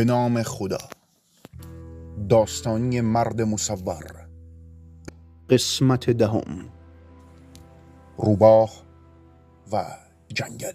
به 0.00 0.04
نام 0.04 0.42
خدا. 0.42 0.78
داستانی 2.28 3.00
مرد 3.00 3.42
مصور. 3.42 4.26
قسمت 5.50 6.10
دهم. 6.10 6.68
روباه 8.18 8.70
و 9.72 9.84
جنگل. 10.28 10.72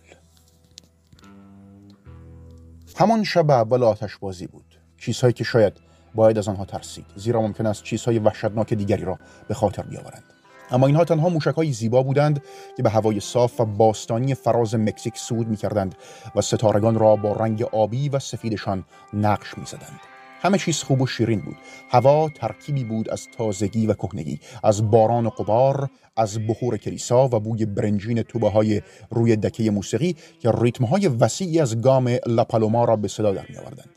همان 2.95 3.23
شب 3.23 3.51
اول 3.51 3.83
آتش 3.83 4.17
بازی 4.17 4.47
بود. 4.47 4.79
چیزهایی 4.97 5.33
که 5.33 5.43
شاید 5.43 5.73
باید 6.15 6.37
از 6.37 6.47
آنها 6.47 6.65
ترسید. 6.65 7.05
زیرا 7.15 7.41
ممکن 7.41 7.65
است 7.65 7.83
چیزهای 7.83 8.19
وحشتناک 8.19 8.73
دیگری 8.73 9.05
را 9.05 9.19
به 9.47 9.53
خاطر 9.53 9.83
بیاورند. 9.83 10.34
اما 10.71 10.87
اینها 10.87 11.05
تنها 11.05 11.29
موشک 11.29 11.63
زیبا 11.71 12.03
بودند 12.03 12.43
که 12.77 12.83
به 12.83 12.89
هوای 12.89 13.19
صاف 13.19 13.61
و 13.61 13.65
باستانی 13.65 14.35
فراز 14.35 14.75
مکزیک 14.75 15.17
سود 15.17 15.47
می 15.47 15.55
کردند 15.55 15.95
و 16.35 16.41
ستارگان 16.41 16.99
را 16.99 17.15
با 17.15 17.33
رنگ 17.33 17.63
آبی 17.63 18.09
و 18.09 18.19
سفیدشان 18.19 18.85
نقش 19.13 19.57
می 19.57 19.65
زدند. 19.65 19.99
همه 20.41 20.57
چیز 20.57 20.83
خوب 20.83 21.01
و 21.01 21.07
شیرین 21.07 21.39
بود 21.39 21.55
هوا 21.89 22.29
ترکیبی 22.29 22.83
بود 22.83 23.09
از 23.09 23.27
تازگی 23.37 23.87
و 23.87 23.93
کهنگی 23.93 24.39
از 24.63 24.91
باران 24.91 25.25
و 25.25 25.29
قبار 25.29 25.89
از 26.17 26.47
بخور 26.47 26.77
کلیسا 26.77 27.25
و 27.27 27.39
بوی 27.39 27.65
برنجین 27.65 28.21
توبه 28.21 28.49
های 28.49 28.81
روی 29.11 29.35
دکه 29.35 29.71
موسیقی 29.71 30.15
که 30.39 30.51
ریتم 30.51 30.85
های 30.85 31.07
وسیعی 31.07 31.59
از 31.59 31.81
گام 31.81 32.17
لاپالوما 32.27 32.85
را 32.85 32.95
به 32.95 33.07
صدا 33.07 33.31
در 33.33 33.45
می 33.49 33.57
آوردند. 33.57 33.94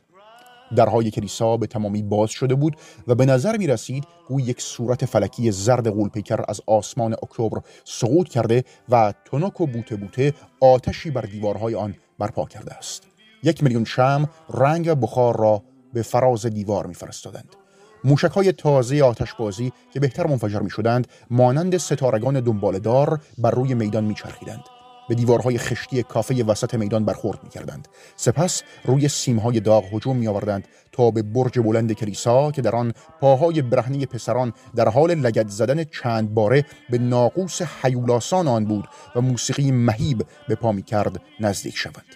درهای 0.76 1.10
کلیسا 1.10 1.56
به 1.56 1.66
تمامی 1.66 2.02
باز 2.02 2.30
شده 2.30 2.54
بود 2.54 2.76
و 3.06 3.14
به 3.14 3.26
نظر 3.26 3.56
می 3.56 3.66
رسید 3.66 4.04
او 4.28 4.40
یک 4.40 4.60
صورت 4.60 5.04
فلکی 5.04 5.50
زرد 5.50 5.90
غولپیکر 5.90 6.44
از 6.48 6.60
آسمان 6.66 7.12
اکتبر 7.12 7.60
سقوط 7.84 8.28
کرده 8.28 8.64
و 8.88 9.14
تنک 9.24 9.60
و 9.60 9.66
بوته 9.66 9.96
بوته 9.96 10.34
آتشی 10.60 11.10
بر 11.10 11.20
دیوارهای 11.20 11.74
آن 11.74 11.94
برپا 12.18 12.44
کرده 12.44 12.74
است 12.74 13.02
یک 13.42 13.62
میلیون 13.62 13.84
شم 13.84 14.28
رنگ 14.54 14.90
بخار 14.90 15.36
را 15.36 15.62
به 15.92 16.02
فراز 16.02 16.46
دیوار 16.46 16.86
میفرستادند 16.86 17.56
موشک 18.04 18.30
های 18.30 18.52
تازه 18.52 19.02
آتشبازی 19.02 19.72
که 19.92 20.00
بهتر 20.00 20.26
منفجر 20.26 20.60
می 20.60 20.70
شدند 20.70 21.08
مانند 21.30 21.76
ستارگان 21.76 22.40
دنبالدار 22.40 23.20
بر 23.38 23.50
روی 23.50 23.74
میدان 23.74 24.04
می 24.04 24.14
چرخیدند. 24.14 24.77
به 25.08 25.14
دیوارهای 25.14 25.58
خشتی 25.58 26.02
کافه 26.02 26.44
وسط 26.44 26.74
میدان 26.74 27.04
برخورد 27.04 27.38
می‌کردند. 27.42 27.88
سپس 28.16 28.62
روی 28.84 29.08
سیمهای 29.08 29.60
داغ 29.60 29.94
هجوم 29.94 30.16
میآوردند 30.16 30.68
تا 30.92 31.10
به 31.10 31.22
برج 31.22 31.58
بلند 31.58 31.92
کلیسا 31.92 32.50
که 32.50 32.62
در 32.62 32.76
آن 32.76 32.92
پاهای 33.20 33.62
برهنه 33.62 34.06
پسران 34.06 34.52
در 34.76 34.88
حال 34.88 35.14
لگد 35.14 35.48
زدن 35.48 35.84
چند 35.84 36.34
باره 36.34 36.64
به 36.90 36.98
ناقوس 36.98 37.62
حیولاسان 37.62 38.48
آن 38.48 38.64
بود 38.64 38.88
و 39.16 39.20
موسیقی 39.20 39.70
مهیب 39.70 40.26
به 40.48 40.54
پا 40.54 40.72
می‌کرد 40.72 41.20
نزدیک 41.40 41.76
شوند. 41.76 42.06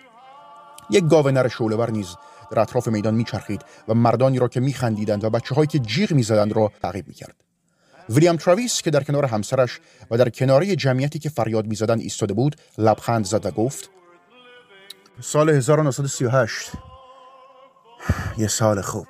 یک 0.91 1.05
گاو 1.05 1.31
نر 1.31 1.49
شعلهور 1.49 1.91
نیز 1.91 2.17
در 2.51 2.61
اطراف 2.61 2.89
میدان 2.89 3.15
میچرخید 3.15 3.65
و 3.89 3.95
مردانی 3.95 4.39
را 4.39 4.49
که 4.49 4.61
میخندیدند 4.61 5.25
و 5.25 5.31
بچه 5.31 5.55
هایی 5.55 5.67
که 5.67 5.79
جیغ 5.79 6.13
می‌زدند 6.13 6.53
را 6.53 6.73
تعقیب 6.83 7.09
می‌کرد. 7.09 7.52
ویلیام 8.09 8.37
تراویس 8.37 8.83
که 8.83 8.91
در 8.91 9.03
کنار 9.03 9.25
همسرش 9.25 9.81
و 10.11 10.19
در 10.19 10.29
کناری 10.29 10.77
جمعیتی 10.77 11.19
که 11.19 11.29
فریاد 11.29 11.67
می‌زدند 11.67 12.01
ایستاده 12.01 12.35
بود 12.35 12.57
لبخند 12.79 13.25
زد 13.25 13.47
و 13.47 13.51
گفت 13.51 13.91
سال 15.21 15.51
1938 15.51 16.73
یه 18.39 18.49
سال 18.49 18.81
خوب. 18.81 19.07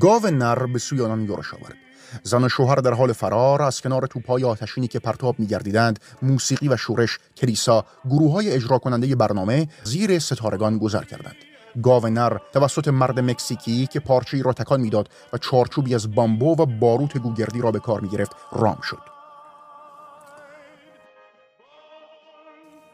گاو 0.00 0.26
نر 0.26 0.66
به 0.66 0.78
سوی 0.78 1.00
آنان 1.00 1.24
یورش 1.24 1.54
آورد. 1.54 1.74
زن 2.22 2.44
و 2.44 2.48
شوهر 2.48 2.76
در 2.76 2.92
حال 2.92 3.12
فرار 3.12 3.62
از 3.62 3.80
کنار 3.80 4.06
توپهای 4.06 4.44
آتشینی 4.44 4.88
که 4.88 4.98
پرتاب 4.98 5.38
میگردیدند 5.38 5.98
موسیقی 6.22 6.68
و 6.68 6.76
شورش 6.76 7.18
کلیسا 7.36 7.84
گروه 8.04 8.32
های 8.32 8.50
اجرا 8.50 8.78
کننده 8.78 9.16
برنامه 9.16 9.68
زیر 9.84 10.18
ستارگان 10.18 10.78
گذر 10.78 11.04
کردند. 11.04 11.49
گاو 11.82 12.06
نر 12.06 12.38
توسط 12.52 12.88
مرد 12.88 13.20
مکزیکی 13.20 13.86
که 13.86 14.00
پارچه‌ای 14.00 14.42
را 14.42 14.52
تکان 14.52 14.80
می‌داد 14.80 15.08
و 15.32 15.38
چارچوبی 15.38 15.94
از 15.94 16.14
بامبو 16.14 16.62
و 16.62 16.66
باروت 16.66 17.18
گوگردی 17.18 17.60
را 17.60 17.70
به 17.70 17.78
کار 17.78 18.00
می‌گرفت 18.00 18.36
رام 18.52 18.80
شد. 18.80 18.98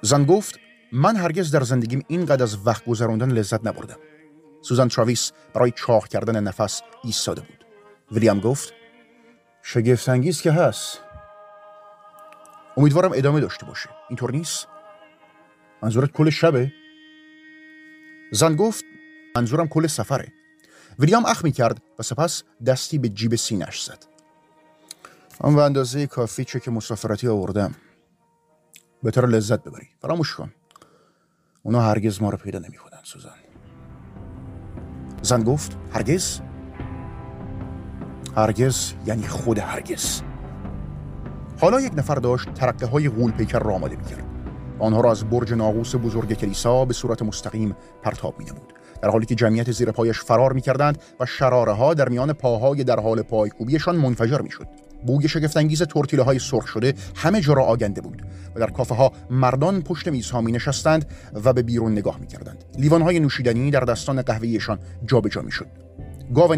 زن 0.03 0.25
گفت 0.25 0.59
من 0.93 1.17
هرگز 1.17 1.51
در 1.51 1.63
زندگیم 1.63 2.05
اینقدر 2.09 2.43
از 2.43 2.67
وقت 2.67 2.85
گذراندن 2.85 3.31
لذت 3.31 3.67
نبردم. 3.67 3.97
سوزان 4.63 4.89
تراویس 4.89 5.33
برای 5.55 5.71
چاق 5.71 6.09
کردن 6.09 6.43
نفس 6.43 6.83
ایستاده 7.05 7.41
بود. 7.41 7.67
ویلیام 8.13 8.41
گفت 8.41 8.75
شگفت 9.63 10.09
انگیز 10.09 10.43
که 10.43 10.53
هست. 10.53 11.01
امیدوارم 12.77 13.11
ادامه 13.15 13.41
داشته 13.41 13.67
باشه. 13.67 13.89
اینطور 14.09 14.31
نیست. 14.31 14.69
منظورت 15.83 16.13
کل 16.13 16.31
شبه؟ 16.31 16.73
زن 18.31 18.57
گفت 18.57 18.85
منظورم 19.37 19.69
کل 19.69 19.87
سفره. 19.87 20.33
ویلیام 20.99 21.27
اخ 21.27 21.45
می 21.45 21.53
کرد 21.53 21.83
و 21.99 22.03
سپس 22.03 22.43
دستی 22.67 22.99
به 22.99 23.09
جیب 23.09 23.35
سینش 23.35 23.83
زد. 23.83 24.05
آن 25.41 25.55
به 25.55 25.63
اندازه 25.63 26.07
کافی 26.07 26.45
چه 26.45 26.61
که 26.61 26.71
مسافرتی 26.71 27.29
آوردم. 27.29 27.75
بهتر 29.03 29.27
لذت 29.27 29.63
ببری. 29.63 29.89
فراموش 30.03 30.35
کن. 30.35 30.53
اونا 31.63 31.81
هرگز 31.81 32.23
ما 32.23 32.31
رو 32.31 32.39
پیدا 32.39 32.59
نمی 32.59 32.77
کنن 32.77 33.01
سوزن. 33.03 33.31
زن 35.23 35.43
گفت 35.43 35.77
هرگز؟ 35.93 36.41
هرگز 38.37 38.93
یعنی 39.07 39.29
خود 39.29 39.59
هرگز. 39.59 40.23
حالا 41.61 41.81
یک 41.81 41.93
نفر 41.97 42.15
داشت 42.15 42.55
ترقه 42.55 42.87
های 42.87 43.09
غول 43.09 43.31
پیکر 43.31 43.59
را 43.59 43.75
آماده 43.75 43.97
می 43.97 44.05
کرد 44.05 44.26
آنها 44.79 45.01
را 45.01 45.11
از 45.11 45.25
برج 45.25 45.53
ناقوس 45.53 45.95
بزرگ 45.97 46.33
کلیسا 46.33 46.85
به 46.85 46.95
صورت 46.95 47.23
مستقیم 47.23 47.77
پرتاب 48.03 48.39
می 48.39 48.45
نمود. 48.45 48.73
در 49.03 49.11
حالی 49.11 49.27
که 49.27 49.35
جمعیت 49.35 49.71
زیر 49.71 49.91
پایش 49.91 50.21
فرار 50.21 50.53
می 50.53 50.61
کردند 50.61 50.99
و 51.21 51.27
شراره 51.27 51.73
ها 51.73 51.95
در 51.95 52.09
میان 52.09 52.33
پاهای 52.33 52.85
در 52.85 53.01
حال 53.01 53.23
پایکوبیشان 53.23 53.97
منفجر 53.97 54.41
می 54.41 54.51
شد. 54.51 54.67
بوی 55.07 55.29
شگفتانگیز 55.29 55.83
تورتیله 55.83 56.23
های 56.23 56.39
سرخ 56.39 56.67
شده 56.67 56.95
همه 57.17 57.41
جا 57.41 57.53
را 57.53 57.65
آگنده 57.65 58.01
بود 58.01 58.23
و 58.55 58.61
در 58.61 58.71
کافه 58.71 58.95
ها 58.95 59.13
مردان 59.31 59.83
پشت 59.83 60.09
میزها 60.09 60.41
می 60.41 60.53
نشستند 60.53 61.07
و 61.45 61.53
به 61.53 61.63
بیرون 61.63 61.93
نگاه 61.93 62.21
می 62.21 62.27
کردند. 62.27 62.65
نوشیدنی 63.19 63.71
در 63.71 63.81
دستان 63.81 64.23
قهوه‌ایشان 64.23 64.79
جابجا 65.05 65.43
می 65.43 65.53
شد. 65.53 65.67
گاو 66.35 66.55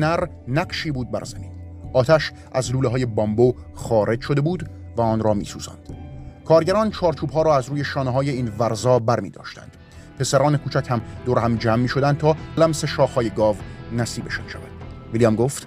نقشی 0.48 0.90
بود 0.90 1.10
بر 1.10 1.24
زمین. 1.24 1.50
آتش 1.92 2.32
از 2.52 2.72
لوله 2.72 2.88
های 2.88 3.06
بامبو 3.06 3.54
خارج 3.74 4.20
شده 4.20 4.40
بود 4.40 4.70
و 4.96 5.00
آن 5.00 5.20
را 5.20 5.34
می 5.34 5.44
سوزند. 5.44 6.07
کارگران 6.48 6.90
چارچوب 6.90 7.30
ها 7.30 7.42
را 7.42 7.56
از 7.56 7.68
روی 7.68 7.84
شانه 7.84 8.10
های 8.10 8.30
این 8.30 8.52
ورزا 8.58 8.98
بر 8.98 9.20
می 9.20 9.30
داشتند. 9.30 9.76
پسران 10.18 10.56
کوچک 10.56 10.86
هم 10.90 11.00
دور 11.26 11.38
هم 11.38 11.56
جمع 11.56 11.76
می 11.76 11.88
شدند 11.88 12.18
تا 12.18 12.36
لمس 12.56 12.84
های 12.84 13.30
گاو 13.30 13.56
نصیبشان 13.92 14.48
شود. 14.48 14.70
ویلیام 15.12 15.36
گفت 15.36 15.66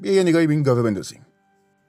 بیا 0.00 0.12
یه 0.12 0.22
نگاهی 0.22 0.46
به 0.46 0.52
این 0.52 0.62
گاوه 0.62 0.82
بندازیم. 0.82 1.26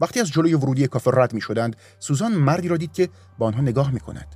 وقتی 0.01 0.19
از 0.19 0.29
جلوی 0.29 0.53
ورودی 0.53 0.87
کافه 0.87 1.11
رد 1.13 1.33
می 1.33 1.41
شدند 1.41 1.75
سوزان 1.99 2.31
مردی 2.31 2.67
را 2.67 2.77
دید 2.77 2.93
که 2.93 3.09
با 3.37 3.45
آنها 3.45 3.61
نگاه 3.61 3.91
می 3.91 3.99
کند. 3.99 4.35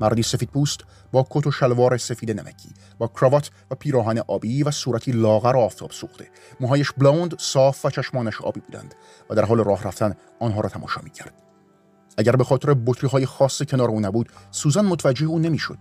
مردی 0.00 0.22
سفید 0.22 0.50
پوست 0.50 0.80
با 1.12 1.26
کت 1.30 1.46
و 1.46 1.50
شلوار 1.50 1.96
سفید 1.96 2.30
نمکی 2.30 2.68
با 2.98 3.06
کراوات 3.06 3.50
و 3.70 3.74
پیراهن 3.74 4.18
آبی 4.18 4.62
و 4.62 4.70
صورتی 4.70 5.12
لاغر 5.12 5.56
و 5.56 5.60
آفتاب 5.60 5.90
سوخته 5.90 6.30
موهایش 6.60 6.92
بلوند 6.92 7.38
صاف 7.38 7.84
و 7.84 7.90
چشمانش 7.90 8.40
آبی 8.40 8.60
بودند 8.60 8.94
و 9.30 9.34
در 9.34 9.44
حال 9.44 9.64
راه 9.64 9.82
رفتن 9.82 10.14
آنها 10.40 10.60
را 10.60 10.68
تماشا 10.68 11.00
می 11.04 11.10
کرد. 11.10 11.47
اگر 12.18 12.36
به 12.36 12.44
خاطر 12.44 12.74
بطری 12.86 13.10
های 13.10 13.26
خاص 13.26 13.62
کنار 13.62 13.88
او 13.88 14.00
نبود 14.00 14.28
سوزان 14.50 14.86
متوجه 14.86 15.26
او 15.26 15.38
نمی‌شد 15.38 15.78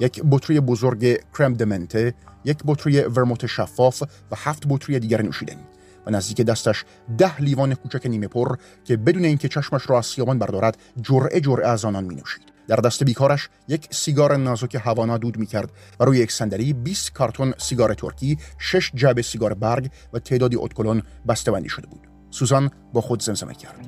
یک 0.00 0.22
بطری 0.30 0.60
بزرگ 0.60 1.16
کرم 1.38 1.54
دمنته 1.54 2.14
یک 2.44 2.58
بطری 2.66 3.00
ورموت 3.00 3.46
شفاف 3.46 4.02
و 4.02 4.36
هفت 4.36 4.62
بطری 4.68 4.98
دیگر 4.98 5.22
نوشیدنی 5.22 5.64
و 6.06 6.10
نزدیک 6.10 6.40
دستش 6.40 6.84
ده 7.18 7.40
لیوان 7.40 7.74
کوچک 7.74 8.06
نیمه 8.06 8.26
پر 8.26 8.56
که 8.84 8.96
بدون 8.96 9.24
اینکه 9.24 9.48
چشمش 9.48 9.90
را 9.90 9.98
از 9.98 10.06
سیابان 10.06 10.38
بردارد 10.38 10.78
جرعه 11.02 11.40
جرعه 11.40 11.68
از 11.68 11.84
آنان 11.84 12.04
می 12.04 12.14
نوشید 12.14 12.42
در 12.68 12.76
دست 12.76 13.04
بیکارش 13.04 13.48
یک 13.68 13.88
سیگار 13.90 14.36
نازک 14.36 14.74
هوانا 14.74 15.18
دود 15.18 15.38
می‌کرد 15.38 15.70
و 16.00 16.04
روی 16.04 16.18
یک 16.18 16.32
صندلی 16.32 16.72
20 16.72 17.12
کارتون 17.12 17.54
سیگار 17.58 17.94
ترکی، 17.94 18.38
6 18.58 18.90
جعبه 18.94 19.22
سیگار 19.22 19.54
برگ 19.54 19.90
و 20.12 20.18
تعدادی 20.18 20.56
اتکلون 20.56 21.02
بسته‌بندی 21.28 21.68
شده 21.68 21.86
بود. 21.86 22.00
سوزان 22.30 22.70
با 22.92 23.00
خود 23.00 23.22
زمزمه 23.22 23.54
کرد. 23.54 23.86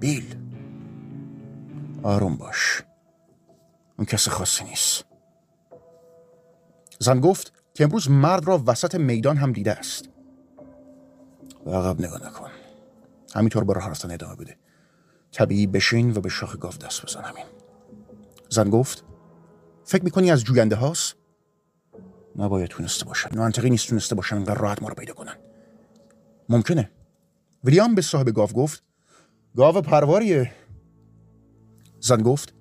بیل 0.00 0.41
آروم 2.02 2.36
باش. 2.36 2.82
اون 3.98 4.06
کس 4.06 4.28
خاصی 4.28 4.64
نیست. 4.64 5.04
زن 6.98 7.20
گفت 7.20 7.52
که 7.74 7.84
امروز 7.84 8.10
مرد 8.10 8.44
را 8.44 8.62
وسط 8.66 8.94
میدان 8.94 9.36
هم 9.36 9.52
دیده 9.52 9.72
است. 9.72 10.08
به 11.64 11.70
عقب 11.70 12.00
نگاه 12.00 12.26
نکن. 12.26 12.50
همینطور 13.34 13.64
به 13.64 13.72
راه 13.72 13.90
رفتن 13.90 14.10
ادامه 14.10 14.36
بده. 14.36 14.56
طبیعی 15.32 15.66
بشین 15.66 16.16
و 16.16 16.20
به 16.20 16.28
شاخ 16.28 16.56
گاو 16.56 16.72
دست 16.72 17.06
بزن 17.06 17.20
همین. 17.20 17.44
زن 18.48 18.70
گفت 18.70 19.04
فکر 19.84 20.04
می‌کنی 20.04 20.30
از 20.30 20.44
جوینده 20.44 20.76
هاست؟ 20.76 21.16
نباید 22.36 22.68
تونسته 22.68 23.04
باشن 23.04 23.38
منطقی 23.38 23.70
نیست 23.70 23.88
تونسته 23.88 24.14
باشن 24.14 24.36
انقدر 24.36 24.60
راحت 24.60 24.82
ما 24.82 24.88
رو 24.88 24.94
پیدا 24.94 25.14
کنن 25.14 25.36
ممکنه 26.48 26.90
ویلیام 27.64 27.94
به 27.94 28.02
صاحب 28.02 28.30
گاو 28.30 28.48
گفت 28.48 28.82
گاو 29.56 29.80
پرواریه 29.80 30.52
زن 32.04 32.22
گفت 32.22 32.54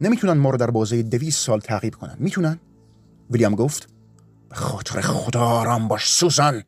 نمی‌تونن 0.00 0.32
ما 0.32 0.50
رو 0.50 0.56
در 0.56 0.70
بازه 0.70 1.02
دویست 1.02 1.46
سال 1.46 1.60
تعقیب 1.60 1.94
کنن. 1.94 2.16
می‌تونن؟ 2.18 2.60
ویلیام 3.30 3.54
گفت 3.54 3.88
به 4.48 4.56
خاطر 4.56 5.00
خدا 5.00 5.40
آرام 5.40 5.88
باش 5.88 6.12
سوزان 6.12 6.62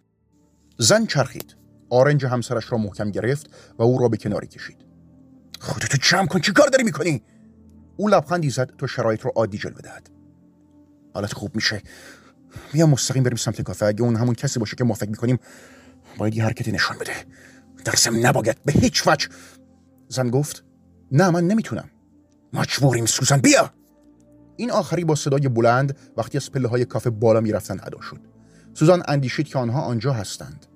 زن 0.79 1.06
چرخید. 1.06 1.56
آرنج 1.91 2.25
همسرش 2.25 2.73
را 2.73 2.79
محکم 2.79 3.11
گرفت 3.11 3.51
و 3.79 3.83
او 3.83 3.99
را 3.99 4.09
به 4.09 4.17
کناری 4.17 4.47
کشید. 4.47 4.77
خودتو 5.61 5.99
جمع 6.03 6.27
کن 6.27 6.41
چی 6.41 6.53
کار 6.53 6.69
داری 6.69 6.85
می‌کنی؟ 6.85 7.23
او 7.97 8.09
لبخندی 8.09 8.51
زد 8.51 8.77
تا 8.79 8.87
شرایط 8.87 9.21
رو 9.21 9.33
عادی 9.37 9.59
جلوه 9.59 9.81
دهد. 9.81 10.11
حالت 11.15 11.33
خوب 11.33 11.56
میشه. 11.56 11.83
بیا 12.73 12.87
مستقیم 12.87 13.23
بریم 13.23 13.37
سمت 13.37 13.62
کافه. 13.62 13.87
اگه 13.87 14.03
اون 14.03 14.17
همون 14.17 14.35
کسی 14.35 14.61
باشه 14.61 14.77
که 14.77 14.85
ما 14.85 14.95
فکر 14.95 15.11
می‌کنیم 15.11 15.39
باید 16.19 16.35
یه 16.35 16.45
حرکتی 16.45 16.73
نشان 16.73 16.99
بده. 16.99 17.12
در 17.85 18.11
نباید 18.11 18.62
به 18.65 18.73
هیچ 18.73 19.06
وجه. 19.06 19.29
زن 20.09 20.31
گفت 20.31 20.65
نه 21.12 21.31
من 21.31 21.47
نمی‌تونم. 21.47 21.91
مجبوریم 22.55 23.06
سوزن 23.06 23.37
بیا! 23.37 23.71
این 24.56 24.71
آخری 24.71 25.05
با 25.05 25.15
صدای 25.15 25.49
بلند 25.49 25.97
وقتی 26.17 26.39
از 26.39 26.53
پله 26.53 26.69
های 26.69 26.85
کافه 26.85 27.11
بالا 27.11 27.41
می‌رفتن 27.41 27.81
ادا 27.83 28.01
شد. 28.01 28.21
سوزان 28.75 29.03
اندیشید 29.09 29.49
که 29.49 29.59
آنها 29.59 29.83
آنجا 29.83 30.12
هستند. 30.12 30.67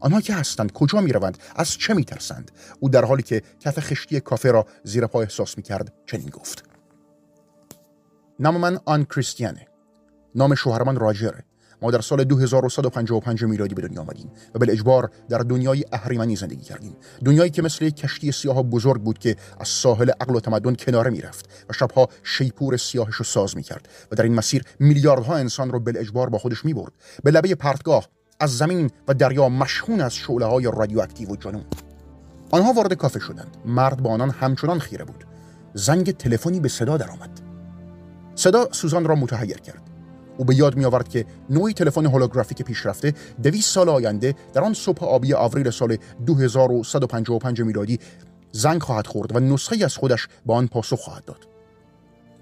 آنها 0.00 0.20
که 0.20 0.34
هستند 0.34 0.72
کجا 0.72 1.00
می‌روند؟ 1.00 1.38
از 1.56 1.70
چه 1.70 1.94
میترسند؟ 1.94 2.50
او 2.80 2.88
در 2.88 3.04
حالی 3.04 3.22
که 3.22 3.42
کف 3.60 3.80
خشتی 3.80 4.20
کافه 4.20 4.50
را 4.50 4.66
زیر 4.84 5.06
پا 5.06 5.20
احساس 5.22 5.56
می‌کرد 5.56 5.92
چنین 6.06 6.28
گفت. 6.28 6.64
نام 8.40 8.56
من 8.56 8.78
آن 8.84 9.04
کریستیانه. 9.04 9.66
نام 10.34 10.54
شوهر 10.54 10.82
من 10.82 10.96
راجره. 10.96 11.44
ما 11.82 11.90
در 11.90 12.00
سال 12.00 12.24
2155 12.24 13.44
میلادی 13.44 13.74
به 13.74 13.82
دنیا 13.82 14.00
آمدیم 14.00 14.30
و 14.54 14.58
به 14.58 14.72
اجبار 14.72 15.10
در 15.28 15.38
دنیای 15.38 15.84
اهریمنی 15.92 16.36
زندگی 16.36 16.62
کردیم. 16.62 16.96
دنیایی 17.24 17.50
که 17.50 17.62
مثل 17.62 17.90
کشتی 17.90 18.32
سیاه 18.32 18.62
بزرگ 18.62 19.02
بود 19.02 19.18
که 19.18 19.36
از 19.60 19.68
ساحل 19.68 20.10
عقل 20.10 20.36
و 20.36 20.40
تمدن 20.40 20.74
کناره 20.74 21.10
می‌رفت 21.10 21.48
و 21.70 21.72
شبها 21.72 22.08
شیپور 22.22 22.76
سیاهش 22.76 23.14
رو 23.14 23.24
ساز 23.24 23.56
می‌کرد 23.56 23.88
و 24.12 24.16
در 24.16 24.24
این 24.24 24.34
مسیر 24.34 24.64
میلیاردها 24.78 25.36
انسان 25.36 25.70
رو 25.70 25.80
به 25.80 25.92
اجبار 25.96 26.28
با 26.28 26.38
خودش 26.38 26.64
می‌برد. 26.64 26.92
به 27.24 27.30
لبه 27.30 27.54
پرتگاه 27.54 28.08
از 28.40 28.56
زمین 28.56 28.90
و 29.08 29.14
دریا 29.14 29.48
مشهون 29.48 30.00
از 30.00 30.14
شعله 30.14 30.44
های 30.44 30.64
رادیواکتیو 30.64 31.28
و 31.28 31.36
جنون. 31.36 31.64
آنها 32.50 32.72
وارد 32.72 32.94
کافه 32.94 33.20
شدند. 33.20 33.56
مرد 33.64 34.02
با 34.02 34.10
آنان 34.10 34.30
همچنان 34.30 34.78
خیره 34.78 35.04
بود. 35.04 35.24
زنگ 35.74 36.10
تلفنی 36.10 36.60
به 36.60 36.68
صدا 36.68 36.96
درآمد. 36.96 37.40
صدا 38.34 38.68
سوزان 38.72 39.04
را 39.04 39.14
متحیر 39.14 39.56
کرد. 39.56 39.82
او 40.38 40.44
به 40.44 40.54
یاد 40.54 40.76
می 40.76 40.84
آورد 40.84 41.08
که 41.08 41.26
نوعی 41.50 41.74
تلفن 41.74 42.06
هولوگرافیک 42.06 42.62
پیشرفته 42.62 43.14
دویست 43.42 43.70
سال 43.72 43.88
آینده 43.88 44.34
در 44.54 44.64
آن 44.64 44.74
صبح 44.74 45.04
آبی 45.04 45.34
آوریل 45.34 45.70
سال 45.70 45.96
2155 46.26 47.62
میلادی 47.62 47.98
زنگ 48.52 48.82
خواهد 48.82 49.06
خورد 49.06 49.36
و 49.36 49.40
نسخه 49.40 49.84
از 49.84 49.96
خودش 49.96 50.28
به 50.46 50.54
آن 50.54 50.66
پاسخ 50.66 51.00
خواهد 51.00 51.24
داد. 51.24 51.48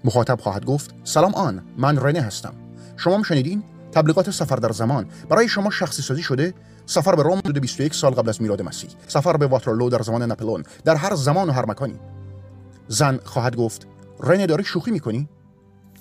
مخاطب 0.03 0.39
خواهد 0.39 0.65
گفت 0.65 0.95
سلام 1.03 1.35
آن 1.35 1.63
من 1.77 1.97
رنه 1.97 2.21
هستم. 2.21 2.53
شما 2.97 3.23
شنیدین 3.23 3.63
تبلیغات 3.91 4.31
سفر 4.31 4.55
در 4.55 4.71
زمان. 4.71 5.05
برای 5.29 5.47
شما 5.47 5.69
شخصی 5.69 6.01
سازی 6.01 6.23
شده 6.23 6.53
سفر 6.85 7.15
به 7.15 7.23
روم 7.23 7.37
حدود 7.37 7.59
21 7.59 7.93
سال 7.93 8.11
قبل 8.11 8.29
از 8.29 8.41
میلاد 8.41 8.61
مسیح. 8.61 8.89
سفر 9.07 9.37
به 9.37 9.47
واترلو 9.47 9.89
در 9.89 10.01
زمان 10.01 10.23
نپلون 10.23 10.63
در 10.85 10.95
هر 10.95 11.15
زمان 11.15 11.49
و 11.49 11.51
هر 11.51 11.65
مکانی. 11.65 11.99
زن 12.87 13.19
خواهد 13.23 13.55
گفت 13.55 13.87
رنه 14.19 14.45
داری 14.45 14.63
شوخی 14.63 14.91
می‌کنی؟ 14.91 15.29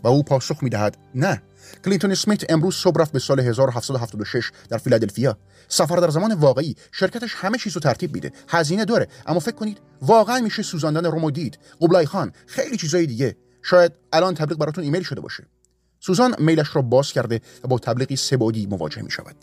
و 0.04 0.08
او 0.08 0.22
پاسخ 0.22 0.62
می‌دهد 0.62 0.96
نه. 1.14 1.42
کلینتون 1.84 2.12
اسمیت 2.12 2.52
امروز 2.52 2.74
صبح 2.74 3.00
رفت 3.00 3.12
به 3.12 3.18
سال 3.18 3.40
1776 3.40 4.50
در 4.68 4.78
فیلادلفیا. 4.78 5.38
سفر 5.68 5.96
در 5.96 6.10
زمان 6.10 6.34
واقعی 6.34 6.74
شرکتش 6.92 7.34
همه 7.34 7.58
چیزو 7.58 7.80
ترتیب 7.80 8.14
میده. 8.14 8.32
هزینه 8.48 8.84
داره 8.84 9.08
اما 9.26 9.40
فکر 9.40 9.54
کنید 9.54 9.78
واقعا 10.02 10.40
میشه 10.40 10.62
سوزاندن 10.62 11.04
رومو 11.04 11.30
دید. 11.30 11.58
قوبلای 11.80 12.06
خان 12.06 12.32
خیلی 12.46 12.76
چیزای 12.76 13.06
دیگه. 13.06 13.36
شاید 13.62 13.92
الان 14.12 14.34
تبلیغ 14.34 14.58
براتون 14.58 14.84
ایمیل 14.84 15.02
شده 15.02 15.20
باشه. 15.20 15.46
سوزان 16.00 16.34
میلش 16.38 16.76
را 16.76 16.82
باز 16.82 17.12
کرده 17.12 17.40
و 17.64 17.68
با 17.68 17.78
تبلیغی 17.78 18.16
سه 18.16 18.33
بعدی 18.33 18.66
مواجه 18.66 19.02
می 19.02 19.10
شود 19.10 19.36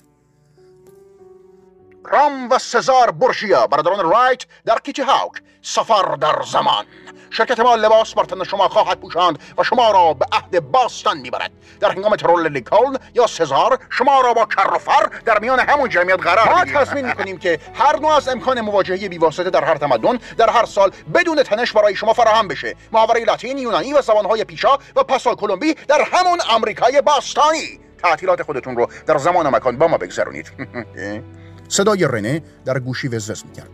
رم 2.11 2.49
و 2.49 2.59
سزار 2.59 3.11
بورژیا 3.11 3.67
برادران 3.67 4.11
رایت 4.11 4.45
در 4.65 4.79
کیتی 4.79 5.01
هاوک 5.01 5.41
سفر 5.61 6.15
در 6.15 6.41
زمان. 6.51 6.85
شرکت 7.29 7.59
ما 7.59 7.75
لباس 7.75 8.13
بر 8.13 8.23
تن 8.23 8.43
شما 8.43 8.67
خواهد 8.67 8.99
پوشاند 8.99 9.39
و 9.57 9.63
شما 9.63 9.91
را 9.91 10.13
به 10.13 10.25
عهد 10.31 10.71
باستان 10.71 11.17
می‌برد. 11.17 11.51
در 11.79 11.91
هنگام 11.91 12.15
ترول 12.15 12.47
لیکولن 12.47 12.97
یا 13.13 13.27
سزار 13.27 13.79
شما 13.89 14.21
را 14.21 14.33
با 14.33 14.45
کر 14.45 15.09
در 15.25 15.39
میان 15.39 15.59
همون 15.59 15.89
جمعیت 15.89 16.21
قرار 16.21 16.49
ما 16.49 16.65
تصمیم 16.65 17.05
می‌کنیم 17.05 17.37
که 17.37 17.59
هر 17.73 17.99
نوع 17.99 18.11
از 18.11 18.27
امکان 18.27 18.61
مواجهه 18.61 19.09
بیواسطه 19.09 19.49
در 19.49 19.63
هر 19.63 19.75
تمدن 19.75 20.19
در 20.37 20.49
هر 20.49 20.65
سال 20.65 20.91
بدون 21.13 21.43
تنش 21.43 21.71
برای 21.71 21.95
شما 21.95 22.13
فراهم 22.13 22.47
بشه. 22.47 22.75
محاوره 22.91 23.25
لاتین 23.25 23.57
یونانی 23.57 23.93
و 23.93 24.01
زبانهای 24.01 24.43
پیشا 24.43 24.77
و 24.95 25.03
پسا 25.03 25.35
کلمبی 25.35 25.73
در 25.73 26.01
همون 26.13 26.39
آمریکای 26.49 27.01
باستانی. 27.01 27.79
تعطیلات 27.97 28.43
خودتون 28.43 28.75
رو 28.75 28.87
در 29.07 29.17
زمان 29.17 29.47
و 29.47 29.51
مکان 29.51 29.77
با 29.77 29.87
ما 29.87 29.97
بگذرونید. 29.97 30.51
صدای 31.67 32.03
رنه 32.03 32.41
در 32.65 32.79
گوشی 32.79 33.07
وزوز 33.07 33.45
می‌کرد. 33.45 33.69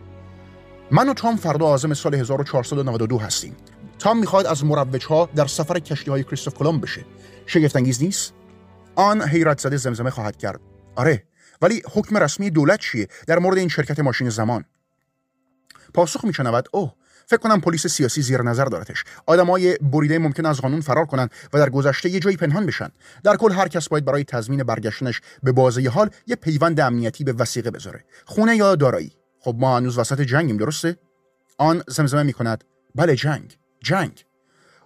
من 0.90 1.08
و 1.08 1.14
تام 1.14 1.36
فردا 1.36 1.66
آزم 1.66 1.94
سال 1.94 2.14
1492 2.14 3.18
هستیم. 3.18 3.56
تام 3.98 4.18
می‌خواد 4.18 4.46
از 4.46 4.64
مروج 4.64 5.04
ها 5.04 5.28
در 5.34 5.46
سفر 5.46 5.78
کشتی 5.78 6.10
های 6.10 6.24
کریستوف 6.24 6.54
کلمب 6.54 6.82
بشه. 6.82 7.04
شگفت 7.46 7.76
انگیز 7.76 8.02
نیست؟ 8.02 8.32
آن 8.96 9.22
حیرت 9.22 9.60
زده 9.60 9.76
زمزمه 9.76 10.10
خواهد 10.10 10.36
کرد. 10.36 10.60
آره 10.96 11.24
ولی 11.62 11.82
حکم 11.92 12.16
رسمی 12.16 12.50
دولت 12.50 12.80
چیه 12.80 13.08
در 13.26 13.38
مورد 13.38 13.58
این 13.58 13.68
شرکت 13.68 14.00
ماشین 14.00 14.28
زمان؟ 14.28 14.64
پاسخ 15.94 16.24
میشنود 16.24 16.68
اوه 16.72 16.94
فکر 17.30 17.38
کنم 17.40 17.60
پلیس 17.60 17.86
سیاسی 17.86 18.22
زیر 18.22 18.42
نظر 18.42 18.64
دارتش. 18.64 19.04
آدمای 19.26 19.76
بریده 19.76 20.18
ممکن 20.18 20.46
از 20.46 20.60
قانون 20.60 20.80
فرار 20.80 21.06
کنند 21.06 21.30
و 21.52 21.58
در 21.58 21.70
گذشته 21.70 22.08
یه 22.08 22.20
جایی 22.20 22.36
پنهان 22.36 22.66
بشن. 22.66 22.88
در 23.24 23.36
کل 23.36 23.52
هر 23.52 23.68
کس 23.68 23.88
باید 23.88 24.04
برای 24.04 24.24
تضمین 24.24 24.62
برگشتنش 24.62 25.20
به 25.42 25.52
بازه 25.52 25.88
حال 25.88 26.10
یه 26.26 26.36
پیوند 26.36 26.80
امنیتی 26.80 27.24
به 27.24 27.32
وسیقه 27.32 27.70
بذاره. 27.70 28.04
خونه 28.24 28.56
یا 28.56 28.74
دارایی. 28.74 29.12
خب 29.40 29.56
ما 29.58 29.76
هنوز 29.76 29.98
وسط 29.98 30.20
جنگیم 30.20 30.56
درسته؟ 30.56 30.96
آن 31.58 31.82
زمزمه 31.88 32.22
می 32.22 32.32
کند 32.32 32.64
بله 32.94 33.16
جنگ. 33.16 33.58
جنگ. 33.82 34.24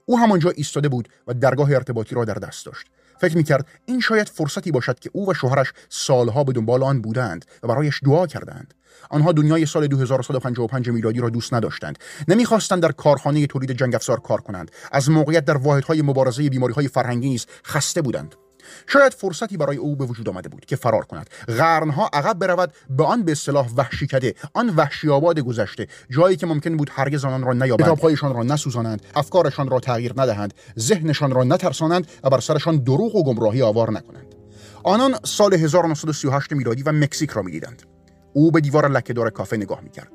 او 0.06 0.18
همانجا 0.18 0.50
ایستاده 0.50 0.88
بود 0.88 1.08
و 1.26 1.34
درگاه 1.34 1.70
ارتباطی 1.70 2.14
را 2.14 2.24
در 2.24 2.34
دست 2.34 2.66
داشت. 2.66 2.86
فکر 3.20 3.36
می‌کرد 3.36 3.66
این 3.84 4.00
شاید 4.00 4.28
فرصتی 4.28 4.70
باشد 4.70 4.98
که 4.98 5.10
او 5.12 5.30
و 5.30 5.34
شوهرش 5.34 5.72
سالها 5.88 6.44
به 6.44 6.52
دنبال 6.52 6.82
آن 6.82 7.02
بودند 7.02 7.44
و 7.62 7.68
برایش 7.68 8.00
دعا 8.04 8.26
کردند. 8.26 8.74
آنها 9.10 9.32
دنیای 9.32 9.66
سال 9.66 9.86
2155 9.86 10.90
میلادی 10.90 11.20
را 11.20 11.30
دوست 11.30 11.54
نداشتند. 11.54 11.98
نمی‌خواستند 12.28 12.82
در 12.82 12.92
کارخانه 12.92 13.46
تولید 13.46 13.72
جنگ 13.72 13.94
افزار 13.94 14.20
کار 14.20 14.40
کنند. 14.40 14.70
از 14.92 15.10
موقعیت 15.10 15.44
در 15.44 15.56
واحدهای 15.56 16.02
مبارزه 16.02 16.50
بیماریهای 16.50 16.88
فرهنگی 16.88 17.28
نیز 17.28 17.46
خسته 17.66 18.02
بودند. 18.02 18.34
شاید 18.86 19.14
فرصتی 19.14 19.56
برای 19.56 19.76
او 19.76 19.96
به 19.96 20.04
وجود 20.04 20.28
آمده 20.28 20.48
بود 20.48 20.64
که 20.64 20.76
فرار 20.76 21.04
کند. 21.04 21.30
قرنها 21.46 22.10
عقب 22.12 22.38
برود 22.38 22.72
به 22.90 23.04
آن 23.04 23.22
به 23.22 23.32
اصطلاح 23.32 23.68
وحشی 23.76 24.06
کده 24.06 24.34
آن 24.54 24.68
وحشی 24.76 25.08
آباد 25.08 25.38
گذشته. 25.38 25.86
جایی 26.10 26.36
که 26.36 26.46
ممکن 26.46 26.76
بود 26.76 26.90
هرگز 26.92 27.24
آنان 27.24 27.42
را 27.42 27.52
نیابند. 27.52 27.86
کتابهایشان 27.86 28.34
را 28.34 28.42
نسوزانند. 28.42 29.02
افکارشان 29.14 29.68
را 29.68 29.80
تغییر 29.80 30.12
ندهند. 30.16 30.54
ذهنشان 30.78 31.30
را 31.30 31.44
نترسانند 31.44 32.06
و 32.24 32.30
بر 32.30 32.40
سرشان 32.40 32.76
دروغ 32.76 33.14
و 33.14 33.24
گمراهی 33.24 33.62
آوار 33.62 33.90
نکنند. 33.92 34.34
آنان 34.82 35.14
سال 35.24 35.54
1938 35.54 36.52
میلادی 36.52 36.82
و 36.82 36.92
مکزیک 36.92 37.30
را 37.30 37.42
می‌دیدند. 37.42 37.93
او 38.34 38.50
به 38.50 38.60
دیوار 38.60 38.88
لکهدار 38.88 39.30
کافه 39.30 39.56
نگاه 39.56 39.80
می‌کرد. 39.80 40.12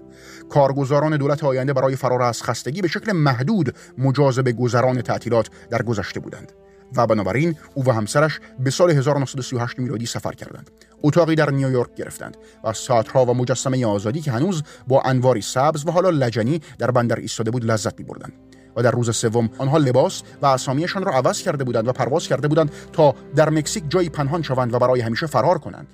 کارگزاران 0.50 1.18
دولت 1.18 1.44
آینده 1.44 1.74
برای 1.74 1.96
فرار 1.96 2.22
از 2.22 2.44
خستگی 2.44 2.82
به 2.82 2.88
شکل 2.88 3.12
محدود 3.12 3.76
مجاز 3.98 4.40
به 4.40 4.52
گذران 4.52 5.02
تعطیلات 5.02 5.50
در 5.70 5.82
گذشته 5.82 6.20
بودند 6.20 6.52
و 6.96 7.08
بنابراین 7.08 7.56
او 7.74 7.86
و 7.86 7.92
همسرش 7.92 8.40
به 8.60 8.70
سال 8.70 8.92
1938 8.92 9.80
میلادی 9.80 10.06
سفر 10.06 10.32
کردند. 10.32 10.72
اتاقی 11.04 11.36
در 11.36 11.50
نیویورک 11.50 11.96
گرفتند 11.96 12.38
و 12.64 12.74
ساعتها 12.74 13.26
و 13.26 13.34
مجسمه 13.34 13.86
آزادی 13.86 14.22
که 14.22 14.32
هنوز 14.32 14.64
با 14.88 15.02
انواری 15.02 15.42
سبز 15.42 15.88
و 15.88 15.92
حالا 15.92 16.10
لجنی 16.10 16.62
در 16.80 16.92
بندر 16.92 17.16
ایستاده 17.16 17.52
بود 17.52 17.66
لذت 17.66 18.00
می 18.00 18.06
بردند 18.06 18.34
و 18.76 18.82
در 18.82 18.92
روز 18.92 19.16
سوم 19.16 19.50
آنها 19.58 19.78
لباس 19.78 20.24
و 20.42 20.46
اسامیشان 20.46 21.04
را 21.04 21.12
عوض 21.12 21.42
کرده 21.42 21.64
بودند 21.64 21.88
و 21.88 21.92
پرواز 21.92 22.28
کرده 22.28 22.48
بودند 22.48 22.72
تا 22.94 23.16
در 23.36 23.50
مکزیک 23.50 23.84
جایی 23.90 24.10
پنهان 24.10 24.42
شوند 24.42 24.74
و 24.74 24.80
برای 24.80 25.02
همیشه 25.02 25.26
فرار 25.26 25.58
کنند. 25.58 25.88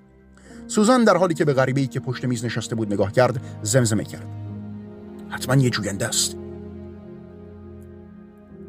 سوزان 0.67 1.03
در 1.03 1.17
حالی 1.17 1.34
که 1.34 1.45
به 1.45 1.53
غریبه 1.53 1.88
که 1.88 2.00
پشت 2.00 2.25
میز 2.25 2.45
نشسته 2.45 2.75
بود 2.75 2.93
نگاه 2.93 3.12
کرد 3.12 3.41
زمزمه 3.62 4.03
کرد. 4.03 4.27
حتما 5.29 5.55
یه 5.55 5.69
جوینده 5.69 6.07
است. 6.07 6.38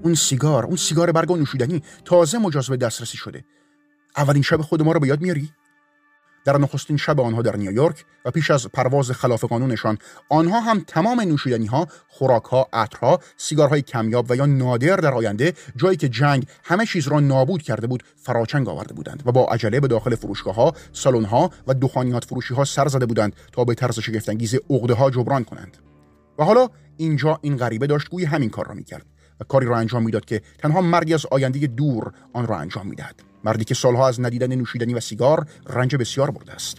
اون 0.02 0.14
سیگار 0.14 0.66
اون 0.66 0.76
سیگار 0.76 1.12
برگ 1.12 1.30
و 1.30 1.36
نوشیدنی 1.36 1.82
تازه 2.04 2.38
مجاز 2.38 2.68
به 2.68 2.76
دسترسی 2.76 3.16
شده. 3.16 3.44
اولین 4.16 4.42
شب 4.42 4.60
خود 4.62 4.82
ما 4.82 4.92
رو 4.92 5.00
به 5.00 5.08
یاد 5.08 5.20
میاری؟ 5.20 5.50
در 6.46 6.58
نخستین 6.58 6.96
شب 6.96 7.20
آنها 7.20 7.42
در 7.42 7.56
نیویورک 7.56 8.04
و 8.24 8.30
پیش 8.30 8.50
از 8.50 8.66
پرواز 8.66 9.10
خلاف 9.10 9.44
قانونشان 9.44 9.98
آنها 10.28 10.60
هم 10.60 10.84
تمام 10.86 11.20
نوشیدنی 11.20 11.66
ها، 11.66 11.86
خوراک 12.08 12.44
ها، 12.44 12.68
عطرها، 12.72 13.20
سیگارهای 13.36 13.82
کمیاب 13.82 14.26
و 14.28 14.36
یا 14.36 14.46
نادر 14.46 14.96
در 14.96 15.14
آینده 15.14 15.52
جایی 15.76 15.96
که 15.96 16.08
جنگ 16.08 16.46
همه 16.64 16.86
چیز 16.86 17.08
را 17.08 17.20
نابود 17.20 17.62
کرده 17.62 17.86
بود 17.86 18.02
فراچنگ 18.16 18.68
آورده 18.68 18.94
بودند 18.94 19.22
و 19.26 19.32
با 19.32 19.46
عجله 19.46 19.80
به 19.80 19.88
داخل 19.88 20.14
فروشگاه 20.14 20.54
ها، 20.54 20.72
سالن 20.92 21.24
ها 21.24 21.50
و 21.66 21.74
دخانیات 21.74 22.24
فروشی 22.24 22.54
ها 22.54 22.64
سر 22.64 22.88
زده 22.88 23.06
بودند 23.06 23.36
تا 23.52 23.64
به 23.64 23.74
طرز 23.74 24.00
شگفتانگیز 24.00 24.54
عقده 24.70 24.94
ها 24.94 25.10
جبران 25.10 25.44
کنند. 25.44 25.76
و 26.38 26.44
حالا 26.44 26.68
اینجا 26.96 27.38
این 27.42 27.56
غریبه 27.56 27.86
داشت 27.86 28.08
گوی 28.08 28.24
همین 28.24 28.50
کار 28.50 28.66
را 28.66 28.74
می‌کرد 28.74 29.06
و 29.40 29.44
کاری 29.44 29.66
را 29.66 29.76
انجام 29.76 30.02
می‌داد 30.02 30.24
که 30.24 30.42
تنها 30.58 30.80
مرگی 30.80 31.14
از 31.14 31.26
آینده 31.30 31.66
دور 31.66 32.12
آن 32.32 32.46
را 32.46 32.58
انجام 32.58 32.86
می‌دهد 32.86 33.22
مردی 33.46 33.64
که 33.64 33.74
سالها 33.74 34.08
از 34.08 34.20
ندیدن 34.20 34.54
نوشیدنی 34.54 34.94
و 34.94 35.00
سیگار 35.00 35.46
رنج 35.66 35.96
بسیار 35.96 36.30
برده 36.30 36.52
است. 36.52 36.78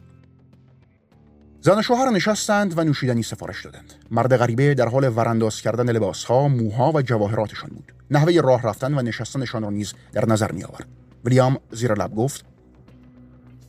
زن 1.62 1.80
و 1.80 1.82
شوهر 1.82 2.10
نشستند 2.10 2.78
و 2.78 2.84
نوشیدنی 2.84 3.24
سفارش 3.24 3.66
دادند. 3.66 3.94
مرد 4.12 4.38
غریبه 4.38 4.74
در 4.74 4.88
حال 4.88 5.18
ورانداز 5.18 5.62
کردن 5.62 5.92
لباسها 5.92 6.48
موها 6.48 6.92
و 6.92 7.02
جواهراتشان 7.02 7.70
بود. 7.70 7.94
نحوه 8.12 8.42
راه 8.42 8.62
رفتن 8.62 9.00
و 9.00 9.02
نشستنشان 9.02 9.64
را 9.64 9.70
نیز 9.70 9.94
در 10.14 10.26
نظر 10.26 10.52
می 10.52 10.64
آورد 10.64 10.88
ویلیام 11.26 11.58
زیر 11.72 11.94
لب 11.94 12.16
گفت 12.16 12.46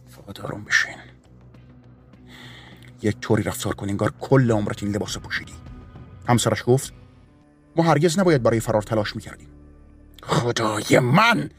فقط 0.09 0.41
آروم 0.41 0.65
بشین. 0.65 0.95
یک 3.03 3.21
طوری 3.21 3.43
رفتار 3.43 3.75
کن 3.75 3.89
انگار 3.89 4.13
کل 4.21 4.51
عمرت 4.51 4.83
این 4.83 4.93
لباس 4.93 5.19
پوشیدی. 5.19 5.53
همسرش 6.29 6.63
گفت 6.67 6.93
ما 7.77 7.85
هرگز 7.85 8.19
نباید 8.19 8.43
برای 8.43 8.61
فرار 8.61 8.83
تلاش 8.83 9.17
می‌کردیم. 9.17 9.49
خدای 10.23 10.99
من! 10.99 11.51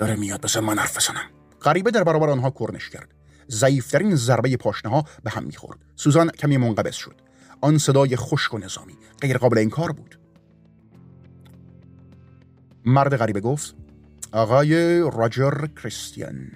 داره 0.00 0.16
میاد 0.16 0.40
بس 0.40 0.56
من 0.56 0.78
حرف 0.78 0.96
بزنم. 0.96 1.30
غریبه 1.62 1.90
در 1.90 2.04
برابر 2.04 2.30
آنها 2.30 2.50
کرنش 2.50 2.90
کرد. 2.90 3.08
ضعیفترین 3.50 4.16
ضربه 4.16 4.56
پاشنه 4.56 4.90
ها 4.92 5.04
به 5.24 5.30
هم 5.30 5.44
می‌خورد. 5.44 5.78
سوزان 5.96 6.30
کمی 6.30 6.56
منقبض 6.56 6.94
شد. 6.94 7.14
آن 7.60 7.78
صدای 7.78 8.16
خشک 8.16 8.54
و 8.54 8.58
نظامی 8.58 8.94
غیر 9.20 9.38
قابل 9.38 9.58
انکار 9.58 9.92
بود. 9.92 10.18
مرد 12.84 13.16
غریبه 13.16 13.40
گفت 13.40 13.74
آقای 14.32 15.00
راجر 15.00 15.66
کریستیان 15.82 16.52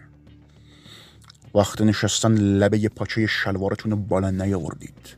وقت 1.55 1.81
نشستن 1.81 2.35
لبه 2.35 2.89
پاچه 2.89 3.27
شلوارتون 3.27 3.91
رو 3.91 3.97
بالا 3.97 4.31
نیاوردید. 4.31 5.17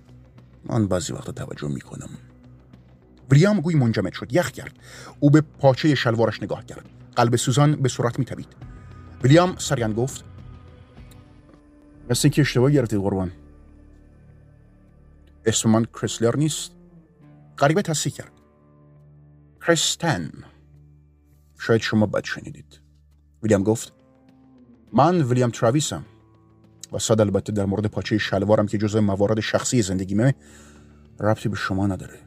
من 0.64 0.88
بعضی 0.88 1.12
وقتا 1.12 1.32
توجه 1.32 1.68
می‌کنم. 1.68 2.10
ویلیام 3.30 3.60
گوی 3.60 3.74
منجمد 3.74 4.12
شد. 4.12 4.32
یخ 4.32 4.50
کرد. 4.50 4.72
او 5.20 5.30
به 5.30 5.40
پاچه 5.40 5.94
شلوارش 5.94 6.42
نگاه 6.42 6.66
کرد. 6.66 6.88
قلب 7.16 7.36
سوزان 7.36 7.76
به 7.76 7.88
صورت 7.88 8.18
میتبید 8.18 8.48
ویلیام 9.22 9.56
سریان 9.58 9.92
گفت 9.92 10.24
مثل 12.10 12.20
اینکه 12.24 12.42
اشتباه 12.42 12.70
گرفتید 12.70 13.00
قربان. 13.00 13.32
اسم 15.46 15.70
من 15.70 15.84
کریسلر 15.84 16.36
نیست. 16.36 16.70
غریبه 17.58 17.82
تصحیح 17.82 18.14
کرد. 18.14 18.32
کریستن 19.66 20.30
شاید 21.58 21.80
شما 21.80 22.06
بد 22.06 22.24
شنیدید. 22.24 22.80
ویلیام 23.42 23.62
گفت 23.62 23.92
من 24.92 25.22
ویلیام 25.22 25.50
تراویسم 25.50 26.04
و 26.92 26.98
صد 26.98 27.20
البته 27.20 27.52
در 27.52 27.64
مورد 27.64 27.86
پاچه 27.86 28.18
شلوارم 28.18 28.66
که 28.66 28.78
جزء 28.78 29.00
موارد 29.00 29.40
شخصی 29.40 29.82
زندگیمه 29.82 30.34
ربطی 31.20 31.48
به 31.48 31.56
شما 31.56 31.86
نداره. 31.86 32.18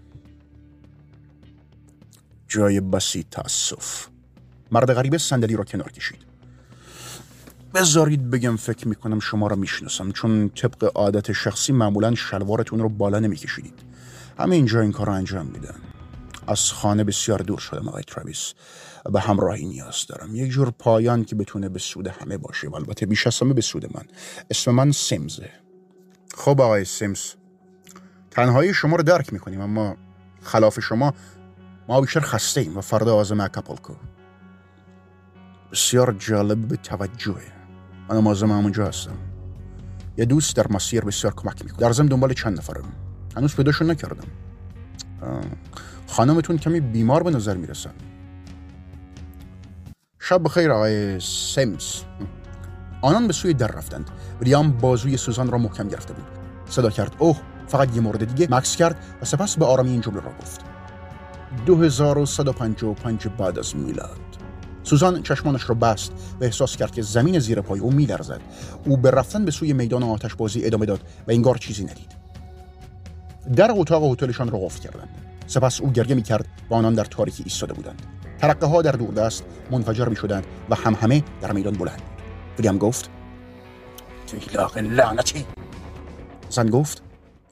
جای 2.48 2.80
بسی 2.82 3.26
تاسف. 3.32 4.08
مرد 4.72 4.94
غریبه 4.94 5.18
صندلی 5.18 5.56
را 5.56 5.64
کنار 5.64 5.92
کشید. 5.92 6.20
بذارید 7.76 8.30
بگم 8.30 8.56
فکر 8.56 8.88
می‌کنم 8.88 9.20
شما 9.20 9.48
را 9.48 9.56
می‌شناسم 9.56 10.12
چون 10.12 10.50
طبق 10.50 10.92
عادت 10.96 11.32
شخصی 11.32 11.74
معمولا 11.74 12.16
شلوارتون 12.16 12.80
رو 12.80 12.90
بالا 12.90 13.20
نمیکشیدید. 13.20 13.80
همه 14.40 14.56
اینجا 14.56 14.82
این 14.82 14.92
کار 14.92 15.08
رو 15.08 15.14
انجام 15.14 15.46
میدن. 15.46 15.76
از 16.48 16.72
خانه 16.72 17.04
بسیار 17.04 17.40
دور 17.40 17.60
شدم 17.60 17.88
آقای 17.88 18.04
تراویس 18.04 18.54
به 19.14 19.20
همراهی 19.20 19.66
نیاز 19.66 20.06
دارم. 20.08 20.36
یک 20.36 20.52
جور 20.52 20.72
پایان 20.72 21.26
که 21.26 21.36
بتونه 21.36 21.70
به 21.70 21.80
سود 21.80 22.08
همه 22.08 22.38
باشه. 22.38 22.70
و 22.70 22.76
البته 22.76 23.06
بیش 23.06 23.28
از 23.28 23.40
همه 23.40 23.54
به 23.54 23.62
سود 23.62 23.86
من. 23.98 24.04
اسم 24.50 24.72
من 24.72 24.92
سیمزه. 24.92 25.50
خب 26.38 26.62
آقای 26.62 26.86
سیمز 26.86 27.20
تنهایی 28.32 28.74
شما 28.74 28.96
رو 28.96 29.04
درک 29.04 29.34
می‌کنیم 29.34 29.62
اما 29.62 29.96
خلاف 30.44 30.80
شما 30.80 31.14
ما 31.88 32.02
بیشتر 32.02 32.20
خسته 32.20 32.62
ایم 32.62 32.78
و 32.78 32.82
فردا 32.82 33.16
عازم 33.16 33.40
اکاپولکو. 33.40 33.94
بسیار 35.72 36.16
جالب 36.20 36.68
به 36.68 36.76
توجهه 36.76 37.42
من 38.10 38.28
عازم 38.28 38.52
همونجا 38.52 38.86
هستم. 38.86 39.18
یه 40.18 40.26
دوست 40.26 40.56
در 40.56 40.66
مسیر 40.70 41.02
بسیار 41.06 41.34
کمک 41.36 41.66
می‌کنه. 41.66 41.80
در 41.80 41.92
زم 41.92 42.06
دنبال 42.06 42.34
چند 42.34 42.58
نفرم. 42.58 42.84
هنوز 43.38 43.56
پیداشون 43.56 43.92
نکردم. 43.92 44.28
خانمتون 46.08 46.58
کمی 46.58 46.80
بیمار 46.80 47.24
به 47.24 47.32
نظر 47.32 47.58
می‌رسن. 47.58 47.92
شب 50.20 50.44
بخیر 50.44 50.72
آقای 50.72 51.20
سیمز. 51.20 52.02
آنان 53.02 53.28
به 53.28 53.34
سوی 53.34 53.54
در 53.54 53.68
رفتند. 53.68 54.10
ویلیام 54.40 54.72
بازوی 54.72 55.18
سوزان 55.18 55.52
را 55.52 55.58
محکم 55.58 55.88
گرفته 55.88 56.14
بود. 56.14 56.26
صدا 56.66 56.90
کرد. 56.90 57.16
اوه 57.18 57.42
فقط 57.68 57.96
یه 57.96 58.02
مورد 58.02 58.36
دیگه. 58.36 58.56
مکس 58.56 58.76
کرد 58.76 59.04
و 59.22 59.26
سپس 59.26 59.58
به 59.58 59.66
آرامی 59.66 59.90
این 59.92 60.02
جمله 60.02 60.22
را 60.22 60.32
گفت. 60.42 60.62
2155 61.66 63.28
بعد 63.28 63.60
از 63.60 63.76
میلاد. 63.76 64.29
سوزان 64.90 65.24
چشمانش 65.24 65.70
را 65.70 65.76
بست 65.76 66.12
و 66.42 66.44
احساس 66.44 66.78
کرد 66.78 66.92
که 66.92 67.02
زمین 67.02 67.40
زیر 67.40 67.62
پای 67.62 67.80
او 67.80 67.92
میلرزد. 67.92 68.42
او 68.86 68.98
به 68.98 69.12
رفتن 69.12 69.46
به 69.46 69.52
سوی 69.52 69.74
میدان 69.74 70.04
آتش 70.04 70.36
بازی 70.36 70.66
ادامه 70.66 70.86
داد 70.86 71.00
و 71.28 71.32
انگار 71.32 71.58
چیزی 71.58 71.84
ندید. 71.84 72.12
در 73.56 73.72
اتاق 73.72 74.12
هتلشان 74.12 74.52
را 74.52 74.60
قفل 74.60 74.80
کردند. 74.80 75.10
سپس 75.48 75.82
او 75.82 75.92
گریه 75.92 76.16
می‌کرد 76.16 76.46
و 76.70 76.74
آنان 76.74 76.94
در 76.94 77.06
تاریکی 77.06 77.44
ایستاده 77.44 77.74
بودند. 77.74 78.02
ترقه 78.40 78.68
ها 78.68 78.82
در 78.82 78.92
دوردست 78.92 79.44
منفجر 79.72 80.06
می 80.06 80.16
شدند 80.16 80.46
و 80.70 80.76
هم 80.76 80.94
همه 80.94 81.24
در 81.42 81.52
میدان 81.52 81.74
بلند 81.74 82.02
ویلیام 82.58 82.78
گفت 82.78 83.10
تیلاق 84.28 84.78
لعنتی. 84.78 85.46
زن 86.50 86.70
گفت 86.70 87.02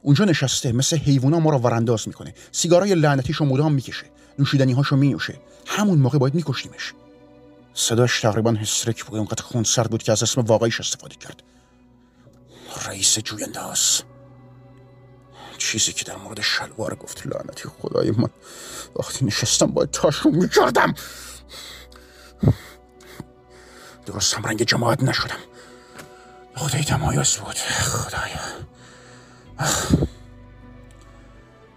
اونجا 0.02 0.26
نشسته 0.26 0.72
مثل 0.72 0.98
حیوونا 0.98 1.40
ما 1.40 1.50
رو 1.50 1.58
ورانداز 1.58 2.08
می‌کنه. 2.08 2.34
سیگارای 2.52 2.96
لعنتیشو 2.96 3.46
مدام 3.46 3.74
می‌کشه. 3.74 4.06
نوشیدنی 4.40 4.74
هاشو 4.74 4.96
مینوشه. 4.96 5.36
همون 5.66 6.00
موقع 6.00 6.18
باید 6.18 6.36
میکشتیمش. 6.36 6.94
صداش 7.80 8.22
تقریبا 8.22 8.52
هسترک 8.52 9.06
بود 9.06 9.18
اونقدر 9.18 9.44
خون 9.44 9.64
سرد 9.64 9.90
بود 9.90 10.04
که 10.04 10.12
از 10.12 10.24
اسم 10.24 10.42
واقعیش 10.42 10.80
استفاده 10.80 11.16
کرد. 11.16 11.44
رئیس 12.86 13.20
جوینده 13.20 13.60
چیزی 15.58 15.94
که 15.94 16.06
در 16.06 16.16
مورد 16.16 16.42
شلوار 16.42 16.96
گفت 16.96 17.28
لعنتی 17.28 17.70
خدای 17.70 18.12
من. 18.12 18.30
وقتی 18.96 19.26
نشستم 19.26 19.66
باید 19.66 19.92
تاشون 19.92 20.36
می‌کردم. 20.36 20.94
درست 24.06 24.34
هم 24.34 24.44
رنگ 24.44 24.64
جماعت 24.64 25.04
نشدم. 25.04 25.40
خدای 26.56 26.84
تمایز 26.84 27.36
بود. 27.36 27.56
خدایا 27.56 28.40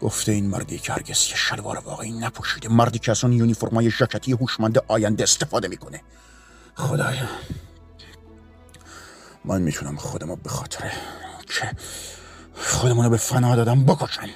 گفته 0.01 0.33
این 0.33 0.47
مردی 0.47 0.79
که 0.79 0.93
هرگز 0.93 1.09
یه 1.09 1.37
شلوار 1.37 1.79
واقعی 1.79 2.13
نپوشیده 2.13 2.69
مردی 2.69 2.99
که 2.99 3.11
از 3.11 3.25
اون 3.25 3.33
یونیفرمای 3.33 3.91
ژاکتی 3.91 4.33
هوشمند 4.33 4.79
آینده 4.89 5.23
استفاده 5.23 5.69
می‌کنه. 5.69 6.03
خدایا. 6.75 7.29
من 9.45 9.63
می‌تونم 9.63 9.97
خودمو 9.97 10.37
به 10.37 10.49
خاطر 10.49 10.93
که 11.47 11.71
خودمونو 12.55 13.11
به 13.11 13.17
فنا 13.17 13.57
دادم 13.57 13.85
بکشن 13.85 14.29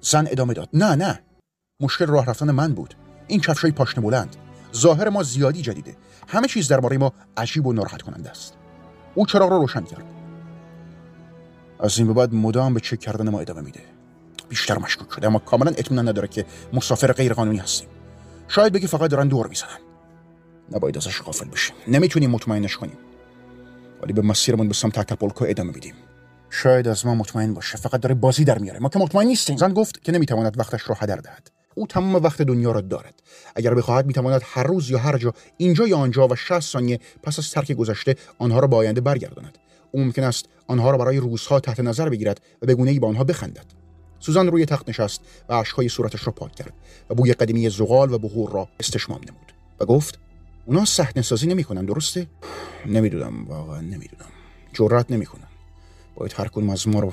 زن 0.00 0.26
ادامه 0.30 0.54
داد. 0.54 0.68
نه 0.72 0.94
نه. 0.94 1.20
مشکل 1.80 2.06
راه 2.06 2.26
رفتن 2.26 2.50
من 2.50 2.74
بود. 2.74 2.94
این 3.26 3.40
کفشای 3.40 3.70
پاشنه 3.70 4.04
بلند. 4.04 4.36
ظاهر 4.74 5.08
ما 5.08 5.22
زیادی 5.22 5.62
جدیده. 5.62 5.96
همه 6.28 6.48
چیز 6.48 6.68
درباره 6.68 6.98
ما 6.98 7.12
عجیب 7.36 7.66
و 7.66 7.72
ناراحت 7.72 8.02
کننده 8.02 8.30
است. 8.30 8.54
او 9.14 9.26
چراغ 9.26 9.50
را 9.50 9.56
روشن 9.58 9.84
کرد. 9.84 10.04
از 11.80 11.98
این 11.98 12.06
به 12.06 12.12
بعد 12.12 12.34
مدام 12.34 12.74
به 12.74 12.80
چک 12.80 13.00
کردن 13.00 13.28
ما 13.28 13.40
ادامه 13.40 13.60
میده. 13.60 13.95
بیشتر 14.48 14.78
مشکوک 14.78 15.12
شده 15.12 15.26
اما 15.26 15.38
کاملا 15.38 15.70
اطمینان 15.70 16.08
نداره 16.08 16.28
که 16.28 16.44
مسافر 16.72 17.12
غیر 17.12 17.34
قانونی 17.34 17.58
هستیم. 17.58 17.88
شاید 18.48 18.72
بگی 18.72 18.86
فقط 18.86 19.10
دارن 19.10 19.28
دور 19.28 19.46
می‌زنن. 19.46 19.78
نباید 20.72 20.96
ازش 20.96 21.22
غافل 21.22 21.48
بشیم. 21.48 21.76
نمی‌تونیم 21.88 22.30
مطمئنش 22.30 22.76
کنیم. 22.76 22.98
ولی 24.02 24.12
به 24.12 24.22
مسیرمون 24.22 24.68
به 24.68 24.74
سمت 24.74 24.98
اکاپولکو 24.98 25.44
ادامه 25.48 25.72
میدیم. 25.72 25.94
شاید 26.50 26.88
از 26.88 27.06
ما 27.06 27.14
مطمئن 27.14 27.54
باشه. 27.54 27.78
فقط 27.78 28.00
داره 28.00 28.14
بازی 28.14 28.44
در 28.44 28.58
میاره. 28.58 28.78
ما 28.78 28.88
که 28.88 28.98
مطمئن 28.98 29.26
نیستیم. 29.26 29.56
زن 29.56 29.72
گفت 29.72 30.02
که 30.02 30.12
نمی‌تواند 30.12 30.58
وقتش 30.58 30.88
را 30.88 30.96
هدر 30.98 31.16
دهد. 31.16 31.50
او 31.74 31.86
تمام 31.86 32.14
وقت 32.14 32.42
دنیا 32.42 32.72
را 32.72 32.80
دارد. 32.80 33.22
اگر 33.56 33.74
بخواهد 33.74 34.06
می‌تواند 34.06 34.42
هر 34.44 34.62
روز 34.62 34.90
یا 34.90 34.98
هر 34.98 35.18
جا 35.18 35.34
اینجا 35.56 35.86
یا 35.86 35.98
آنجا 35.98 36.28
و 36.28 36.36
60 36.36 36.60
ثانیه 36.60 37.00
پس 37.22 37.38
از 37.38 37.50
ترک 37.50 37.72
گذشته 37.72 38.16
آنها 38.38 38.60
را 38.60 38.66
به 38.66 38.76
آینده 38.76 39.00
برگرداند. 39.00 39.58
او 39.92 40.04
ممکن 40.04 40.24
است 40.24 40.44
آنها 40.66 40.90
را 40.90 40.98
برای 40.98 41.16
روزها 41.16 41.60
تحت 41.60 41.80
نظر 41.80 42.08
بگیرد 42.08 42.40
و 42.62 42.66
به 42.66 42.74
گونه‌ای 42.74 42.98
به 42.98 43.06
آنها 43.06 43.24
بخندد. 43.24 43.85
سوزان 44.20 44.46
روی 44.46 44.66
تخت 44.66 44.88
نشست 44.88 45.20
و 45.48 45.52
اشکهای 45.52 45.88
صورتش 45.88 46.26
را 46.26 46.32
پاک 46.32 46.54
کرد 46.54 46.72
و 47.10 47.14
بوی 47.14 47.32
قدیمی 47.32 47.70
زغال 47.70 48.12
و 48.12 48.18
بخور 48.18 48.50
را 48.50 48.68
استشمام 48.80 49.20
نمود 49.28 49.52
و 49.80 49.84
گفت 49.84 50.18
اونا 50.66 50.84
صحنه 50.84 51.22
سازی 51.22 51.46
نمی‌کنن 51.46 51.84
درسته؟ 51.84 52.26
نمی‌دونم 52.86 53.44
واقعا 53.44 53.80
نمی‌دونم. 53.80 54.26
جرأت 54.72 55.10
نمی‌کنن 55.10 55.48
باید 56.14 56.34
هر 56.36 56.48
کدوم 56.48 56.70
از 56.70 56.88
ما 56.88 57.00
رو 57.00 57.12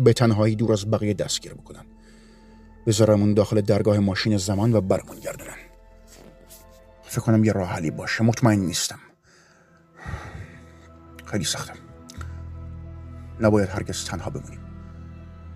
به 0.00 0.12
تنهایی 0.12 0.56
دور 0.56 0.72
از 0.72 0.90
بقیه 0.90 1.14
دستگیر 1.14 1.54
بکنن. 1.54 1.84
بذارمون 2.86 3.34
داخل 3.34 3.60
درگاه 3.60 3.98
ماشین 3.98 4.36
زمان 4.36 4.74
و 4.74 4.80
برمون 4.80 5.20
گردنن 5.20 5.56
فکر 7.02 7.20
کنم 7.20 7.44
یه 7.44 7.52
راه 7.52 7.68
حلی 7.68 7.90
باشه. 7.90 8.24
مطمئن 8.24 8.58
نیستم. 8.58 8.98
خیلی 11.24 11.44
سختم 11.44 11.76
نباید 13.40 13.68
هرگز 13.68 14.04
تنها 14.04 14.30
بمونیم. 14.30 14.63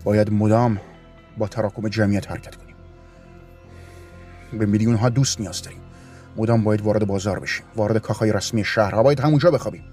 باید 0.09 0.33
مدام 0.33 0.81
با 1.39 1.49
تراکم 1.49 1.89
جمعیت 1.89 2.31
حرکت 2.31 2.55
کنیم. 2.57 2.75
به 4.53 4.67
میلیون 4.67 4.95
ها 4.95 5.09
دوست 5.09 5.41
نیاز 5.41 5.63
داریم. 5.63 5.81
مدام 6.37 6.65
باید 6.65 6.81
وارد 6.81 7.07
بازار 7.07 7.41
بشیم. 7.41 7.65
وارد 7.77 7.99
کاخهای 7.99 8.33
رسمی 8.33 8.65
شهر 8.65 9.03
باید 9.03 9.21
همونجا 9.21 9.51
بخوابیم. 9.51 9.85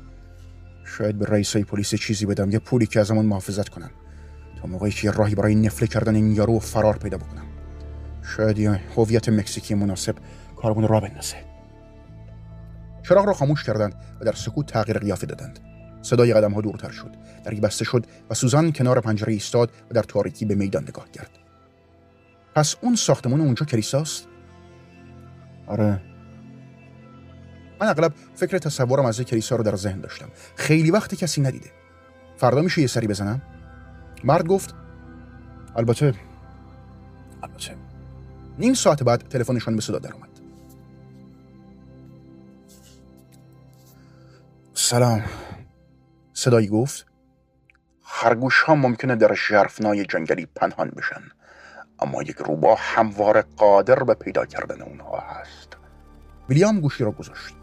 شاید 0.86 1.20
به 1.20 1.26
رئیسای 1.26 1.64
پلیس 1.64 1.96
چیزی 1.96 2.26
بدم 2.26 2.52
یه 2.52 2.60
پولی 2.60 2.86
که 2.86 3.00
ازمون 3.00 3.26
محافظت 3.26 3.70
کنن. 3.70 3.90
تا 4.62 4.68
موقعی 4.68 4.92
که 4.92 5.12
راهی 5.12 5.36
برای 5.36 5.56
نفله 5.56 5.88
کردن 5.88 6.16
این 6.16 6.32
یارو 6.32 6.60
فرار 6.60 6.98
پیدا 6.98 7.18
بکنم. 7.18 7.46
شاید 8.24 8.60
یه 8.60 8.82
هویت 8.96 9.30
مکزیکی 9.30 9.76
مناسب 9.76 10.16
کارمون 10.56 10.88
را 10.88 11.00
بندازه. 11.00 11.36
چراغ 13.04 13.26
را 13.26 13.34
خاموش 13.34 13.64
کردند 13.64 13.96
و 14.22 14.26
در 14.26 14.34
سکوت 14.34 14.66
تغییر 14.66 14.98
قیافه 14.98 15.26
دادند. 15.26 15.75
صدای 16.06 16.34
قدم 16.34 16.52
ها 16.52 16.62
دورتر 16.62 16.92
شد. 16.92 17.12
دری 17.44 17.60
بسته 17.60 17.86
شد 17.86 18.06
و 18.30 18.34
سوزان 18.34 18.72
کنار 18.72 19.02
پنجره 19.02 19.34
ایستاد 19.34 19.72
و 19.90 19.94
در 19.94 20.04
تاریکی 20.04 20.46
به 20.46 20.56
میدان 20.56 20.84
نگاه 20.84 21.12
کرد. 21.12 21.30
پس 22.56 22.76
اون 22.82 22.96
ساختمان 22.96 23.42
اونجا 23.42 23.66
کلیساست 23.66 24.28
آره. 25.68 26.02
من 27.82 27.88
اغلب 27.88 28.14
فکر 28.36 28.58
تصورم 28.58 29.06
از 29.06 29.22
کلیسا 29.22 29.56
رو 29.56 29.64
در 29.64 29.76
ذهن 29.76 30.02
داشتم. 30.02 30.30
خیلی 30.56 30.92
وقت 30.92 31.16
کسی 31.16 31.42
ندیده. 31.42 31.70
فردا 32.38 32.62
میشه 32.62 32.82
یه 32.82 32.88
سری 32.88 33.08
بزنم؟ 33.08 33.42
مرد 34.24 34.48
گفت 34.48 34.76
البته. 35.76 36.14
البته. 37.44 37.76
نیم 38.60 38.74
ساعت 38.74 39.04
بعد 39.04 39.28
تلفنشان 39.30 39.76
به 39.76 39.82
صدا 39.82 40.00
درآمد. 40.00 40.30
سلام. 44.74 45.24
صدایی 46.38 46.68
گفت. 46.68 47.06
خرگوش 48.02 48.62
ها 48.62 48.76
ممکنه 48.76 49.16
در 49.16 49.34
ژرفنای 49.34 50.06
جنگلی 50.06 50.48
پنهان 50.56 50.90
بشن 50.90 51.22
اما 52.00 52.24
یک 52.24 52.36
روباه 52.36 52.80
همواره 52.82 53.44
قادر 53.58 54.04
به 54.04 54.14
پیدا 54.14 54.46
کردن 54.46 54.82
اونها 54.82 55.20
هست. 55.20 55.78
ویلیام 56.50 56.80
گوشی 56.80 57.04
را 57.04 57.12
گذاشت. 57.12 57.56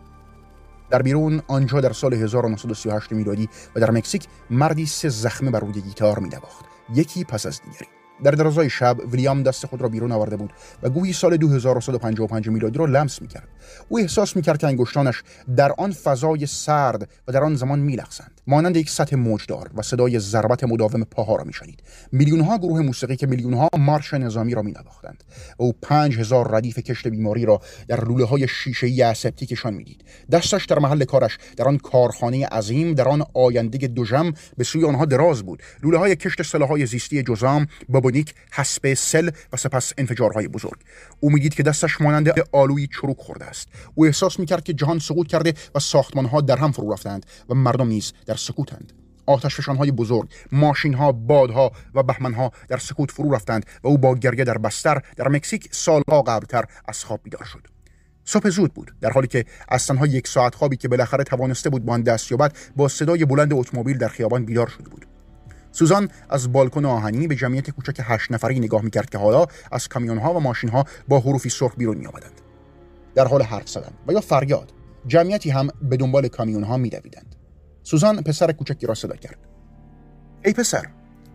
در 0.91 1.03
بیرون 1.03 1.43
آنجا 1.49 1.81
در 1.81 1.93
سال 1.93 2.15
1938 2.15 3.13
میلادی 3.13 3.49
و 3.77 3.81
در 3.81 3.91
مکزیک 3.91 4.27
مردی 4.51 4.87
سه 4.87 5.09
زخمه 5.09 5.51
بر 5.51 5.61
روی 5.61 5.81
گیتار 5.81 6.19
میدواخت. 6.19 6.65
یکی 6.95 7.25
پس 7.25 7.47
از 7.47 7.61
دیگری. 7.63 7.89
در 8.25 8.31
درازای 8.31 8.71
شب 8.71 8.97
ویلیام 9.11 9.43
دست 9.43 9.67
خود 9.67 9.83
را 9.83 9.89
بیرون 9.89 10.13
آورده 10.13 10.37
بود 10.37 10.53
و 10.83 10.91
گویی 10.91 11.13
سال 11.13 11.37
2155 11.37 12.49
میلادی 12.49 12.79
را 12.79 12.85
لمس 12.85 13.23
می‌کرد. 13.23 13.49
او 13.89 13.99
احساس 13.99 14.37
می‌کرد 14.37 14.59
که 14.59 14.67
انگشتانش 14.67 15.23
در 15.57 15.73
آن 15.79 15.93
فضای 15.93 16.47
سرد 16.47 17.09
و 17.29 17.33
در 17.33 17.45
آن 17.45 17.55
زمان 17.55 17.79
میلغزند. 17.79 18.32
مانند 18.47 18.77
یک 18.77 18.91
سطح 18.91 19.17
موجدار 19.17 19.71
و 19.75 19.83
صدای 19.83 20.19
ضربت 20.19 20.65
مداوم 20.65 21.05
پاها 21.05 21.37
را 21.37 21.45
میشنید. 21.45 21.83
میلیونها 22.13 22.59
گروه 22.59 22.81
موسیقی 22.81 23.17
که 23.17 23.27
میلیونها 23.27 23.69
مارش 23.79 24.15
نظامی 24.15 24.55
را 24.55 24.63
مینواختند. 24.63 25.25
او 25.57 25.73
پنج 25.83 26.19
هزار 26.19 26.57
ردیف 26.57 26.79
کشت 26.79 27.09
بیماری 27.09 27.45
را 27.45 27.61
در 27.89 28.05
لوله 28.05 28.25
های 28.25 28.49
شیشه 28.49 28.87
ای 28.87 29.03
اسپتیکشان 29.03 29.75
می‌دید. 29.75 30.05
دستش 30.31 30.65
در 30.65 30.79
محل 30.79 31.05
کارش 31.05 31.39
در 31.57 31.69
آن 31.69 31.79
کارخانه 31.79 32.47
عظیم 32.47 32.95
در 32.95 33.09
آن 33.09 33.25
آینده 33.35 33.87
دوژم 33.87 34.33
به 34.57 34.65
سوی 34.65 34.85
آنها 34.85 35.05
دراز 35.05 35.43
بود. 35.43 35.63
لوله 35.83 35.99
های 35.99 36.17
کشت 36.17 36.43
سلاحهای 36.43 36.87
زیستی 36.87 37.23
جزام 37.23 37.67
بابونیک 37.89 38.35
حسب 38.53 38.95
سل 38.95 39.31
و 39.53 39.57
سپس 39.57 39.93
انفجارهای 39.99 40.49
بزرگ. 40.49 40.79
او 41.21 41.31
می‌دید 41.31 41.55
که 41.55 41.63
دستش 41.63 42.01
مانند 42.01 42.33
آلوی 42.53 42.87
چروک 42.87 43.17
خورده 43.19 43.45
است. 43.45 43.69
او 43.95 44.07
احساس 44.07 44.39
می‌کرد 44.39 44.65
که 44.65 44.73
جهان 44.73 44.99
سقوط 44.99 45.27
کرده 45.27 45.55
و 45.75 45.79
ساختمانها 45.79 46.41
در 46.41 46.57
هم 46.57 46.73
فرو 46.73 46.93
رفتند 46.93 47.27
و 47.49 47.55
مردم 47.55 47.89
نیز 47.89 48.13
سکوتند 48.35 48.93
آتش 49.27 49.61
های 49.61 49.91
بزرگ، 49.91 50.29
ماشین 50.53 50.95
ها، 50.95 51.13
بادها 51.13 51.73
و 51.95 52.03
بهمن 52.03 52.35
ها 52.35 52.53
در 52.69 52.77
سکوت 52.77 53.11
فرو 53.11 53.35
رفتند 53.35 53.67
و 53.83 53.89
او 53.89 53.99
با 53.99 54.15
گریه 54.15 54.45
در 54.45 54.59
بستر 54.59 55.03
در 55.17 55.29
مکزیک 55.29 55.69
سالها 55.71 56.23
قبلتر 56.23 56.65
از 56.89 57.05
خواب 57.05 57.21
بیدار 57.23 57.45
شد. 57.45 57.67
صبح 58.25 58.49
زود 58.49 58.75
بود 58.75 58.95
در 59.01 59.11
حالی 59.11 59.27
که 59.27 59.45
از 59.69 59.87
تنها 59.87 60.07
یک 60.07 60.29
ساعت 60.29 60.55
خوابی 60.55 60.77
که 60.77 60.89
بالاخره 60.89 61.25
توانسته 61.25 61.71
بود 61.71 61.85
با 61.85 61.93
آن 61.93 62.03
دست 62.03 62.31
یابد 62.31 62.57
با 62.77 62.89
صدای 62.89 63.25
بلند 63.25 63.53
اتومبیل 63.53 63.99
در 63.99 64.09
خیابان 64.09 64.45
بیدار 64.45 64.67
شده 64.67 64.89
بود 64.89 65.07
سوزان 65.73 66.09
از 66.31 66.53
بالکن 66.53 66.85
آهنی 66.85 67.27
به 67.27 67.35
جمعیت 67.35 67.71
کوچک 67.71 68.01
هشت 68.01 68.33
نفری 68.33 68.61
نگاه 68.61 68.83
می‌کرد 68.83 69.11
که 69.11 69.19
حالا 69.19 69.47
از 69.73 69.89
کامیون 69.89 70.19
ها 70.19 70.35
و 70.35 70.41
ماشین 70.41 70.71
ها 70.71 70.85
با 71.09 71.21
حروفی 71.21 71.49
سرخ 71.49 71.77
بیرون 71.77 71.97
می 71.97 72.07
آمدند. 72.07 72.41
در 73.15 73.29
حال 73.29 73.43
حرف 73.43 73.69
زدن 73.69 73.93
و 74.09 74.13
یا 74.13 74.21
فریاد 74.21 74.73
جمعیتی 75.07 75.51
هم 75.51 75.69
به 75.83 75.97
دنبال 75.97 76.29
کامیون 76.29 76.65
ها 76.65 76.77
میدویدند 76.77 77.37
سوزان 77.83 78.23
پسر 78.23 78.53
کوچکی 78.53 78.87
را 78.87 78.95
صدا 78.95 79.17
کرد. 79.17 79.39
ای 80.45 80.53
پسر 80.53 80.87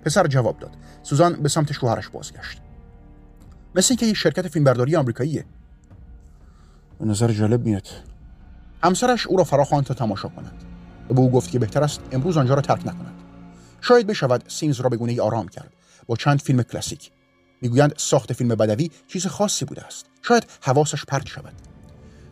پسر 0.06 0.28
جواب 0.28 0.60
داد. 0.60 0.72
سوزان 1.04 1.34
به 1.34 1.50
سمت 1.50 1.72
شوهرش 1.72 2.10
بازگشت. 2.10 2.62
مثل 3.76 3.88
اینکه 3.90 4.06
یه 4.06 4.14
شرکت 4.14 4.48
فیلمبرداری 4.48 4.96
آمریکاییه. 4.96 5.46
به 7.00 7.06
نظر 7.06 7.32
جالب 7.32 7.66
میاد. 7.66 7.88
همسرش 8.84 9.28
او 9.28 9.38
را 9.38 9.44
فراخواند 9.44 9.86
تا 9.86 9.94
تماشا 9.94 10.30
کند. 10.30 10.64
و 11.10 11.14
به 11.14 11.20
او 11.20 11.32
گفت 11.32 11.52
که 11.52 11.60
بهتر 11.60 11.84
است 11.84 12.02
امروز 12.12 12.38
آنجا 12.38 12.54
را 12.54 12.62
ترک 12.62 12.80
نکند. 12.80 13.14
شاید 13.82 14.08
بشود 14.08 14.44
سیمز 14.48 14.80
را 14.80 14.90
به 14.90 14.98
گونه 14.98 15.22
آرام 15.22 15.48
کرد. 15.48 15.74
با 16.08 16.16
چند 16.16 16.42
فیلم 16.42 16.64
کلاسیک. 16.64 17.12
می‌گویند 17.62 17.94
ساخت 17.98 18.34
فیلم 18.34 18.50
بدوی 18.50 18.92
چیز 19.08 19.28
خاصی 19.28 19.66
بوده 19.66 19.86
است. 19.86 20.06
شاید 20.22 20.46
حواسش 20.62 21.06
پرت 21.06 21.28
شود. 21.28 21.54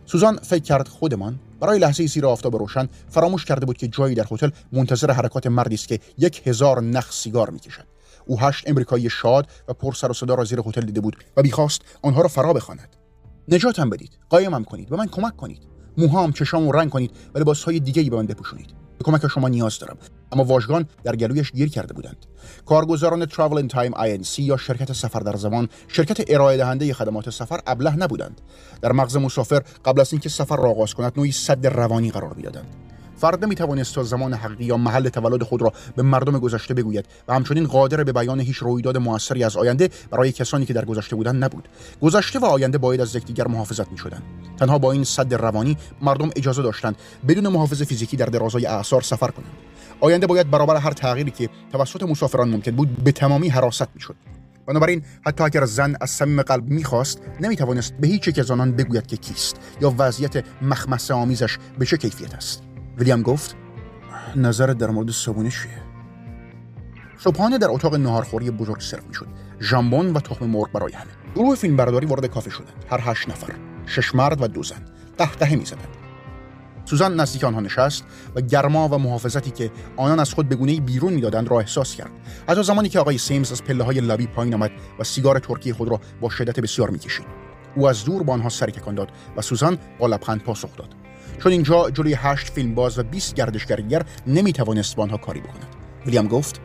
سوزان 0.06 0.36
فکر 0.36 0.62
کرد 0.62 0.88
خودمان 0.88 1.38
برای 1.60 1.78
لحظه 1.78 2.06
زیر 2.06 2.26
آفتاب 2.26 2.56
روشن 2.56 2.88
فراموش 3.08 3.44
کرده 3.44 3.66
بود 3.66 3.76
که 3.76 3.88
جایی 3.88 4.14
در 4.14 4.26
هتل 4.30 4.50
منتظر 4.72 5.10
حرکات 5.10 5.46
مردی 5.46 5.74
است 5.74 5.88
که 5.88 6.00
یک 6.18 6.46
هزار 6.46 6.82
نخ 6.82 7.12
سیگار 7.12 7.50
می‌کشد. 7.50 7.84
او 8.26 8.40
هشت 8.40 8.70
امریکایی 8.70 9.10
شاد 9.10 9.46
و 9.68 9.72
پر 9.72 9.92
سر 9.92 10.10
و 10.10 10.14
صدا 10.14 10.34
را 10.34 10.44
زیر 10.44 10.60
هتل 10.66 10.80
دیده 10.80 11.00
بود 11.00 11.16
و 11.36 11.42
بیخواست 11.42 11.80
آنها 12.02 12.22
را 12.22 12.28
فرا 12.28 12.52
بخواند. 12.52 12.96
نجاتم 13.48 13.90
بدید. 13.90 14.18
قایمم 14.28 14.64
کنید. 14.64 14.88
به 14.88 14.96
من 14.96 15.06
کمک 15.06 15.36
کنید. 15.36 15.62
موهام 15.98 16.32
چشام 16.32 16.70
رنگ 16.70 16.90
کنید. 16.90 17.10
و 17.34 17.38
لباسهای 17.38 17.80
دیگری 17.80 18.10
به 18.10 18.16
من 18.16 18.26
بپوشونید. 18.26 18.66
به 18.98 19.04
کمک 19.04 19.26
شما 19.26 19.48
نیاز 19.48 19.78
دارم. 19.78 19.96
اما 20.32 20.44
واژگان 20.44 20.86
در 21.04 21.16
گلویش 21.16 21.52
گیر 21.52 21.68
کرده 21.68 21.94
بودند. 21.94 22.26
کارگزاران 22.66 23.26
Travel 23.26 23.58
in 23.58 23.68
Time 23.68 24.22
سی 24.22 24.42
یا 24.42 24.56
شرکت 24.56 24.92
سفر 24.92 25.20
در 25.20 25.36
زمان 25.36 25.68
شرکت 25.88 26.24
ارائه 26.28 26.56
دهنده 26.56 26.94
خدمات 26.94 27.30
سفر 27.30 27.60
ابله 27.66 27.96
نبودند. 27.96 28.40
در 28.80 28.92
مغز 28.92 29.16
مسافر 29.16 29.62
قبل 29.84 30.00
از 30.00 30.12
اینکه 30.12 30.28
سفر 30.28 30.56
را 30.56 30.70
آغاز 30.70 30.94
کند 30.94 31.12
نوعی 31.16 31.32
سد 31.32 31.66
روانی 31.66 32.10
قرار 32.10 32.34
می‌دادند. 32.34 32.66
فرد 33.16 33.44
نمی 33.44 33.54
توانست 33.54 33.94
تا 33.94 34.02
زمان 34.02 34.34
حقیقی 34.34 34.64
یا 34.64 34.76
محل 34.76 35.08
تولد 35.08 35.42
خود 35.42 35.62
را 35.62 35.72
به 35.96 36.02
مردم 36.02 36.38
گذشته 36.38 36.74
بگوید 36.74 37.06
و 37.28 37.34
همچنین 37.34 37.66
قادر 37.66 38.04
به 38.04 38.12
بیان 38.12 38.40
هیچ 38.40 38.56
رویداد 38.56 38.96
موثری 38.96 39.44
از 39.44 39.56
آینده 39.56 39.90
برای 40.10 40.32
کسانی 40.32 40.66
که 40.66 40.72
در 40.72 40.84
گذشته 40.84 41.16
بودند 41.16 41.44
نبود. 41.44 41.68
گذشته 42.02 42.38
و 42.38 42.44
آینده 42.44 42.78
باید 42.78 43.00
از 43.00 43.16
یکدیگر 43.16 43.48
محافظت 43.48 43.92
می 43.92 43.98
شدند 43.98 44.22
تنها 44.58 44.78
با 44.78 44.92
این 44.92 45.04
صد 45.04 45.34
روانی 45.34 45.76
مردم 46.02 46.30
اجازه 46.36 46.62
داشتند 46.62 46.96
بدون 47.28 47.48
محافظ 47.48 47.82
فیزیکی 47.82 48.16
در 48.16 48.26
درازای 48.26 48.66
اعصار 48.66 49.02
سفر 49.02 49.30
کنند. 49.30 49.52
آینده 50.00 50.26
باید 50.26 50.50
برابر 50.50 50.76
هر 50.76 50.92
تغییری 50.92 51.30
که 51.30 51.48
توسط 51.72 52.02
مسافران 52.02 52.48
ممکن 52.50 52.70
بود 52.70 53.04
به 53.04 53.12
تمامی 53.12 53.48
حراست 53.48 53.88
می‌شد. 53.94 54.14
بنابراین 54.66 55.02
حتی 55.26 55.44
اگر 55.44 55.64
زن 55.64 55.96
از 56.00 56.10
صمیم 56.10 56.42
قلب 56.42 56.64
می‌خواست 56.68 57.20
نمی‌توانست 57.40 57.94
به 58.00 58.06
هیچ 58.06 58.28
یک 58.28 58.38
از 58.38 58.50
آنان 58.50 58.72
بگوید 58.72 59.06
که 59.06 59.16
کیست 59.16 59.56
یا 59.80 59.94
وضعیت 59.98 60.44
مخمسه 60.62 61.14
آمیزش 61.14 61.58
به 61.78 61.86
چه 61.86 61.96
کیفیت 61.96 62.34
است. 62.34 62.65
ویلیام 62.98 63.22
گفت 63.22 63.56
نظرت 64.36 64.78
در 64.78 64.90
مورد 64.90 65.10
صبونه 65.10 65.50
چیه؟ 65.50 65.82
صبحانه 67.18 67.58
در 67.58 67.66
اتاق 67.70 67.94
نهارخوری 67.94 68.50
بزرگ 68.50 68.80
سرو 68.80 69.02
می‌شد. 69.08 69.26
ژامبون 69.60 70.12
و 70.12 70.20
تخم 70.20 70.46
مرغ 70.46 70.72
برای 70.72 70.92
همه. 70.92 71.10
گروه 71.34 71.54
فیلم 71.54 71.76
برداری 71.76 72.06
وارد 72.06 72.26
کافه 72.26 72.50
شدند. 72.50 72.84
هر 72.90 73.00
هشت 73.02 73.28
نفر 73.28 73.52
شش 73.86 74.14
مرد 74.14 74.42
و 74.42 74.46
دو 74.46 74.62
زن. 74.62 74.84
قهقهه 75.18 75.56
می‌زدند. 75.56 75.88
سوزان 76.84 77.20
نزدیک 77.20 77.44
آنها 77.44 77.60
نشست 77.60 78.04
و 78.34 78.40
گرما 78.40 78.88
و 78.88 78.98
محافظتی 78.98 79.50
که 79.50 79.70
آنان 79.96 80.20
از 80.20 80.34
خود 80.34 80.48
به 80.48 80.56
گونه 80.56 80.80
بیرون 80.80 81.12
می‌دادند 81.12 81.48
را 81.48 81.60
احساس 81.60 81.94
کرد. 81.94 82.10
حتی 82.48 82.62
زمانی 82.62 82.88
که 82.88 82.98
آقای 82.98 83.18
سیمز 83.18 83.52
از 83.52 83.64
پله 83.64 83.84
های 83.84 84.00
لابی 84.00 84.26
پایین 84.26 84.54
آمد 84.54 84.70
و 84.98 85.04
سیگار 85.04 85.38
ترکی 85.38 85.72
خود 85.72 85.88
را 85.88 86.00
با 86.20 86.28
شدت 86.28 86.60
بسیار 86.60 86.90
می‌کشید. 86.90 87.26
او 87.76 87.88
از 87.88 88.04
دور 88.04 88.22
با 88.22 88.32
آنها 88.32 88.48
سر 88.48 88.66
داد 88.66 89.08
و 89.36 89.42
سوزان 89.42 89.78
با 89.98 90.06
لبخند 90.06 90.42
پاسخ 90.42 90.76
داد. 90.76 91.05
چون 91.38 91.52
اینجا 91.52 91.90
جلوی 91.90 92.14
هشت 92.14 92.52
فیلم 92.52 92.74
باز 92.74 92.98
و 92.98 93.02
20 93.02 93.34
گردشگر 93.34 93.76
دیگر 93.76 94.02
نمی‌توانست 94.26 94.96
با 94.96 95.02
آنها 95.02 95.16
کاری 95.16 95.40
بکند. 95.40 95.66
ویلیام 96.06 96.28
گفت 96.28 96.60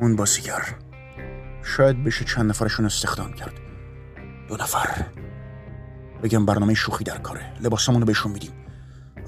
اون 0.00 0.16
بازیگر 0.16 0.62
شاید 1.62 2.04
بشه 2.04 2.24
چند 2.24 2.50
نفرشون 2.50 2.86
استخدام 2.86 3.32
کرد. 3.32 3.52
دو 4.48 4.56
نفر. 4.56 5.04
بگم 6.22 6.46
برنامه 6.46 6.74
شوخی 6.74 7.04
در 7.04 7.18
کاره. 7.18 7.52
لباسمون 7.60 8.00
رو 8.00 8.06
بهشون 8.06 8.32
میدیم. 8.32 8.52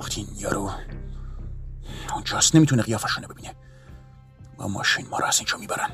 وقتی 0.00 0.20
این 0.20 0.30
یارو 0.38 0.70
اونجاست 2.14 2.56
نمی‌تونه 2.56 2.82
قیافشون 2.82 3.24
ببینه. 3.30 3.54
با 4.56 4.68
ماشین 4.68 5.06
ما 5.10 5.18
رو 5.18 5.26
از 5.26 5.38
اینجا 5.38 5.56
می‌برن. 5.56 5.90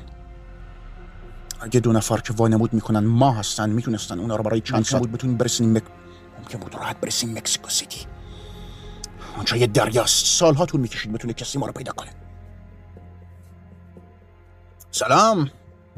اگه 1.61 1.79
دو 1.79 1.93
نفر 1.93 2.17
که 2.17 2.33
وانمود 2.33 2.73
می‌کنن 2.73 2.99
ما 2.99 3.31
هستن 3.31 3.69
می‌تونستن 3.69 4.19
اونا 4.19 4.35
رو 4.35 4.43
برای 4.43 4.61
چند 4.61 4.83
ساعت 4.83 5.07
بتونیم 5.07 5.37
برسیم 5.37 5.71
مک... 5.71 5.83
ممکن 6.45 6.59
بود 6.59 6.75
راحت 6.75 6.99
برسیم 6.99 7.37
مکسیکو 7.37 7.69
سیتی. 7.69 8.05
اونجا 9.35 9.57
یه 9.57 9.67
دریاست. 9.67 10.25
سالها 10.25 10.65
طول 10.65 10.81
می‌کشید 10.81 11.13
بتونه 11.13 11.33
کسی 11.33 11.57
ما 11.57 11.65
رو 11.67 11.73
پیدا 11.73 11.91
کنه. 11.91 12.09
سلام. 14.91 15.49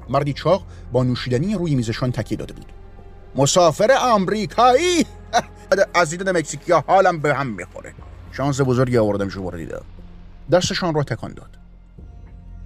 مردی 0.10 0.34
چاق 0.34 0.64
با 0.92 1.04
نوشیدنی 1.04 1.56
روی 1.56 1.76
میزشان 1.76 2.12
تکیه 2.12 2.38
داده 2.38 2.54
بود. 2.54 2.74
مسافر 3.36 3.92
آمریکایی. 4.02 5.06
از 5.94 6.10
دیدن 6.10 6.38
مکزیکی 6.38 6.72
حالم 6.72 7.20
به 7.20 7.36
هم 7.36 7.48
می‌خوره. 7.48 7.94
شانس 8.32 8.62
بزرگی 8.62 8.98
آوردم 8.98 9.30
شما 9.30 9.50
رو 9.50 9.58
دیدم. 9.58 9.86
دستشان 10.52 10.94
را 10.94 11.04
تکان 11.04 11.34
داد. 11.34 11.58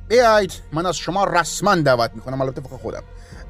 بیایید 0.08 0.54
من 0.74 0.86
از 0.86 0.98
شما 0.98 1.24
رسما 1.24 1.76
دعوت 1.76 2.12
می‌کنم. 2.16 2.42
البته 2.42 2.62
فقط 2.62 2.80
خودم. 2.80 3.04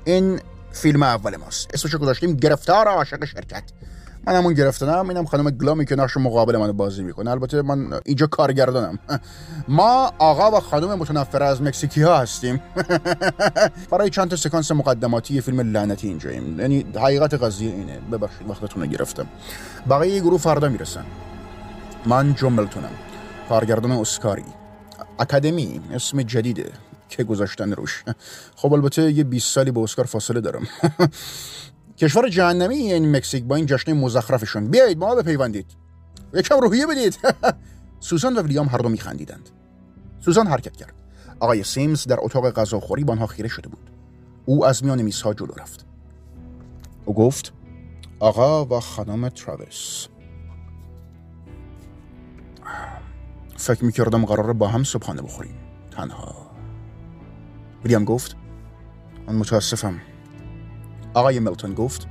این 0.05 0.41
فیلم 0.71 1.03
اول 1.03 1.35
ماست. 1.35 1.69
اسمشو 1.73 1.97
گذاشتیم 1.97 2.35
گرفتار 2.35 2.87
عاشق 2.87 3.25
شرکت. 3.25 3.63
من 4.27 4.35
همون 4.35 4.53
گرفتنم 4.53 5.09
اینم 5.09 5.25
خانم 5.25 5.49
گلامی 5.49 5.85
که 5.85 5.95
نقش 5.95 6.17
مقابل 6.17 6.57
منو 6.57 6.73
بازی 6.73 7.03
می‌کنه. 7.03 7.31
البته 7.31 7.61
من 7.61 7.99
اینجا 8.05 8.27
کارگردانم. 8.27 8.99
ما 9.67 10.11
آقا 10.19 10.57
و 10.57 10.59
خانم 10.59 10.99
متنفر 10.99 11.43
از 11.43 11.61
مکزیکی 11.61 12.01
ها 12.01 12.17
هستیم. 12.17 12.61
برای 13.91 14.09
چند 14.09 14.29
تا 14.29 14.35
سکانس 14.35 14.71
مقدماتی 14.71 15.41
فیلم 15.41 15.59
لعنتی 15.59 16.07
اینجاییم. 16.07 16.59
یعنی 16.59 16.85
حقیقت 16.95 17.33
قضیه 17.33 17.71
اینه. 17.71 17.99
ببخشید 18.11 18.49
وقتتون 18.49 18.83
رو 18.83 18.89
گرفتم. 18.89 19.27
بقیه 19.89 20.19
گروه 20.19 20.39
فردا 20.39 20.69
می‌رسن. 20.69 21.05
من 22.05 22.35
جملتونم. 22.35 22.89
کارگردان 23.49 23.91
اسکاری. 23.91 24.45
اکادمی 25.19 25.81
اسم 25.93 26.21
جدیده 26.21 26.71
که 27.09 27.23
گذاشتن 27.23 27.71
روش. 27.71 28.03
خب 28.55 28.73
البته 28.73 29.11
یه 29.11 29.23
20 29.23 29.53
سالی 29.53 29.71
با 29.71 29.83
اسکار 29.83 30.05
فاصله 30.05 30.41
دارم. 30.41 30.67
کشور 32.01 32.29
جهنمی 32.29 32.75
این 32.75 33.15
مکزیک 33.15 33.43
با 33.43 33.55
این 33.55 33.65
جشن 33.65 33.93
مزخرفشون. 33.93 34.67
بیایید 34.67 34.97
ما 34.97 35.15
بپیوندید. 35.15 35.65
یکم 36.33 36.59
روحیه 36.59 36.87
بدید. 36.87 37.19
سوزان 37.99 38.37
و 38.37 38.41
ویلیام 38.41 38.67
هر 38.67 38.77
دو 38.77 38.89
میخندیدند. 38.89 39.49
سوزان 40.19 40.47
حرکت 40.47 40.75
کرد. 40.75 40.93
آقای 41.39 41.63
سیمز 41.63 42.07
در 42.07 42.17
اتاق 42.19 42.49
غذاخوری 42.49 43.03
با 43.03 43.13
آنها 43.13 43.27
خیره 43.27 43.49
شده 43.49 43.69
بود. 43.69 43.89
او 44.45 44.65
از 44.65 44.83
میان 44.83 45.01
میزها 45.01 45.33
جلو 45.33 45.53
رفت. 45.57 45.85
او 47.05 47.13
گفت 47.13 47.53
آقا 48.19 48.65
و 48.65 48.79
خانم 48.79 49.29
تراویس. 49.29 50.07
فکر 53.57 53.85
می‌کردم 53.85 54.25
قراره 54.25 54.53
با 54.53 54.67
هم 54.67 54.83
صبحانه 54.83 55.21
بخوریم. 55.21 55.55
تنها. 55.91 56.51
ویلیام 57.83 58.05
گفت 58.05 58.35
من 59.27 59.35
متاسفم. 59.35 60.10
آقای 61.13 61.39
ملتون 61.39 61.73
گفت 61.73 62.07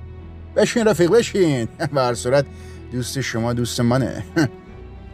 بشین 0.57 0.85
رفیق 0.85 1.11
بشین. 1.11 1.69
به 1.95 2.01
هر 2.01 2.15
صورت 2.15 2.47
دوست 2.93 3.21
شما 3.21 3.53
دوست 3.53 3.81
منه. 3.81 4.25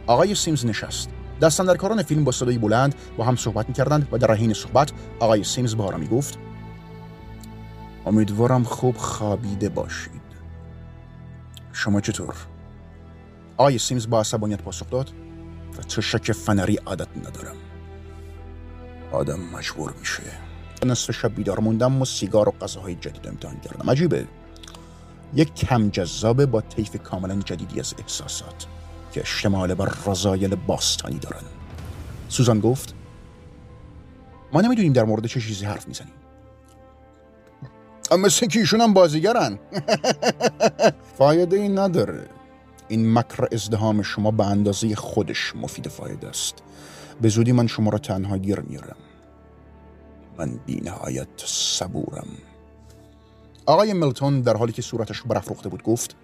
آقای 0.07 0.35
سیمز 0.35 0.65
نشست. 0.65 1.09
دستن 1.41 1.65
در 1.65 1.75
کاران 1.75 2.03
فیلم 2.03 2.23
با 2.23 2.31
صدای 2.31 2.57
بلند 2.57 2.95
با 3.17 3.23
هم 3.23 3.35
صحبت 3.35 3.67
می‌کردند 3.67 4.07
و 4.11 4.17
در 4.17 4.33
حین 4.33 4.53
صحبت 4.53 4.91
آقای 5.19 5.43
سیمز 5.43 5.77
با 5.77 5.85
آرامی 5.85 6.07
گفت 6.07 6.37
امیدوارم 8.05 8.63
خوب 8.63 8.97
خوابیده 8.97 9.69
باشید. 9.69 10.21
شما 11.73 12.01
چطور؟ 12.01 12.35
آقای 13.57 13.77
سیمز 13.77 14.09
با 14.09 14.19
عصبانیت 14.19 14.61
پاسخ 14.61 14.89
داد 14.89 15.11
و 15.79 15.83
چه 15.83 16.01
شک 16.01 16.31
فنری 16.31 16.75
عادت 16.75 17.07
ندارم. 17.17 17.55
آدم 19.11 19.39
مجبور 19.39 19.93
میشه. 19.99 20.46
نصف 20.85 21.11
شب 21.11 21.35
بیدار 21.35 21.59
موندم 21.59 22.01
و 22.01 22.05
سیگار 22.05 22.49
و 22.49 22.51
غذاهای 22.51 22.95
جدید 22.95 23.27
امتحان 23.27 23.59
کردم. 23.59 23.89
عجیبه. 23.89 24.27
یک 25.33 25.55
کم 25.55 25.89
جذابه 25.89 26.45
با 26.45 26.61
طیف 26.61 26.95
کاملا 27.03 27.35
جدیدی 27.35 27.79
از 27.79 27.93
احساسات 27.99 28.65
که 29.11 29.21
اشتمال 29.21 29.73
بر 29.73 29.91
رضایل 30.05 30.55
باستانی 30.55 31.19
دارن. 31.19 31.43
سوزان 32.29 32.59
گفت 32.59 32.93
ما 34.53 34.61
نمی‌دونیم 34.61 34.93
در 34.93 35.03
مورد 35.03 35.25
چه 35.25 35.41
چیزی 35.41 35.65
حرف 35.65 35.87
می‌زنیم. 35.87 36.13
مثل 38.11 38.47
که 38.47 38.59
ایشون 38.59 38.81
هم 38.81 38.93
بازیگرن. 38.93 39.59
فایده 41.17 41.57
ای 41.57 41.69
نداره. 41.69 42.29
این 42.87 43.13
مکر 43.13 43.47
ازدهام 43.51 44.01
شما 44.01 44.31
به 44.31 44.45
اندازه 44.45 44.95
خودش 44.95 45.55
مفید 45.55 45.87
فایده 45.87 46.27
است. 46.27 46.55
به 47.21 47.29
زودی 47.29 47.51
من 47.51 47.67
شما 47.67 47.89
را 47.89 47.97
تنها 47.97 48.37
گیر 48.37 48.59
میارم 48.59 48.95
من 50.37 50.59
بی 50.65 50.75
نهایت 50.75 51.27
صبورم. 51.45 52.27
آقای 53.65 53.93
ملتون 53.93 54.41
در 54.41 54.57
حالی 54.57 54.71
که 54.71 54.81
صورتش 54.81 55.21
برافروخته 55.21 55.69
بود 55.69 55.83
گفت 55.83 56.15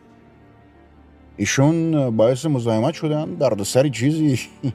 ایشون 1.37 2.09
باعث 2.17 2.45
مزاحمت 2.45 2.93
شدن 2.93 3.25
درد 3.25 3.63
سری 3.63 3.89
چیزی. 3.89 4.39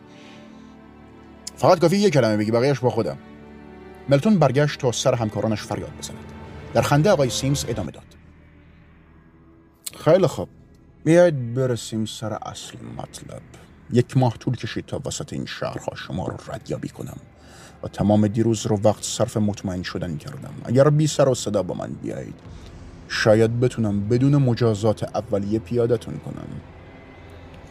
فقط 1.56 1.78
کافی 1.78 1.96
یک 1.96 2.12
کلمه 2.12 2.36
بگی 2.36 2.50
بقیهش 2.50 2.78
با 2.78 2.90
خودم. 2.90 3.18
ملتون 4.08 4.38
برگشت 4.38 4.80
تا 4.80 4.92
سر 4.92 5.14
همکارانش 5.14 5.62
فریاد 5.62 5.90
بزند. 5.98 6.16
در 6.74 6.82
خنده 6.82 7.10
آقای 7.10 7.30
سیمز 7.30 7.64
ادامه 7.68 7.90
داد. 7.90 8.04
خیلی 10.04 10.26
خوب. 10.26 10.48
بیاید 11.04 11.54
برسیم 11.54 12.04
سر 12.04 12.32
اصل 12.32 12.78
مطلب. 12.96 13.42
یک 13.90 14.16
ماه 14.16 14.38
طول 14.38 14.56
کشید 14.56 14.86
تا 14.86 15.00
وسط 15.06 15.32
این 15.32 15.46
شهرها 15.46 15.94
شما 15.94 16.26
رو 16.26 16.36
ردیابی 16.48 16.88
کنم. 16.88 17.18
و 17.82 17.88
تمام 17.88 18.28
دیروز 18.28 18.66
رو 18.66 18.80
وقت 18.84 19.02
صرف 19.02 19.36
مطمئن 19.36 19.82
شدن 19.82 20.16
کردم. 20.16 20.54
اگر 20.64 20.90
بی 20.90 21.06
سر 21.06 21.28
و 21.28 21.34
صدا 21.34 21.62
با 21.62 21.74
من 21.74 21.92
بیایید. 21.92 22.34
شاید 23.08 23.60
بتونم 23.60 24.08
بدون 24.08 24.36
مجازات 24.36 25.16
اولیه 25.16 25.58
پیادتون 25.58 26.18
کنم. 26.18 26.48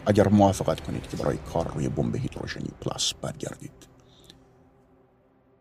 اگر 0.06 0.28
موافقت 0.28 0.80
کنید 0.80 1.08
که 1.08 1.16
برای 1.16 1.36
کار 1.36 1.72
روی 1.74 1.88
بمب 1.88 2.16
هیدروژنی 2.16 2.70
پلاس 2.80 3.14
برگردید. 3.14 3.88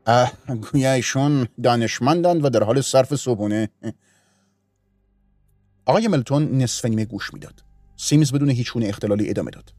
اه 0.07 0.31
گویا 0.71 0.93
ایشون 0.93 1.47
دانشمندند 1.63 2.45
و 2.45 2.49
در 2.49 2.63
حال 2.63 2.81
صرف 2.81 3.15
صبحونه. 3.15 3.69
آقای 5.85 6.07
ملتون 6.07 6.61
نصف 6.61 6.85
نیمه 6.85 7.05
گوش 7.05 7.33
می‌داد. 7.33 7.63
سیمز 7.97 8.31
بدون 8.31 8.49
هیچ 8.49 8.73
اختلالی 8.77 9.29
ادامه 9.29 9.51
داد. 9.51 9.73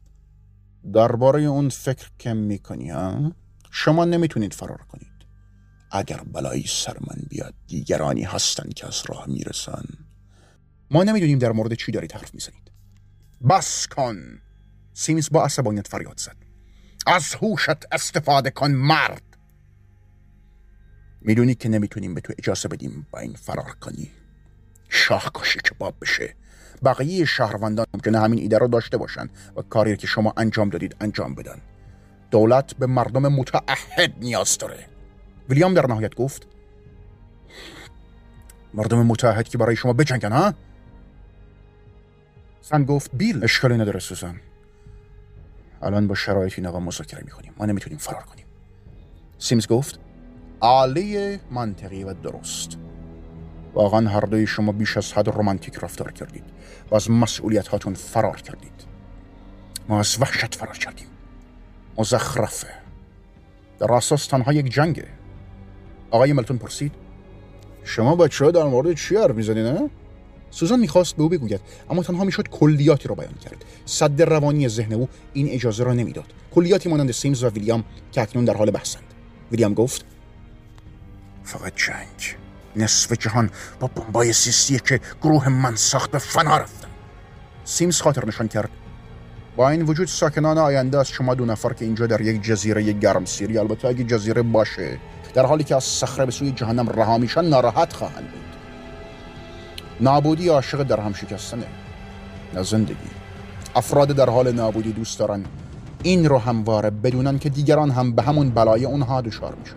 درباره 0.93 1.41
اون 1.41 1.69
فکر 1.69 2.09
کم 2.19 2.37
می‌کنی 2.37 2.89
ها؟ 2.89 3.31
شما 3.69 4.05
نمی‌تونید 4.05 4.53
فرار 4.53 4.77
کنید. 4.77 5.07
اگر 5.91 6.17
بلایی 6.17 6.65
سر 6.67 6.97
من 7.01 7.23
بیاد 7.29 7.53
دیگرانی 7.67 8.23
هستن 8.23 8.69
که 8.69 8.87
از 8.87 9.03
راه 9.09 9.25
می‌رسن. 9.27 9.83
ما 10.91 11.03
نمی‌دونیم 11.03 11.39
در 11.39 11.51
مورد 11.51 11.73
چی 11.73 11.91
دارید 11.91 12.11
حرف 12.11 12.33
می‌زنید. 12.33 12.71
بس 13.49 13.87
کن. 13.87 14.41
سیمز 14.93 15.29
با 15.31 15.43
عصبانیت 15.43 15.87
فریاد 15.87 16.19
زد. 16.19 16.35
از 17.07 17.33
هوشت 17.33 17.93
استفاده 17.93 18.49
کن 18.49 18.71
مرد. 18.71 19.23
می‌دونی 21.21 21.55
که 21.55 21.69
نمی‌تونیم 21.69 22.13
به 22.13 22.21
تو 22.21 22.33
اجازه 22.39 22.67
بدیم 22.67 23.07
با 23.11 23.19
این 23.19 23.33
فرار 23.33 23.71
کنی. 23.81 24.11
شاه 24.89 25.31
کشی 25.35 25.59
که 25.63 25.71
باب 25.79 25.95
بشه. 26.01 26.35
بقیه 26.85 27.25
شهروندان 27.25 27.85
ممکنه 27.93 28.19
همین 28.19 28.39
ایده 28.39 28.57
رو 28.57 28.67
داشته 28.67 28.97
باشن 28.97 29.29
و 29.55 29.61
کاری 29.61 29.97
که 29.97 30.07
شما 30.07 30.33
انجام 30.37 30.69
دادید 30.69 30.95
انجام 30.99 31.35
بدن. 31.35 31.61
دولت 32.31 32.73
به 32.73 32.85
مردم 32.85 33.27
متعهد 33.27 34.13
نیاز 34.19 34.57
داره. 34.57 34.85
ویلیام 35.49 35.73
در 35.73 35.87
نهایت 35.87 36.15
گفت 36.15 36.47
مردم 38.73 39.05
متعهد 39.05 39.47
که 39.47 39.57
برای 39.57 39.75
شما 39.75 39.93
بجنگن 39.93 40.31
ها؟ 40.31 40.53
سن 42.61 42.83
گفت 42.83 43.11
بیل 43.13 43.43
اشکالی 43.43 43.77
نداره 43.77 43.99
سوزن 43.99 44.39
الان 45.81 46.07
با 46.07 46.15
شرایط 46.15 46.53
این 46.57 46.67
آقا 46.67 46.79
مذاکره 46.79 47.21
می‌کنیم. 47.25 47.53
ما 47.57 47.65
نمی‌تونیم 47.65 47.97
فرار 47.99 48.23
کنیم. 48.23 48.45
سیمز 49.37 49.67
گفت 49.67 49.99
عالی 50.61 51.39
منطقی 51.51 52.03
و 52.03 52.13
درست. 52.13 52.77
واقعا 53.73 54.09
هر 54.09 54.21
دوی 54.21 54.47
شما 54.47 54.71
بیش 54.71 54.97
از 54.97 55.13
حد 55.13 55.27
رومانتیک 55.27 55.75
رفتار 55.81 56.11
کردید 56.11 56.43
و 56.91 56.95
از 56.95 57.11
مسئولیت 57.11 57.67
هاتون 57.67 57.93
فرار 57.93 58.41
کردید. 58.41 58.85
ما 59.89 59.99
از 59.99 60.17
وحشت 60.21 60.55
فرار 60.55 60.77
کردیم. 60.77 61.07
مزخرفه. 61.99 62.67
در 63.79 63.93
اساس 63.93 64.27
تنها 64.27 64.53
یک 64.53 64.73
جنگه. 64.73 65.07
آقای 66.11 66.33
ملتون 66.33 66.57
پرسید 66.57 66.91
شما 67.83 68.15
بچه 68.15 68.45
ها 68.45 68.51
در 68.51 68.63
مورد 68.63 68.93
چی 68.93 69.15
حرف 69.15 69.35
می‌زنید 69.35 69.65
نه؟ 69.65 69.89
سوزان 70.51 70.79
می‌خواست 70.79 71.15
به 71.15 71.23
او 71.23 71.29
بگوید 71.29 71.61
اما 71.89 72.03
تنها 72.03 72.23
می‌شد 72.23 72.47
کلیاتی 72.47 73.07
را 73.07 73.15
بیان 73.15 73.33
کرد. 73.33 73.65
صد 73.85 74.21
روانی 74.21 74.69
ذهن 74.69 74.93
او 74.93 75.09
این 75.33 75.49
اجازه 75.49 75.83
را 75.83 75.93
نمی‌داد. 75.93 76.33
کلیاتی 76.51 76.89
مانند 76.89 77.11
سیمز 77.11 77.43
و 77.43 77.49
ویلیام 77.49 77.83
که 78.11 78.21
اکنون 78.21 78.45
در 78.45 78.57
حال 78.57 78.71
بحثند 78.71 79.03
ویلیام 79.51 79.73
گفت 79.73 80.05
فقط 81.43 81.73
جنگ. 81.75 82.35
نصف 82.75 83.13
جهان 83.13 83.49
با 83.79 83.87
بمبای 83.87 84.33
سیستی 84.33 84.79
که 84.79 84.99
گروه 85.21 85.49
من 85.49 85.75
ساخت 85.75 86.11
به 86.11 86.17
فنا 86.17 86.57
رفتن. 86.57 86.87
سیمز 87.63 88.01
خاطر 88.01 88.25
نشان 88.25 88.47
کرد. 88.47 88.69
با 89.59 89.69
این 89.69 89.81
وجود 89.81 90.07
ساکنان 90.07 90.57
آینده 90.57 90.99
از 90.99 91.09
شما 91.09 91.35
دو 91.35 91.45
نفر 91.45 91.73
که 91.73 91.85
اینجا 91.85 92.07
در 92.07 92.21
یک 92.21 92.41
جزیره 92.43 92.93
گرم 92.93 93.25
سیری 93.25 93.57
البته 93.57 93.87
اگه 93.87 94.03
جزیره 94.03 94.41
باشه 94.41 94.97
در 95.33 95.45
حالی 95.45 95.63
که 95.63 95.75
از 95.75 95.83
صخره 95.83 96.25
به 96.25 96.31
سوی 96.31 96.51
جهنم 96.51 96.89
رها 96.89 97.17
میشن 97.17 97.45
ناراحت 97.45 97.93
خواهند 97.93 98.31
بود. 98.31 98.41
نابودی 100.01 100.47
عاشق 100.49 100.83
در 100.83 100.99
هم 100.99 101.13
شکستنه 101.13 101.65
نه 102.53 102.63
زندگی. 102.63 103.09
افراد 103.75 104.07
در 104.07 104.29
حال 104.29 104.51
نابودی 104.51 104.91
دوست 104.91 105.19
دارن 105.19 105.45
این 106.03 106.25
رو 106.25 106.37
همواره 106.37 106.89
بدونن 106.89 107.39
که 107.39 107.49
دیگران 107.49 107.91
هم 107.91 108.11
به 108.11 108.21
همون 108.21 108.49
بلای 108.49 108.85
اونها 108.85 109.21
دچار 109.21 109.55
میشن. 109.55 109.75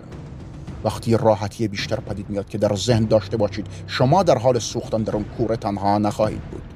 وقتی 0.84 1.16
راحتی 1.16 1.68
بیشتر 1.68 1.96
پدید 2.00 2.30
میاد 2.30 2.48
که 2.48 2.58
در 2.58 2.76
ذهن 2.76 3.04
داشته 3.04 3.36
باشید 3.36 3.66
شما 3.86 4.22
در 4.22 4.38
حال 4.38 4.58
سوختن 4.58 5.02
در 5.02 5.14
اون 5.14 5.24
کوره 5.24 5.56
تنها 5.56 5.98
نخواهید 5.98 6.42
بود. 6.42 6.71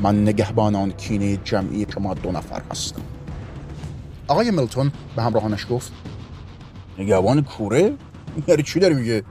من 0.00 0.22
نگهبان 0.22 0.74
آن 0.74 0.90
کینه 0.90 1.36
جمعی 1.36 1.86
شما 1.94 2.14
دو 2.14 2.32
نفر 2.32 2.62
هستم. 2.70 3.02
آقای 4.28 4.50
ملتون 4.50 4.92
به 5.16 5.22
همراهانش 5.22 5.66
گفت 5.70 5.92
نگهبان 6.98 7.42
کوره؟ 7.42 7.92
یعنی 8.48 8.62
چی 8.62 8.80
داری 8.80 8.94
میگه؟ 8.94 9.22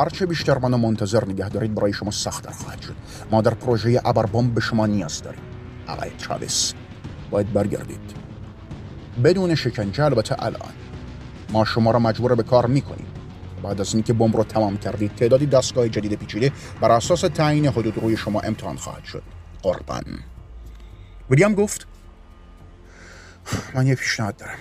هرچه 0.00 0.26
بیشتر 0.26 0.58
منو 0.58 0.76
منتظر 0.76 1.24
نگه 1.24 1.48
دارید 1.48 1.74
برای 1.74 1.92
شما 1.92 2.10
سختتر 2.10 2.50
خواهد 2.50 2.80
شد. 2.80 2.94
ما 3.30 3.40
در 3.40 3.54
پروژه 3.54 4.00
ابربام 4.04 4.50
به 4.50 4.60
شما 4.60 4.86
نیاز 4.86 5.22
داریم. 5.22 5.40
آقای 5.88 6.10
چاویس 6.18 6.74
باید 7.30 7.52
برگردید. 7.52 8.12
بدون 9.24 9.54
شکنجه 9.54 10.04
البته 10.04 10.42
الان. 10.42 10.72
ما 11.50 11.64
شما 11.64 11.90
را 11.90 11.98
مجبور 11.98 12.34
به 12.34 12.42
کار 12.42 12.66
می‌کنیم. 12.66 13.06
بعد 13.62 13.80
از 13.80 13.94
اینکه 13.94 14.12
بمب 14.12 14.36
رو 14.36 14.44
تمام 14.44 14.76
کردید 14.76 15.14
تعدادی 15.14 15.46
دستگاه 15.46 15.88
جدید 15.88 16.14
پیچیده 16.14 16.52
بر 16.80 16.90
اساس 16.90 17.20
تعیین 17.20 17.66
حدود 17.66 17.98
روی 17.98 18.16
شما 18.16 18.40
امتحان 18.40 18.76
خواهد 18.76 19.04
شد. 19.04 19.22
قربان. 19.62 20.04
ویلیام 21.30 21.54
گفت 21.54 21.86
من 23.74 23.86
یه 23.86 23.94
پیشنهاد 23.94 24.36
دارم. 24.36 24.58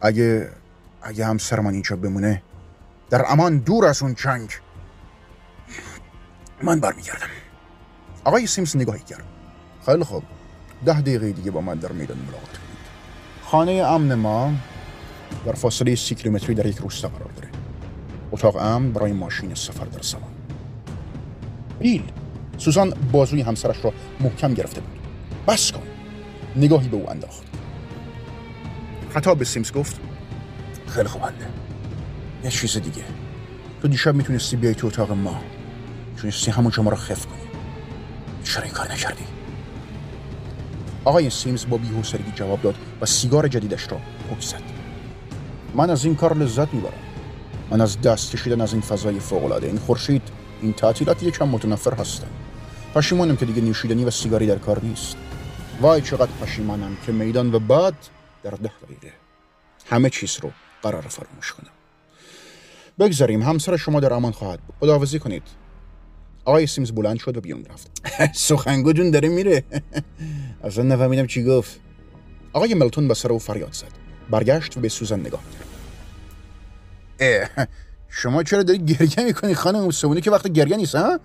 اگه 0.00 0.50
اگه 1.02 1.26
همسرمان 1.26 1.72
اینجا 1.72 1.96
بمونه 1.96 2.42
در 3.10 3.24
امان 3.28 3.58
دور 3.58 3.86
از 3.86 4.02
اون 4.02 4.14
جنگ 4.14 4.50
من 6.62 6.80
برمیگردم. 6.80 7.26
آقای 8.24 8.46
سیمس 8.46 8.76
نگاهی 8.76 9.02
کرد. 9.02 9.24
خیلی 9.86 10.04
خوب. 10.04 10.22
ده 10.84 11.00
دقیقه 11.00 11.32
دیگه 11.32 11.50
با 11.50 11.60
من 11.60 11.74
در 11.74 11.92
میدان 11.92 12.18
ملاقات 12.18 12.48
کنید. 12.48 12.80
خانه 13.44 13.72
امن 13.72 14.14
ما 14.14 14.52
در 15.46 15.52
فاصله 15.52 15.94
سی 15.94 16.14
کیلومتری 16.14 16.54
در 16.54 16.66
یک 16.66 16.78
روستا 16.78 17.08
قرار 17.08 17.30
داره. 17.36 17.48
اتاق 18.32 18.56
امن 18.56 18.92
برای 18.92 19.12
ماشین 19.12 19.54
سفر 19.54 19.84
در 19.84 20.02
زمان 20.02 20.32
بیل. 21.78 22.12
سوزان 22.60 22.94
بازوی 23.12 23.40
همسرش 23.42 23.84
را 23.84 23.92
محکم 24.20 24.54
گرفته 24.54 24.80
بود. 24.80 24.98
بس 25.48 25.72
کن 25.72 25.82
نگاهی 26.56 26.88
به 26.88 26.96
او 26.96 27.10
انداخت. 27.10 27.42
خطاب 29.14 29.38
به 29.38 29.44
سیمز 29.44 29.72
گفت 29.72 30.00
خیلی 30.86 31.08
خوب 31.08 31.22
حله 31.22 31.32
یه 32.44 32.50
چیز 32.50 32.76
دیگه. 32.76 33.04
تو 33.82 33.88
دیشب 33.88 34.14
می‌تونستی 34.14 34.56
بیای 34.56 34.74
تو 34.74 34.86
اتاق 34.86 35.12
ما. 35.12 35.40
می‌تونستی 36.14 36.50
همون 36.50 36.72
ما 36.78 36.90
رو 36.90 36.96
خف 36.96 37.26
کنی. 37.26 37.38
چرا 38.44 38.62
این 38.62 38.72
کار 38.72 38.92
نکردی؟ 38.92 39.24
آقای 41.04 41.30
سیمز 41.30 41.66
با 41.68 41.76
بی‌حوصلگی 41.76 42.32
جواب 42.34 42.62
داد 42.62 42.74
و 43.00 43.06
سیگار 43.06 43.48
جدیدش 43.48 43.92
را 43.92 43.98
پک 44.30 44.40
زد. 44.40 44.62
من 45.74 45.90
از 45.90 46.04
این 46.04 46.14
کار 46.14 46.36
لذت 46.36 46.74
می‌برم. 46.74 46.92
من 47.70 47.80
از 47.80 48.00
دست 48.00 48.32
کشیدن 48.32 48.60
از 48.60 48.72
این 48.72 48.82
فضای 48.82 49.20
فوق‌العاده. 49.20 49.66
این 49.66 49.78
خورشید 49.78 50.22
این 50.62 50.72
تعطیلات 50.72 51.22
یکم 51.22 51.48
متنفر 51.48 51.94
هستم 51.94 52.26
پشیمانم 52.94 53.36
که 53.36 53.46
دیگه 53.46 53.62
نوشیدنی 53.62 54.04
و 54.04 54.10
سیگاری 54.10 54.46
در 54.46 54.58
کار 54.58 54.84
نیست. 54.84 55.16
وای 55.80 56.02
چقدر 56.02 56.30
پشیمانم 56.42 56.96
که 57.06 57.12
میدان 57.12 57.54
و 57.54 57.58
بعد 57.58 57.94
در 58.42 58.50
ده 58.50 58.72
دقیقه. 58.82 59.12
همه 59.86 60.10
چیز 60.10 60.38
رو 60.42 60.50
قرار 60.82 61.02
فراموش 61.02 61.52
کنم. 61.52 61.70
بگذاریم 62.98 63.42
همسر 63.42 63.76
شما 63.76 64.00
در 64.00 64.12
امان 64.12 64.32
خواهد 64.32 64.60
بود. 64.60 64.76
خداحافظی 64.80 65.18
کنید. 65.18 65.42
آقای 66.44 66.66
سیمز 66.66 66.92
بلند 66.92 67.18
شد 67.18 67.36
و 67.36 67.40
بیرون 67.40 67.64
رفت. 67.64 67.90
سخنگوتون 68.48 69.10
داره 69.10 69.28
میره. 69.28 69.64
اصلا 70.64 70.84
نفهمیدم 70.84 71.26
چی 71.26 71.44
گفت. 71.44 71.80
آقای 72.52 72.74
ملتون 72.74 73.08
به 73.08 73.14
سر 73.14 73.32
او 73.32 73.38
فریاد 73.38 73.72
زد. 73.72 73.92
برگشت 74.30 74.76
و 74.76 74.80
به 74.80 74.88
سوزن 74.88 75.20
نگاه 75.20 75.42
کرد. 77.18 77.68
شما 78.08 78.42
چرا 78.42 78.62
داری 78.62 78.78
گریه 78.84 79.26
می‌کنی 79.26 79.54
خانم؟ 79.54 79.90
سمونی 79.90 80.20
که 80.20 80.30
وقت 80.30 80.48
گریه 80.48 80.76
نیست 80.76 80.94
ها؟ 80.94 81.20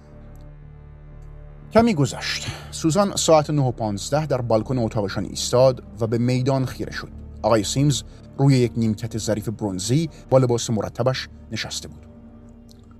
کمی 1.75 1.93
گذشت. 1.93 2.47
سوزان 2.71 3.15
ساعت 3.15 3.49
9 3.49 3.61
و 3.61 3.71
15 3.71 4.25
در 4.25 4.41
بالکن 4.41 4.77
اتاقشان 4.77 5.25
ایستاد 5.25 5.83
و 5.99 6.07
به 6.07 6.17
میدان 6.17 6.65
خیره 6.65 6.91
شد. 6.91 7.07
آقای 7.41 7.63
سیمز 7.63 8.03
روی 8.37 8.57
یک 8.57 8.71
نیمکت 8.77 9.17
ظریف 9.17 9.49
برونزی 9.49 10.09
با 10.29 10.37
لباس 10.37 10.69
مرتبش 10.69 11.29
نشسته 11.51 11.87
بود. 11.87 12.05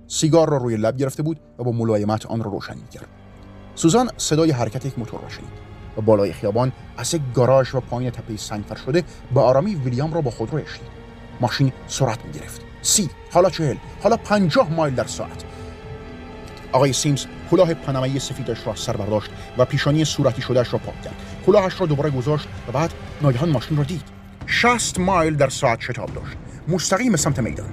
سیگار 0.06 0.48
را 0.48 0.56
روی 0.56 0.76
لب 0.76 0.96
گرفته 0.96 1.22
بود 1.22 1.40
و 1.58 1.64
با 1.64 1.72
ملایمت 1.72 2.26
آن 2.26 2.42
را 2.42 2.50
روشن 2.50 2.74
می‌کرد. 2.74 3.08
سوزان 3.74 4.10
صدای 4.16 4.50
حرکت 4.50 4.86
یک 4.86 4.98
موتور 4.98 5.20
را 5.20 5.28
شنید. 5.28 5.66
و 5.96 6.00
بالای 6.00 6.32
خیابان 6.32 6.72
از 6.96 7.14
یک 7.14 7.22
گاراژ 7.34 7.74
و 7.74 7.80
پایین 7.80 8.10
تپه 8.10 8.36
سنگفر 8.36 8.76
شده 8.76 9.04
به 9.34 9.40
آرامی 9.40 9.74
ویلیام 9.74 10.14
را 10.14 10.20
با 10.20 10.30
خود 10.30 10.52
رو 10.52 10.58
اشتید 10.58 10.88
ماشین 11.40 11.72
سرعت 11.86 12.24
می 12.24 12.32
گرفت 12.32 12.60
سی 12.82 13.10
حالا 13.32 13.50
چهل 13.50 13.76
حالا 14.02 14.16
پنجاه 14.16 14.70
مایل 14.70 14.94
در 14.94 15.06
ساعت. 15.06 15.44
آقای 16.76 16.92
سیمز 16.92 17.26
کلاه 17.50 17.74
پنمه 17.74 18.18
سفیدش 18.18 18.66
را 18.66 18.74
سر 18.74 18.96
برداشت 18.96 19.30
و 19.58 19.64
پیشانی 19.64 20.04
صورتی 20.04 20.42
شدهش 20.42 20.72
را 20.72 20.78
پاک 20.78 21.02
کرد. 21.02 21.14
کلاهش 21.46 21.80
را 21.80 21.86
دوباره 21.86 22.10
گذاشت 22.10 22.48
و 22.68 22.72
بعد 22.72 22.94
ناگهان 23.22 23.48
ماشین 23.48 23.76
را 23.76 23.84
دید. 23.84 24.02
60 24.46 25.00
مایل 25.00 25.36
در 25.36 25.48
ساعت 25.48 25.80
شتاب 25.80 26.14
داشت. 26.14 26.36
مستقیم 26.68 27.16
سمت 27.16 27.38
میدان. 27.38 27.68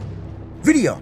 ویلیا 0.65 0.97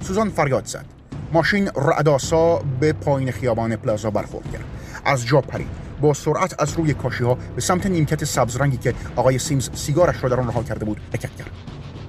سوزان 0.00 0.30
فریاد 0.30 0.66
زد. 0.66 0.84
ماشین 1.32 1.70
رعداسا 1.76 2.58
به 2.80 2.92
پایین 2.92 3.30
خیابان 3.30 3.76
پلازا 3.76 4.10
برخورد 4.10 4.52
کرد. 4.52 4.64
از 5.04 5.26
جا 5.26 5.40
پرید. 5.40 5.68
با 6.00 6.14
سرعت 6.14 6.62
از 6.62 6.72
روی 6.72 6.94
کاشی 6.94 7.24
ها 7.24 7.34
به 7.34 7.60
سمت 7.60 7.86
نیمکت 7.86 8.24
سبز 8.24 8.56
رنگی 8.56 8.76
که 8.76 8.94
آقای 9.16 9.38
سیمز 9.38 9.70
سیگارش 9.74 10.22
را 10.22 10.28
در 10.28 10.40
آن 10.40 10.48
رها 10.48 10.62
کرده 10.62 10.84
بود 10.84 11.00
حرکت 11.12 11.36
کرد. 11.36 11.50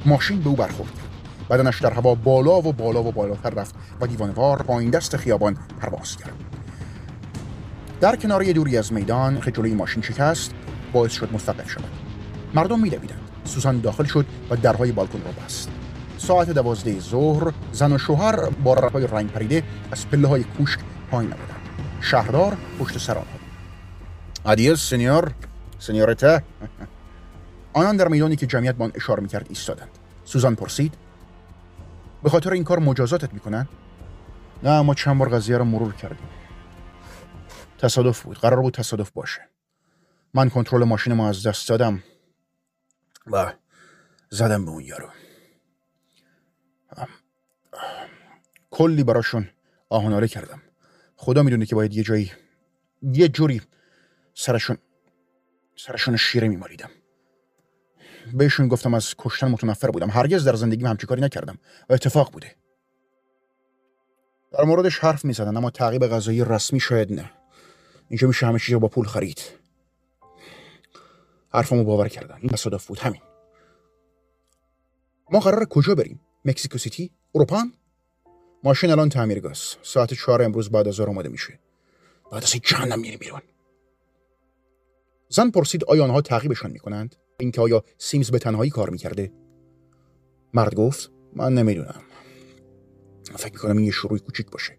ماشین 0.06 0.42
به 0.42 0.50
او 0.50 0.56
برخورد 0.56 0.96
کرد. 0.96 1.07
بدنش 1.50 1.82
در 1.82 1.94
هوا 1.94 2.16
بالا 2.16 2.58
و 2.58 2.74
بالا 2.74 3.04
و 3.04 3.12
بالاتر 3.12 3.50
رفت 3.50 3.76
و 4.02 4.08
دیوانوار 4.08 4.64
پایین 4.64 4.90
دست 4.90 5.18
خیابان 5.18 5.58
پرواز 5.82 6.18
کرد. 6.18 6.34
در 8.02 8.16
کنار 8.16 8.44
دوری 8.44 8.78
از 8.78 8.94
میدان 8.94 9.42
که 9.42 9.52
جلوی 9.52 9.74
ماشین 9.74 10.04
شکست 10.04 10.52
باعث 10.94 11.12
شد 11.12 11.34
مستقل 11.34 11.68
شود. 11.68 11.90
مردم 12.54 12.80
میدویدند. 12.80 13.20
سوزان 13.44 13.82
داخل 13.82 14.04
شد 14.04 14.26
و 14.50 14.56
درهای 14.56 14.92
بالکن 14.92 15.22
را 15.26 15.32
بست. 15.46 15.70
ساعت 16.18 16.50
دوازده 16.50 17.00
ظهر 17.00 17.54
زن 17.72 17.92
و 17.92 17.98
شوهر 17.98 18.50
با 18.50 18.74
رقای 18.74 19.08
رنگ 19.08 19.32
پریده 19.32 19.64
از 19.92 20.08
پله 20.08 20.28
های 20.28 20.44
کوشک 20.44 20.80
پایین 21.12 21.34
آمدند. 21.34 21.60
شهردار 22.02 22.58
پشت 22.80 22.98
سر 22.98 23.14
آنها 23.14 23.38
ادیس 24.46 24.80
سنیور 24.80 25.32
سنیورته 25.80 26.44
آنان 27.74 27.98
در 27.98 28.08
میدانی 28.08 28.36
که 28.36 28.48
جمعیت 28.48 28.76
به 28.76 28.84
آن 28.84 28.92
اشاره 28.96 29.22
می‌کرد 29.22 29.46
ایستادند. 29.50 29.90
سوزان 30.26 30.56
پرسید 30.56 30.94
به 32.28 32.32
خاطر 32.32 32.54
این 32.54 32.64
کار 32.64 32.80
مجازاتت 32.80 33.34
می‌کنن؟ 33.34 33.68
نه 34.64 34.82
ما 34.82 34.94
چند 34.94 35.18
بار 35.18 35.30
قضیه 35.30 35.58
رو 35.58 35.64
مرور 35.64 35.94
کردیم. 35.94 36.30
تصادف 37.78 38.22
بود. 38.22 38.38
قرار 38.38 38.62
بود 38.62 38.74
تصادف 38.74 39.12
باشه. 39.12 39.50
من 40.34 40.50
کنترل 40.50 40.84
ماشین 40.84 41.14
ما 41.14 41.30
از 41.30 41.48
دست 41.48 41.70
دادم 41.70 42.04
و 43.28 43.54
زدم 44.30 44.66
به 44.66 44.72
اون 44.72 44.84
یارو. 44.84 45.10
کلی 48.72 49.04
براشون 49.04 49.50
آهناره 49.90 50.28
کردم. 50.28 50.62
خدا 51.16 51.44
می‌دونه 51.44 51.66
که 51.66 51.76
باید 51.76 51.94
یه 51.94 52.04
جایی 52.04 52.32
یه 53.02 53.28
جوری 53.28 53.62
سرشون 54.34 54.78
سرشون 55.76 56.18
شیره 56.18 56.48
میماریدم 56.48 56.90
بهشون 58.34 58.68
گفتم 58.68 58.94
از 58.94 59.16
کشتن 59.18 59.48
متنفر 59.48 59.92
بودم. 59.92 60.10
هرگز 60.10 60.44
در 60.44 60.56
زندگیم 60.56 60.88
همچی 60.88 61.08
کاری 61.08 61.22
نکردم. 61.22 61.58
و 61.90 61.94
اتفاق 61.94 62.32
بوده. 62.32 62.56
در 64.52 64.64
موردش 64.64 65.00
حرف 65.00 65.26
می‌زدن 65.26 65.58
اما 65.58 65.70
تعقیب 65.70 66.08
غذایی 66.08 66.44
رسمی 66.46 66.80
شاید 66.80 67.14
نه. 67.14 67.32
اینجا 68.10 68.28
میشه 68.28 68.46
همه 68.46 68.60
چیز 68.60 68.76
با 68.76 68.88
پول 68.88 69.06
خرید. 69.06 69.42
حرفمو 71.54 71.84
باور 71.84 72.08
کردن. 72.08 72.38
این 72.42 72.50
تصادف 72.50 72.88
بود. 72.88 73.00
همین. 73.00 73.22
ما 75.32 75.40
قرار 75.40 75.66
کجا 75.66 75.96
بریم؟ 75.96 76.20
مکزیکو 76.46 76.78
سیتی؟ 76.78 77.12
اروپان 77.36 77.74
ماشین 78.64 78.92
الان 78.92 79.10
تعمیرگاهه 79.10 79.56
ساعت 79.82 80.14
چهار 80.14 80.42
امروز 80.42 80.70
بعد 80.70 80.88
از 80.88 80.94
ظهر 80.94 81.10
آماده 81.10 81.30
میشه. 81.30 81.60
بعد 82.32 82.44
از 82.44 82.52
جهنم 82.52 83.00
میریم 83.00 83.20
بیرون. 83.20 83.42
زن 85.30 85.50
پرسید 85.50 85.84
آیا 85.84 86.04
آنها 86.04 86.22
تعقیبشان 86.22 86.72
می‌کنند؟ 86.72 87.16
اینکه 87.40 87.62
آیا 87.62 87.84
سیمز 87.98 88.32
به 88.32 88.40
تنهایی 88.40 88.72
کار 88.72 88.90
می‌کرده 88.90 89.32
مرد 90.54 90.76
گفت 90.76 91.12
من 91.36 91.54
نمی‌دونم 91.54 92.02
فکر 93.36 93.54
می‌کنم 93.54 93.78
این 93.78 93.86
یه 93.86 93.92
شروع 93.92 94.18
کوچیک 94.18 94.50
باشه 94.52 94.78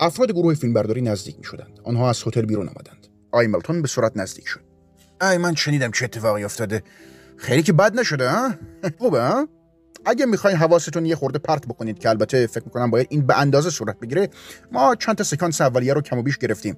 افراد 0.00 0.32
گروه 0.32 0.54
فیلمبرداری 0.54 1.02
نزدیک 1.02 1.38
می 1.38 1.44
شدند. 1.44 1.80
آنها 1.84 2.10
از 2.10 2.22
هتل 2.26 2.42
بیرون 2.42 2.68
آمدند. 2.68 3.06
آی 3.32 3.46
ملتون 3.46 3.82
به 3.82 3.88
صورت 3.88 4.16
نزدیک 4.16 4.48
شد. 4.48 4.60
ای 5.22 5.38
من 5.38 5.54
شنیدم 5.54 5.90
چه 5.90 6.04
اتفاقی 6.04 6.44
افتاده. 6.44 6.82
خیلی 7.36 7.62
که 7.62 7.72
بد 7.72 7.98
نشده 7.98 8.30
ها؟ 8.30 8.54
خوبه 8.98 9.22
ها؟ 9.22 9.48
اگه 10.04 10.26
می‌خواین 10.26 10.56
حواستون 10.56 11.06
یه 11.06 11.16
خورده 11.16 11.38
پرت 11.38 11.66
بکنید 11.66 11.98
که 11.98 12.08
البته 12.08 12.46
فکر 12.46 12.64
می‌کنم 12.64 12.90
باید 12.90 13.06
این 13.10 13.26
به 13.26 13.38
اندازه 13.38 13.70
صورت 13.70 14.00
بگیره 14.00 14.28
ما 14.72 14.94
چند 14.94 15.16
تا 15.16 15.24
سکانس 15.24 15.60
اولیه 15.60 15.92
رو 15.92 16.00
کم 16.00 16.18
و 16.18 16.22
بیش 16.22 16.38
گرفتیم 16.38 16.76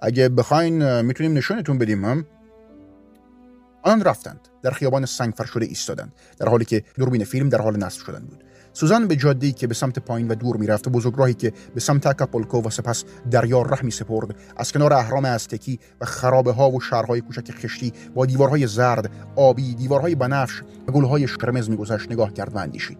اگه 0.00 0.28
بخواین 0.28 1.00
می‌تونیم 1.00 1.32
نشونتون 1.32 1.78
بدیم 1.78 2.04
همگان 2.04 4.02
رفتند. 4.02 4.40
در 4.62 4.70
خیابان 4.70 5.06
سنگفرش 5.06 5.44
شده 5.44 5.66
ایستادند. 5.66 6.12
در 6.38 6.48
حالی 6.48 6.64
که 6.64 6.84
دوربین 6.96 7.24
فیلم 7.24 7.48
در 7.48 7.60
حال 7.60 7.76
نصب 7.76 8.00
شدن 8.00 8.20
بود. 8.20 8.44
سوزان 8.72 9.08
به 9.08 9.16
جاده‌ای 9.16 9.52
که 9.52 9.66
به 9.66 9.74
سمت 9.74 9.98
پایین 9.98 10.28
و 10.28 10.34
دور 10.34 10.56
می‌رفت 10.56 10.86
و 10.86 10.90
بزرگراهی 10.90 11.34
که 11.34 11.52
به 11.74 11.80
سمت 11.80 12.06
اکاپولکو 12.06 12.62
و 12.62 12.70
سپس 12.70 13.04
دریا 13.30 13.62
ره 13.62 13.82
می 13.82 13.90
سپرد 13.90 14.36
از 14.56 14.72
کنار 14.72 14.92
اهرام 14.92 15.24
ازتکی 15.24 15.80
و 16.00 16.04
خرابه 16.04 16.52
ها 16.52 16.70
و 16.70 16.80
شهرهای 16.80 17.20
کوچک 17.20 17.50
خشتی 17.50 17.92
با 18.14 18.26
دیوارهای 18.26 18.66
زرد 18.66 19.10
آبی 19.36 19.74
دیوارهای 19.74 20.14
بنفش 20.14 20.62
و 20.88 20.92
گلهای 20.92 21.26
قرمز 21.26 21.70
میگذشت 21.70 22.12
نگاه 22.12 22.32
کرد 22.32 22.54
و 22.54 22.58
اندیشید. 22.58 22.98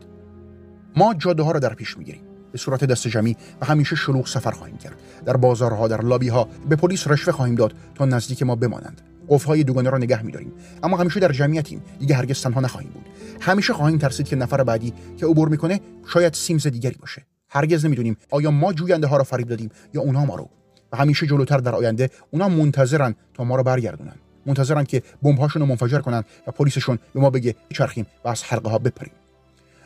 ما 0.96 1.14
جاده 1.14 1.42
ها 1.42 1.52
را 1.52 1.60
در 1.60 1.74
پیش 1.74 1.98
می‌گیریم. 1.98 2.22
به 2.52 2.58
صورت 2.58 2.84
دست 2.84 3.08
جمعی 3.08 3.36
و 3.60 3.66
همیشه 3.66 3.96
شلوغ 3.96 4.26
سفر 4.26 4.50
خواهیم 4.50 4.76
کرد. 4.76 4.96
در 5.24 5.36
بازارها 5.36 5.88
در 5.88 6.00
لابی 6.00 6.28
ها 6.28 6.48
به 6.68 6.76
پلیس 6.76 7.08
رشوه 7.08 7.32
خواهیم 7.32 7.54
داد 7.54 7.74
تا 7.94 8.04
نزدیک 8.04 8.42
ما 8.42 8.56
بمانند. 8.56 9.02
قفل‌های 9.28 9.64
دوگانه 9.64 9.90
را 9.90 9.98
نگه 9.98 10.22
می‌داریم. 10.22 10.52
اما 10.82 10.96
همیشه 10.96 11.20
در 11.20 11.32
جمعیتیم. 11.32 11.82
دیگه 11.98 12.14
هرگز 12.14 12.42
تنها 12.42 12.60
نخواهیم 12.60 12.90
بود. 12.90 13.04
همیشه 13.40 13.72
خواهیم 13.72 13.98
ترسید 13.98 14.28
که 14.28 14.36
نفر 14.36 14.64
بعدی 14.64 14.92
که 15.16 15.26
عبور 15.26 15.48
می‌کنه 15.48 15.80
شاید 16.12 16.34
سیمز 16.34 16.66
دیگری 16.66 16.96
باشه. 17.00 17.22
هرگز 17.50 17.84
نمی‌دونیم 17.84 18.16
آیا 18.30 18.50
ما 18.50 18.72
جوینده 18.72 19.06
ها 19.06 19.16
را 19.16 19.24
فریب 19.24 19.48
دادیم 19.48 19.70
یا 19.94 20.00
اونها 20.00 20.24
ما 20.24 20.34
رو. 20.34 20.48
و 20.92 20.96
همیشه 20.96 21.26
جلوتر 21.26 21.58
در 21.58 21.74
آینده 21.74 22.10
اونا 22.30 22.48
منتظرن 22.48 23.14
تا 23.34 23.44
ما 23.44 23.56
رو 23.56 23.62
برگردونن. 23.62 24.14
منتظرن 24.46 24.84
که 24.84 25.02
بمب‌هاشون 25.22 25.62
رو 25.62 25.68
منفجر 25.68 25.98
کنن 25.98 26.24
و 26.46 26.50
پلیسشون 26.50 26.98
به 27.14 27.20
ما 27.20 27.30
بگه 27.30 27.54
چرخیم 27.74 28.06
و 28.24 28.28
از 28.28 28.42
حلقه 28.42 28.70
ها 28.70 28.78
بپریم. 28.78 29.12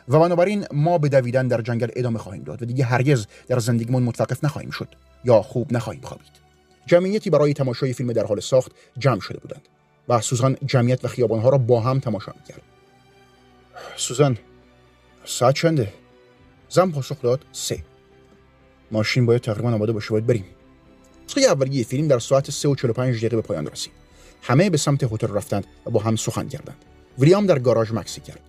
و 0.07 0.19
بنابراین 0.19 0.65
ما 0.73 0.97
به 0.97 1.09
دویدن 1.09 1.47
در 1.47 1.61
جنگل 1.61 1.87
ادامه 1.95 2.19
خواهیم 2.19 2.43
داد 2.43 2.63
و 2.63 2.65
دیگه 2.65 2.85
هرگز 2.85 3.25
در 3.47 3.59
زندگیمون 3.59 4.03
متوقف 4.03 4.43
نخواهیم 4.43 4.71
شد 4.71 4.87
یا 5.23 5.41
خوب 5.41 5.73
نخواهیم 5.73 6.01
خوابید. 6.01 6.42
جمعیتی 6.85 7.29
برای 7.29 7.53
تماشای 7.53 7.93
فیلم 7.93 8.13
در 8.13 8.25
حال 8.25 8.39
ساخت 8.39 8.71
جمع 8.97 9.19
شده 9.19 9.39
بودند 9.39 9.61
و 10.09 10.21
سوزان 10.21 10.57
جمعیت 10.65 11.05
و 11.05 11.07
خیابانها 11.07 11.49
را 11.49 11.57
با 11.57 11.81
هم 11.81 11.99
تماشا 11.99 12.31
می‌کرد. 12.39 12.61
سوزان 13.95 14.37
ساعت 15.25 15.55
چنده؟ 15.55 15.93
زن 16.69 16.91
پاسخ 16.91 17.21
داد 17.21 17.45
سه. 17.51 17.83
ماشین 18.91 19.25
باید 19.25 19.41
تقریبا 19.41 19.71
آماده 19.71 19.91
باشه 19.91 20.09
باید 20.09 20.27
بریم. 20.27 20.45
نسخه 21.25 21.41
اولیه 21.41 21.83
فیلم 21.83 22.07
در 22.07 22.19
ساعت 22.19 22.51
سه 22.51 22.69
و 22.69 22.75
45 22.75 23.17
دقیقه 23.17 23.35
به 23.35 23.41
پایان 23.41 23.67
رسید. 23.67 23.93
همه 24.41 24.69
به 24.69 24.77
سمت 24.77 25.03
هتل 25.03 25.27
رفتند 25.27 25.65
و 25.85 25.89
با 25.89 25.99
هم 25.99 26.15
سخن 26.15 26.47
کردند. 26.47 26.77
ویلیام 27.19 27.45
در 27.45 27.59
گاراژ 27.59 27.91
مکسی 27.91 28.21
کرد. 28.21 28.39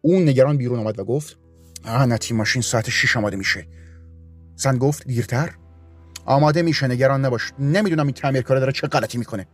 اون 0.00 0.28
نگران 0.28 0.56
بیرون 0.56 0.78
آمد 0.78 0.98
و 0.98 1.04
گفت 1.04 1.36
آه 1.84 2.06
نتی 2.06 2.34
ماشین 2.34 2.62
ساعت 2.62 2.90
6 2.90 3.16
آماده 3.16 3.36
میشه. 3.36 3.66
زن 4.56 4.78
گفت 4.78 5.06
دیرتر؟ 5.06 5.50
آماده 6.24 6.62
میشه 6.62 6.86
نگران 6.86 7.24
نباش. 7.24 7.52
نمی‌دونم 7.58 8.06
این 8.06 8.14
تعمیرکار 8.14 8.58
داره 8.58 8.72
چه 8.72 8.86
غلطی 8.86 9.18
می‌کنه. 9.18 9.46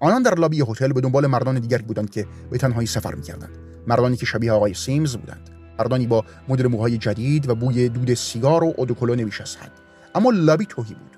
آنان 0.00 0.22
در 0.22 0.34
لابی 0.34 0.62
هتل 0.62 0.92
به 0.92 1.00
دنبال 1.00 1.26
مردان 1.26 1.58
دیگری 1.58 1.82
بودند 1.82 2.10
که 2.10 2.26
به 2.50 2.58
تنهایی 2.58 2.86
سفر 2.86 3.14
می‌کردند. 3.14 3.58
مردانی 3.86 4.16
که 4.16 4.26
شبیه 4.26 4.52
آقای 4.52 4.74
سیمز 4.74 5.16
بودند. 5.16 5.50
مردانی 5.78 6.06
با 6.06 6.24
مدل 6.48 6.66
موهای 6.66 6.98
جدید 6.98 7.48
و 7.48 7.54
بوی 7.54 7.88
دود 7.88 8.14
سیگار 8.14 8.64
و 8.64 8.74
اودوکولو 8.76 9.14
نمیش 9.14 9.40
از 9.40 9.56
حد 9.56 9.72
اما 10.14 10.30
لابی 10.30 10.66
توهی 10.66 10.94
بود. 10.94 11.16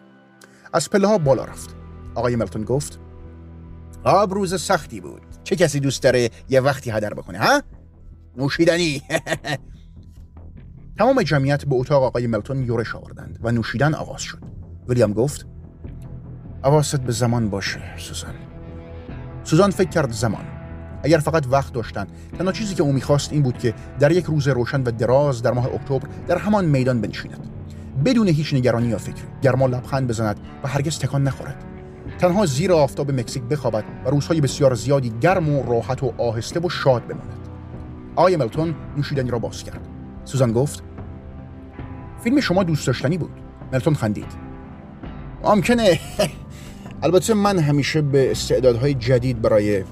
از 0.73 0.91
پله 0.91 1.09
ها 1.09 1.19
بالا 1.19 1.45
رفت. 1.45 1.77
آقای 2.15 2.37
ملتون 2.37 2.65
گفت 2.65 2.99
آب 4.05 4.35
روز 4.35 4.63
سختی 4.63 5.01
بود. 5.01 5.23
چه 5.45 5.57
کسی 5.57 5.81
دوست 5.81 6.03
داره 6.03 6.31
یه 6.49 6.61
وقتی 6.61 6.91
هدر 6.91 7.15
بکنه 7.15 7.39
ها؟ 7.39 7.63
نوشیدنی. 8.37 9.03
تمام 10.99 11.23
جمعیت 11.23 11.65
به 11.65 11.75
اتاق 11.75 12.03
آقای 12.03 12.27
ملتون 12.27 12.63
یورش 12.63 12.95
آوردند 12.95 13.39
و 13.43 13.53
نوشیدن 13.53 13.95
آغاز 13.95 14.23
شد. 14.23 14.60
ویلیام 14.91 15.13
گفت 15.13 15.47
حواست 16.65 17.01
به 17.01 17.13
زمان 17.13 17.51
باشه 17.51 17.81
سوزان. 17.97 18.35
سوزان 19.45 19.71
فکر 19.71 19.89
کرد 19.89 20.13
زمان. 20.13 20.45
اگر 21.03 21.19
فقط 21.19 21.47
وقت 21.51 21.73
داشتن 21.73 22.07
تنها 22.39 22.53
چیزی 22.53 22.75
که 22.75 22.83
او 22.83 22.93
می‌خواست 22.93 23.33
این 23.33 23.43
بود 23.43 23.59
که 23.59 23.75
در 23.99 24.13
یک 24.13 24.25
روز 24.25 24.49
روشن 24.49 24.83
و 24.83 24.91
دراز 24.91 25.43
در 25.43 25.53
ماه 25.53 25.67
اکتبر 25.67 26.09
در 26.27 26.39
همان 26.39 26.65
میدان 26.65 27.01
بنشیند. 27.01 27.49
بدون 28.05 28.29
هیچ 28.29 28.55
نگرانی 28.55 28.89
یا 28.89 28.99
فکر 28.99 29.23
گرما 29.43 29.67
لبخند 29.67 30.09
بزند 30.09 30.41
و 30.65 30.69
هرگز 30.69 30.99
تکان 30.99 31.23
نخورد. 31.23 31.65
تنها 32.19 32.47
زیر 32.47 32.73
آفتاب 32.73 33.11
مکزیک 33.11 33.43
بخوابد 33.43 33.85
و 34.05 34.11
روزهای 34.11 34.41
بسیار 34.41 34.75
زیادی 34.75 35.13
گرم 35.21 35.49
و 35.49 35.63
راحت 35.63 36.03
و 36.03 36.13
آهسته 36.19 36.61
و 36.61 36.69
شاد 36.69 37.07
بماند. 37.07 37.49
آقای 38.17 38.37
ملتون 38.37 38.75
نوشیدنی 38.97 39.31
را 39.31 39.39
باز 39.39 39.65
کرد. 39.65 39.81
سوزان 40.25 40.53
گفت 40.53 40.83
فیلم 42.25 42.41
شما 42.41 42.63
دوست 42.63 42.87
داشتنی 42.87 43.19
بود. 43.19 43.33
ملتون 43.73 43.95
خندید. 43.95 44.50
ممکنه. 45.45 46.01
البته 47.03 47.35
من 47.35 47.59
همیشه 47.59 48.03
به 48.03 48.31
استعدادهای 48.31 48.95
جدید 48.95 49.43
برای 49.43 49.85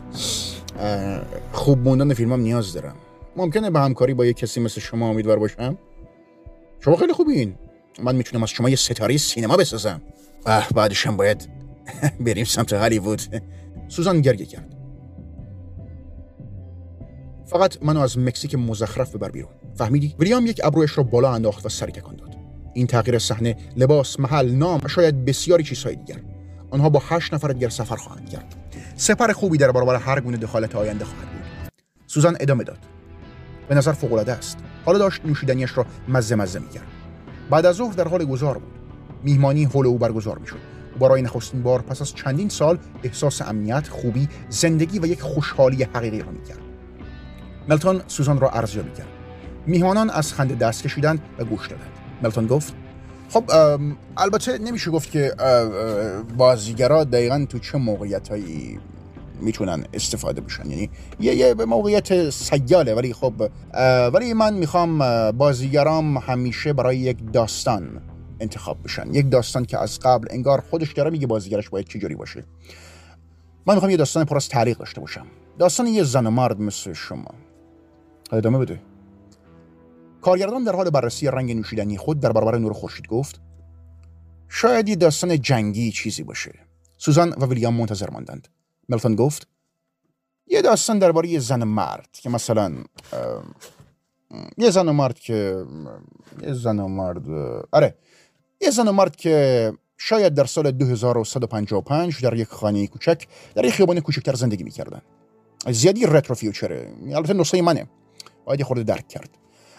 خوب 1.52 1.78
موندن 1.78 2.14
فیلمم 2.14 2.40
نیاز 2.40 2.72
دارم. 2.72 2.94
ممکنه 3.36 3.70
به 3.70 3.80
همکاری 3.80 4.14
با 4.14 4.26
یه 4.26 4.32
کسی 4.32 4.60
مثل 4.60 4.80
شما 4.80 5.08
امیدوار 5.10 5.38
باشم؟ 5.38 5.78
شما 6.80 6.96
خیلی 6.96 7.12
خوبین. 7.12 7.54
من 8.02 8.16
می‌تونم 8.16 8.42
از 8.42 8.50
شما 8.50 8.70
یه 8.70 8.76
ستاره 8.76 9.16
سینما 9.16 9.56
بسازم. 9.56 10.02
بعدش 10.74 11.06
هم 11.06 11.16
باید 11.16 11.48
بریم 12.26 12.44
سمت 12.44 12.72
هالیوود. 12.72 13.22
سوزان 13.88 14.20
گریه 14.20 14.46
کرد. 14.46 14.74
فقط 17.46 17.82
منو 17.82 18.00
از 18.00 18.18
مکزیک 18.18 18.54
مزخرف 18.54 19.16
ببر 19.16 19.30
بیرون. 19.30 19.50
فهمیدی؟ 19.74 20.14
ویلیام 20.18 20.46
یک 20.46 20.60
ابرویش 20.64 20.90
رو 20.90 21.04
بالا 21.04 21.32
انداخت 21.32 21.66
و 21.66 21.68
سری 21.68 21.92
تکان 21.92 22.16
داد. 22.16 22.27
این 22.78 22.86
تغییر 22.86 23.18
صحنه 23.18 23.56
لباس 23.76 24.20
محل 24.20 24.50
نام 24.50 24.80
و 24.84 24.88
شاید 24.88 25.24
بسیاری 25.24 25.64
چیزهای 25.64 25.96
دیگر. 25.96 26.20
آنها 26.70 26.88
با 26.88 27.02
هشت 27.08 27.34
نفر 27.34 27.48
دیگر 27.48 27.68
سفر 27.68 27.96
خواهند 27.96 28.30
کرد. 28.30 28.54
سپر 28.96 29.32
خوبی 29.32 29.58
در 29.58 29.72
برابر 29.72 29.96
هر 29.96 30.20
گونه 30.20 30.36
دخالت 30.36 30.76
آینده 30.76 31.04
خواهد 31.04 31.28
بود. 31.28 31.70
سوزان 32.06 32.36
ادامه 32.40 32.64
داد. 32.64 32.78
به 33.68 33.74
نظر 33.74 33.92
فوق 33.92 34.28
است. 34.28 34.58
حالا 34.84 34.98
داشت 34.98 35.24
نوشیدنیش 35.24 35.78
را 35.78 35.86
مزه 36.08 36.34
مزه 36.34 36.58
می‌کرد. 36.58 36.86
بعد 37.50 37.66
از 37.66 37.76
ظهر 37.76 37.92
در 37.92 38.08
حال 38.08 38.24
گذار 38.24 38.58
بود. 38.58 38.72
میهمانی 39.22 39.64
حول 39.64 39.86
او 39.86 39.98
برگزار 39.98 40.38
می‌شد. 40.38 40.58
برای 41.00 41.22
نخستین 41.22 41.62
بار 41.62 41.82
پس 41.82 42.00
از 42.00 42.14
چندین 42.14 42.48
سال 42.48 42.78
احساس 43.02 43.42
امنیت 43.42 43.88
خوبی 43.88 44.28
زندگی 44.48 44.98
و 44.98 45.06
یک 45.06 45.20
خوشحالی 45.20 45.82
حقیقی 45.82 46.22
را 46.22 46.30
می‌کرد. 46.30 46.60
ملتون 47.68 48.02
سوزان 48.06 48.40
را 48.40 48.50
ارزیابی 48.50 48.90
کرد. 48.90 49.08
میهمانان 49.66 50.10
از 50.10 50.32
خنده 50.32 50.54
دست 50.54 50.82
کشیدند 50.82 51.22
و 51.38 51.44
گوش 51.44 51.66
دادند. 51.66 51.97
ملتون 52.22 52.46
گفت. 52.46 52.74
خب 53.30 53.44
البته 54.16 54.58
نمیشه 54.58 54.90
گفت 54.90 55.10
که 55.10 55.34
بازیگرا 56.36 57.04
دقیقا 57.04 57.46
تو 57.48 57.58
چه 57.58 57.78
موقعیت 57.78 58.28
هایی 58.28 58.78
می‌تونن 59.40 59.84
استفاده 59.94 60.40
بشن. 60.40 60.70
یعنی 60.70 60.90
یه, 61.20 61.34
یه 61.34 61.54
موقعیت 61.54 62.30
سیاله 62.30 62.94
ولی 62.94 63.12
خب 63.12 63.50
ولی 64.14 64.32
من 64.32 64.54
می‌خوام 64.54 64.98
بازیگرام 65.30 66.16
همیشه 66.16 66.72
برای 66.72 66.96
یک 66.96 67.18
داستان 67.32 68.02
انتخاب 68.40 68.76
بشن. 68.84 69.14
یک 69.14 69.30
داستان 69.30 69.64
که 69.64 69.78
از 69.78 69.98
قبل 69.98 70.26
انگار 70.30 70.62
خودش 70.70 70.92
داره 70.92 71.10
میگه 71.10 71.26
بازیگرش 71.26 71.68
باید 71.68 71.86
چجوری 71.86 72.14
باشه. 72.14 72.44
من 73.66 73.74
می‌خوام 73.74 73.90
یه 73.90 73.96
داستان 73.96 74.24
پر 74.24 74.36
از 74.36 74.48
تعلیق 74.48 74.78
داشته 74.78 75.00
باشم. 75.00 75.26
داستان 75.58 75.86
یه 75.86 76.02
زن 76.02 76.26
و 76.26 76.30
مرد 76.30 76.60
مثل 76.60 76.92
شما. 76.92 77.30
ادامه 78.32 78.58
بده. 78.58 78.80
کارگردان 80.20 80.64
در 80.64 80.76
حال 80.76 80.90
بررسی 80.90 81.26
رنگ 81.26 81.52
نوشیدنی 81.52 81.96
خود 81.96 82.20
در 82.20 82.32
برابر 82.32 82.58
نور 82.58 82.72
خورشید 82.72 83.06
گفت 83.06 83.40
شاید 84.48 84.88
یه 84.88 84.96
داستان 84.96 85.40
جنگی 85.40 85.92
چیزی 85.92 86.22
باشه. 86.22 86.52
سوزان 86.98 87.30
و 87.30 87.46
ویلیام 87.46 87.74
منتظر 87.74 88.10
ماندند. 88.10 88.48
ملتون 88.88 89.14
گفت 89.14 89.48
یه 90.46 90.62
داستان 90.62 90.98
درباره 90.98 91.28
یه 91.28 91.38
زن 91.38 91.64
مرد 91.64 92.08
که 92.12 92.30
مثلا 92.30 92.72
یه 94.58 94.70
زن 94.70 94.88
و 94.88 94.92
مرد 94.92 95.18
که 95.18 95.64
یه 96.42 96.52
زن 96.52 96.78
و 96.78 96.88
مرد 96.88 97.28
آره 97.72 97.94
یه 98.60 98.70
زن 98.70 98.88
و 98.88 98.92
مرد 98.92 99.16
که 99.16 99.72
شاید 99.96 100.34
در 100.34 100.44
سال 100.44 100.70
2155 100.70 102.22
در 102.22 102.34
یک 102.34 102.48
خانه 102.48 102.86
کوچک 102.86 103.26
در 103.54 103.64
یک 103.64 103.72
خیابان 103.74 104.00
کوچکتر 104.00 104.34
زندگی 104.34 104.64
می‌کردن. 104.64 105.02
زیادی 105.70 106.06
رترو 106.06 106.34
فیوچره 106.34 106.92
البته 107.12 107.32
نسخه 107.32 107.62
منه. 107.62 107.86
باید 108.44 108.62
خورده 108.62 108.82
درک 108.82 109.08
کرد. 109.08 109.30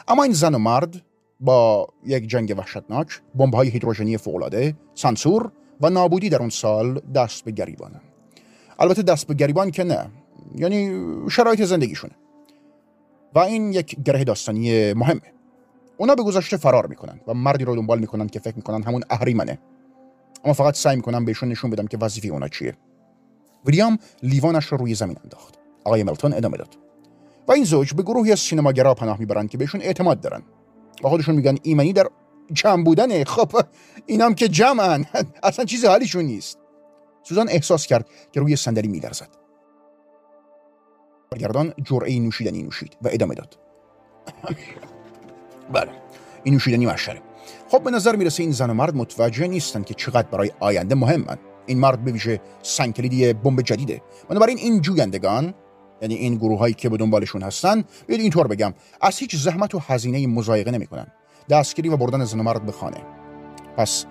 اما 0.10 0.24
این 0.24 0.34
زن 0.34 0.56
و 0.56 0.58
مرد 0.58 1.02
با 1.40 1.88
یک 2.06 2.28
جنگ 2.28 2.56
وحشتناک 2.58 3.22
بمب 3.36 3.56
های 3.56 3.70
هیدروژنی 3.70 4.18
فوقالعاده 4.18 4.76
سانسور 4.94 5.52
و 5.82 5.90
نابودی 5.90 6.30
در 6.30 6.40
اون 6.40 6.50
سال 6.50 7.00
دست 7.16 7.44
به 7.44 7.52
گریبانه 7.52 8.02
البته 8.80 9.02
دست 9.02 9.28
به 9.28 9.34
گریبان 9.34 9.72
که 9.72 9.84
نه 9.84 10.10
یعنی 10.56 10.92
شرایط 11.30 11.62
زندگیشونه 11.62 12.14
و 13.36 13.40
این 13.40 13.74
یک 13.74 13.96
گره 14.06 14.24
داستانی 14.24 14.94
مهمه 14.94 15.22
اونا 15.98 16.16
به 16.16 16.24
گذشته 16.24 16.58
فرار 16.58 16.88
می‌کنن 16.88 17.20
و 17.28 17.34
مردی 17.34 17.66
رو 17.66 17.76
دنبال 17.76 18.00
می‌کنن 18.00 18.28
که 18.28 18.40
فکر 18.40 18.56
می‌کنن 18.56 18.84
همون 18.84 19.04
اهریمنه 19.10 19.60
اما 20.44 20.54
فقط 20.54 20.76
سعی 20.76 20.96
می‌کنم 20.96 21.26
بهشون 21.26 21.50
نشون 21.50 21.70
بدم 21.70 21.88
که 21.88 21.98
وظیفه 21.98 22.28
اونا 22.28 22.48
چیه 22.48 22.78
ویلیام 23.66 23.98
لیوانش 24.24 24.66
رو 24.66 24.78
روی 24.78 24.96
زمین 24.96 25.18
انداخت 25.24 25.56
آقای 25.86 26.04
ملتون 26.04 26.34
ادامه 26.34 26.58
داد 26.58 26.89
و 27.50 27.52
این 27.52 27.64
زوج 27.64 27.94
به 27.94 28.04
گروهی 28.04 28.32
از 28.32 28.40
سینماگرا 28.40 28.94
پناه 28.94 29.20
می‌برند 29.20 29.50
که 29.50 29.58
بهشون 29.58 29.82
اعتماد 29.82 30.22
دارن. 30.22 30.42
و 31.04 31.10
خودشون 31.10 31.36
میگن 31.36 31.58
ایمنی 31.64 31.94
در 31.94 32.08
جمع 32.54 32.84
بودنه. 32.84 33.24
خب 33.24 33.62
اینام 34.06 34.36
که 34.36 34.48
جمعن. 34.48 35.06
اصلا 35.44 35.66
چیزی 35.66 35.88
حالیشون 35.88 36.26
نیست. 36.26 36.60
سوزان 37.24 37.50
احساس 37.50 37.88
کرد 37.88 38.10
که 38.32 38.40
روی 38.40 38.56
صندلی 38.56 38.88
میلرزد. 38.88 39.28
برگردان 41.32 41.74
جرعه 41.84 42.20
نوشیدنی 42.20 42.64
نوشید 42.64 42.98
و 43.02 43.10
ادامه 43.12 43.36
داد. 43.36 43.58
بله 45.74 45.92
این 46.44 46.54
نوشیدنی 46.54 46.86
مشره 46.86 47.22
خب 47.72 47.84
به 47.84 47.92
نظر 47.92 48.16
می‌رسه 48.16 48.44
این 48.44 48.52
زن 48.52 48.70
و 48.70 48.74
مرد 48.74 48.96
متوجه 48.96 49.48
نیستن 49.48 49.84
که 49.84 49.94
چقدر 49.94 50.28
برای 50.28 50.52
آینده 50.60 50.96
مهمن. 50.96 51.38
این 51.66 51.80
مرد 51.80 52.04
به 52.04 52.12
ویژه 52.12 52.42
سنگ 52.62 53.34
بمب 53.44 53.62
جدیده. 53.62 54.02
بنابراین 54.30 54.58
این 54.58 54.82
جویندگان 54.82 55.54
یعنی 56.02 56.16
این 56.16 56.36
گروه 56.36 56.60
هایی 56.60 56.74
که 56.74 56.90
به 56.90 56.98
دنبالشون 56.98 57.42
هستن 57.42 57.84
بیاید 58.08 58.22
اینطور 58.22 58.48
بگم. 58.48 58.74
از 59.02 59.18
هیچ 59.18 59.36
زحمت 59.36 59.76
و 59.76 59.80
هزینه 59.80 60.28
مزایقه 60.28 60.72
نمی‌کنن. 60.72 61.08
دستگیری 61.50 61.90
و 61.90 61.98
بردن 61.98 62.24
زن 62.24 62.40
و 62.40 62.44
مرد 62.44 62.66
به 62.66 62.72
خانه. 62.72 62.98
پس 63.78 64.06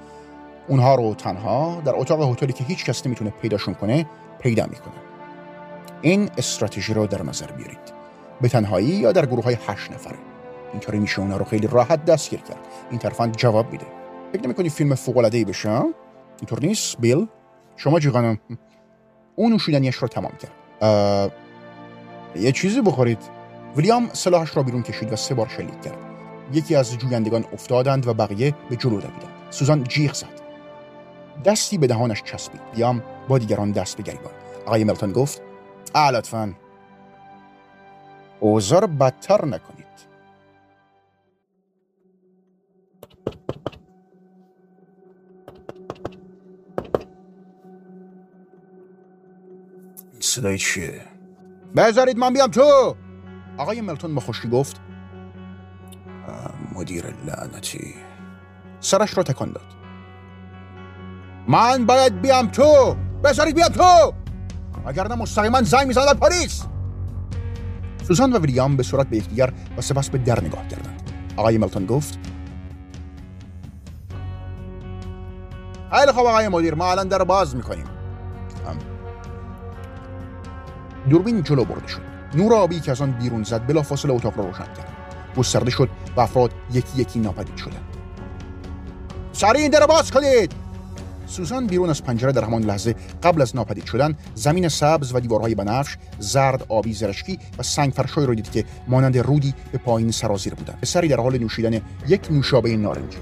اونها 0.69 0.95
رو 0.95 1.15
تنها 1.15 1.83
در 1.85 1.93
اتاق 1.97 2.33
هتلی 2.33 2.53
که 2.53 2.65
هیچ 2.65 2.85
کس 2.85 3.07
نمی‌تونه 3.07 3.31
پیداشون 3.31 3.75
کنه 3.75 4.07
پیدا 4.41 4.67
می‌کنن. 4.67 5.03
این 6.03 6.31
استراتژی 6.39 6.95
رو 6.95 7.07
در 7.07 7.23
نظر 7.23 7.47
بیارید. 7.47 7.99
به 8.41 8.49
تنهایی 8.49 8.87
یا 8.87 9.13
در 9.13 9.27
گروه 9.27 9.45
های 9.45 9.57
هشت 9.67 9.91
نفره 9.91 10.19
اینطوری 10.73 10.99
میشه 10.99 11.21
اونا 11.21 11.37
رو 11.37 11.45
خیلی 11.45 11.67
راحت 11.67 12.05
دستگیر 12.05 12.41
کرد. 12.41 12.59
این 12.91 12.99
طرفان 12.99 13.33
جواب 13.33 13.73
میده. 13.73 13.87
فکر 14.33 14.43
نمی‌کنی 14.43 14.69
فیلم 14.69 14.95
فوق 14.95 15.17
العاده 15.17 15.39
ای 15.39 15.45
بشه 15.45 15.83
اینطور 16.39 16.61
نیست؟ 16.61 16.97
بیل؟ 16.99 17.27
شما 17.77 18.01
جیغانم 18.01 18.39
اون 19.37 19.53
نوشیدنیش 19.53 19.95
رو 19.95 20.09
تمام 20.09 20.33
کرد. 20.33 20.53
یه 22.37 22.53
چیزی 22.53 22.81
بخورید. 22.81 23.19
ویلیام 23.77 24.11
سلاحش 24.13 24.57
را 24.57 24.63
بیرون 24.63 24.83
کشید 24.83 25.13
و 25.13 25.17
سه 25.17 25.35
بار 25.35 25.49
شلیک 25.49 25.81
کرد. 25.81 25.99
یکی 26.53 26.75
از 26.75 26.99
جویندگان 26.99 27.45
افتادند 27.53 28.07
و 28.07 28.15
بقیه 28.15 28.55
به 28.71 28.77
جلو 28.77 29.01
دویدند. 29.01 29.33
سوزان 29.51 29.85
جیغ 29.85 30.15
زد. 30.15 30.41
دستی 31.45 31.79
به 31.79 31.87
دهانش 31.87 32.23
چسبید. 32.23 32.61
ویلیام 32.73 33.03
با 33.29 33.39
دیگران 33.39 33.73
دست 33.73 33.97
به 33.97 34.03
گریبان. 34.03 34.33
آقای 34.67 34.85
ملتون 34.85 35.13
گفت 35.13 35.43
لطفا. 35.95 36.55
اوزار 38.41 38.87
بدتر 38.87 39.45
نکنید. 39.45 39.89
صدای 50.21 50.59
چیه؟ 50.59 51.18
بذارید 51.77 52.19
من 52.19 52.33
بیام 52.33 52.51
تو 52.51 52.97
آقای 53.59 53.81
ملتون 53.81 54.15
با 54.15 54.21
خوشی 54.21 54.49
گفت 54.49 54.81
مدیر 56.75 57.05
لعنتی. 57.27 57.95
سرش 58.81 59.17
را 59.17 59.23
تکان 59.23 59.53
داد. 59.53 59.65
من 61.49 61.87
باید 61.87 62.21
بیام 62.21 62.47
تو 62.47 62.97
بذارید 63.25 63.55
بیام 63.55 63.69
تو 63.69 64.13
اگر 64.87 65.09
نه 65.09 65.15
مستقیما 65.15 65.63
زنگ 65.63 65.87
می‌زنم 65.87 66.15
پلیس 66.15 66.65
سوزان 68.09 68.33
و 68.33 68.39
ویلیام 68.39 68.77
به 68.77 68.83
صورت 68.83 69.07
به 69.07 69.17
یکدیگر 69.17 69.53
و 69.77 69.81
سپس 69.81 70.11
به 70.11 70.19
در 70.19 70.45
نگاه 70.45 70.69
کردند. 70.69 71.13
آقای 71.37 71.59
ملتون 71.59 71.87
گفت 71.87 72.19
خیلی 75.93 76.13
خوب 76.13 76.27
آقای 76.27 76.49
مدیر 76.49 76.75
ما 76.75 76.91
الان 76.91 77.09
در 77.09 77.25
باز 77.25 77.57
می‌کنیم. 77.57 77.98
دوربین 81.11 81.43
جلو 81.43 81.65
برده 81.65 81.89
شد. 81.89 82.01
نور 82.35 82.55
آبی 82.55 82.81
که 82.81 82.91
از 82.91 83.01
آن 83.01 83.11
بیرون 83.11 83.43
زد 83.43 83.67
بلافاصله 83.67 84.13
اتاق 84.13 84.39
را 84.39 84.45
روشن 84.45 84.65
کرد. 84.65 84.93
گسترده 85.37 85.71
شد 85.71 85.89
و 86.17 86.21
افراد 86.21 86.51
یکی 86.73 87.01
یکی 87.01 87.19
ناپدید 87.19 87.57
شدند. 87.57 87.85
سریع 89.33 89.69
در 89.69 89.87
باز 89.87 90.11
کنید! 90.11 90.53
سوزان 91.27 91.67
بیرون 91.67 91.91
از 91.91 92.05
پنجره 92.05 92.33
در 92.33 92.45
همان 92.45 92.63
لحظه 92.63 92.95
قبل 93.23 93.43
از 93.43 93.57
ناپدید 93.57 93.85
شدن 93.85 94.15
زمین 94.35 94.69
سبز 94.69 95.15
و 95.15 95.21
دیوارهای 95.21 95.55
بنفش 95.55 95.97
زرد 96.19 96.67
آبی 96.69 96.93
زرشکی 96.93 97.39
و 97.59 97.63
سنگ 97.63 97.93
فرشای 97.93 98.27
را 98.27 98.35
دید 98.35 98.51
که 98.51 98.65
مانند 98.89 99.19
رودی 99.19 99.55
به 99.73 99.79
پایین 99.79 100.11
سرازیر 100.11 100.55
بودند. 100.55 100.79
سری 100.83 101.09
در 101.09 101.21
حال 101.21 101.39
نوشیدن 101.39 101.81
یک 102.09 102.29
نوشابه 102.31 102.77
نارنجی. 102.77 103.19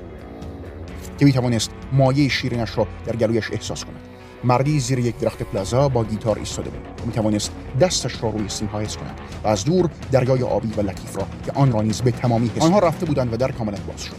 که 1.19 1.25
می 1.25 1.33
توانست 1.33 1.71
مایه 1.93 2.29
شیرینش 2.29 2.79
را 2.79 2.87
در 3.07 3.17
گلویش 3.17 3.53
احساس 3.53 3.85
کند. 3.85 4.16
مردی 4.45 4.81
زیر 4.81 4.99
یک 4.99 5.19
درخت 5.19 5.43
پلازا 5.43 5.89
با 5.89 6.05
گیتار 6.05 6.39
ایستاده 6.39 6.71
بود. 6.71 7.07
می 7.07 7.13
توانست 7.13 7.53
دستش 7.81 8.23
را 8.23 8.31
روی 8.31 8.49
سیمها 8.49 8.81
حس 8.81 8.97
کند 8.97 9.21
و 9.45 9.49
از 9.49 9.65
دور 9.65 9.91
دریای 10.13 10.43
آبی 10.43 10.73
و 10.73 10.81
لطیف 10.81 11.17
را 11.17 11.27
که 11.45 11.53
آن 11.53 11.73
را 11.73 11.83
نیز 11.83 12.03
به 12.03 12.11
تمامی 12.11 12.49
حس 12.57 12.63
آنها 12.63 12.79
رفته 12.79 13.07
بودند 13.07 13.33
و 13.33 13.37
در 13.37 13.53
کاملا 13.53 13.79
باز 13.87 14.05
شد. 14.05 14.17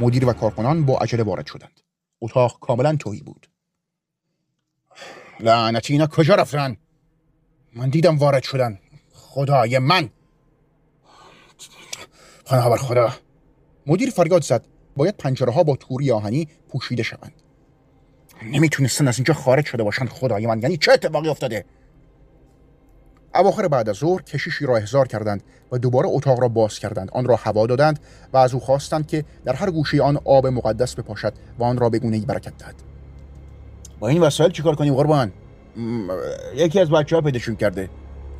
مدیر 0.00 0.26
و 0.28 0.32
کارکنان 0.32 0.84
با 0.84 0.98
عجله 0.98 1.22
وارد 1.22 1.46
شدند. 1.46 1.80
اتاق 2.20 2.58
کاملا 2.60 2.96
توهی 2.96 3.20
بود. 3.20 3.46
لعنتی 5.40 5.92
اینا 5.92 6.06
کجا 6.06 6.34
رفتن؟ 6.34 6.76
من 7.76 7.88
دیدم 7.88 8.18
وارد 8.18 8.42
شدن. 8.42 8.78
خدای 9.12 9.78
من! 9.78 10.10
خدا 12.44 12.76
خدا. 12.76 13.12
مدیر 13.86 14.10
فریاد 14.10 14.42
زد. 14.42 14.66
باید 14.96 15.16
پنجره 15.16 15.52
ها 15.52 15.62
با 15.62 15.76
توری 15.76 16.10
آهنی 16.12 16.48
پوشیده 16.68 17.02
شوند. 17.02 17.43
نمی‌تونستن 18.42 19.08
از 19.08 19.18
اینجا 19.18 19.34
خارج 19.34 19.66
شده 19.66 19.82
باشن 19.82 20.06
خدای 20.06 20.46
من 20.46 20.62
یعنی 20.62 20.76
چه 20.76 20.92
اتفاقی 20.92 21.28
افتاده؟ 21.28 21.64
اواخر 23.34 23.68
بعد 23.68 23.88
از 23.88 23.96
ظهر 23.96 24.22
کشیشی 24.22 24.66
را 24.66 24.76
احضار 24.76 25.08
کردند 25.08 25.42
و 25.72 25.78
دوباره 25.78 26.08
اتاق 26.08 26.40
را 26.40 26.48
باز 26.48 26.78
کردند. 26.78 27.10
آن 27.12 27.24
را 27.24 27.36
هوا 27.36 27.66
دادند 27.66 28.00
و 28.32 28.36
از 28.36 28.54
او 28.54 28.60
خواستند 28.60 29.06
که 29.06 29.24
در 29.44 29.52
هر 29.52 29.70
گوشه 29.70 30.02
آن 30.02 30.18
آب 30.24 30.46
مقدس 30.46 30.94
بپاشد 30.94 31.32
و 31.58 31.64
آن 31.64 31.78
را 31.78 31.88
به 31.88 31.98
گونه‌ای 31.98 32.24
برکت 32.24 32.58
دهد. 32.58 32.74
با 33.98 34.08
این 34.08 34.22
وسایل 34.22 34.52
چیکار 34.52 34.74
کنیم 34.74 34.94
قربان؟ 34.94 35.32
یکی 36.54 36.80
از 36.80 36.90
بچه 36.90 37.16
ها 37.16 37.22
پیداشون 37.22 37.56
کرده. 37.56 37.88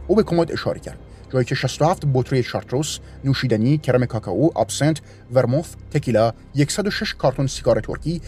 او 0.06 0.16
به 0.16 0.22
کمد 0.22 0.52
اشاره 0.52 0.80
کرد. 0.80 0.98
جایی 1.32 1.44
که 1.44 1.54
67 1.54 2.02
بطری 2.14 2.42
شارتروس، 2.42 2.98
نوشیدنی، 3.24 3.78
کرم 3.78 4.04
کاکائو، 4.04 4.50
ابسنت، 4.56 5.00
ورموف، 5.32 5.74
تکیلا، 5.90 6.32
106 6.68 7.14
کارتون 7.14 7.46
سیگار 7.46 7.80
ترکی 7.80 8.20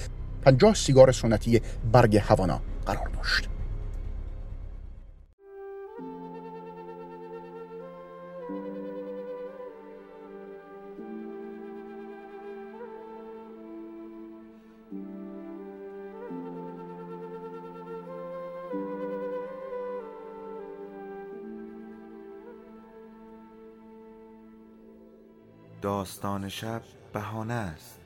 50 0.47 0.75
سیگار 0.75 1.13
سنتی 1.13 1.61
برگ 1.93 2.17
هوانا 2.17 2.61
قرار 2.87 3.09
داشت. 3.09 3.49
داستان 25.83 26.49
شب 26.49 26.83
بهانه 27.13 27.55
است 27.55 28.06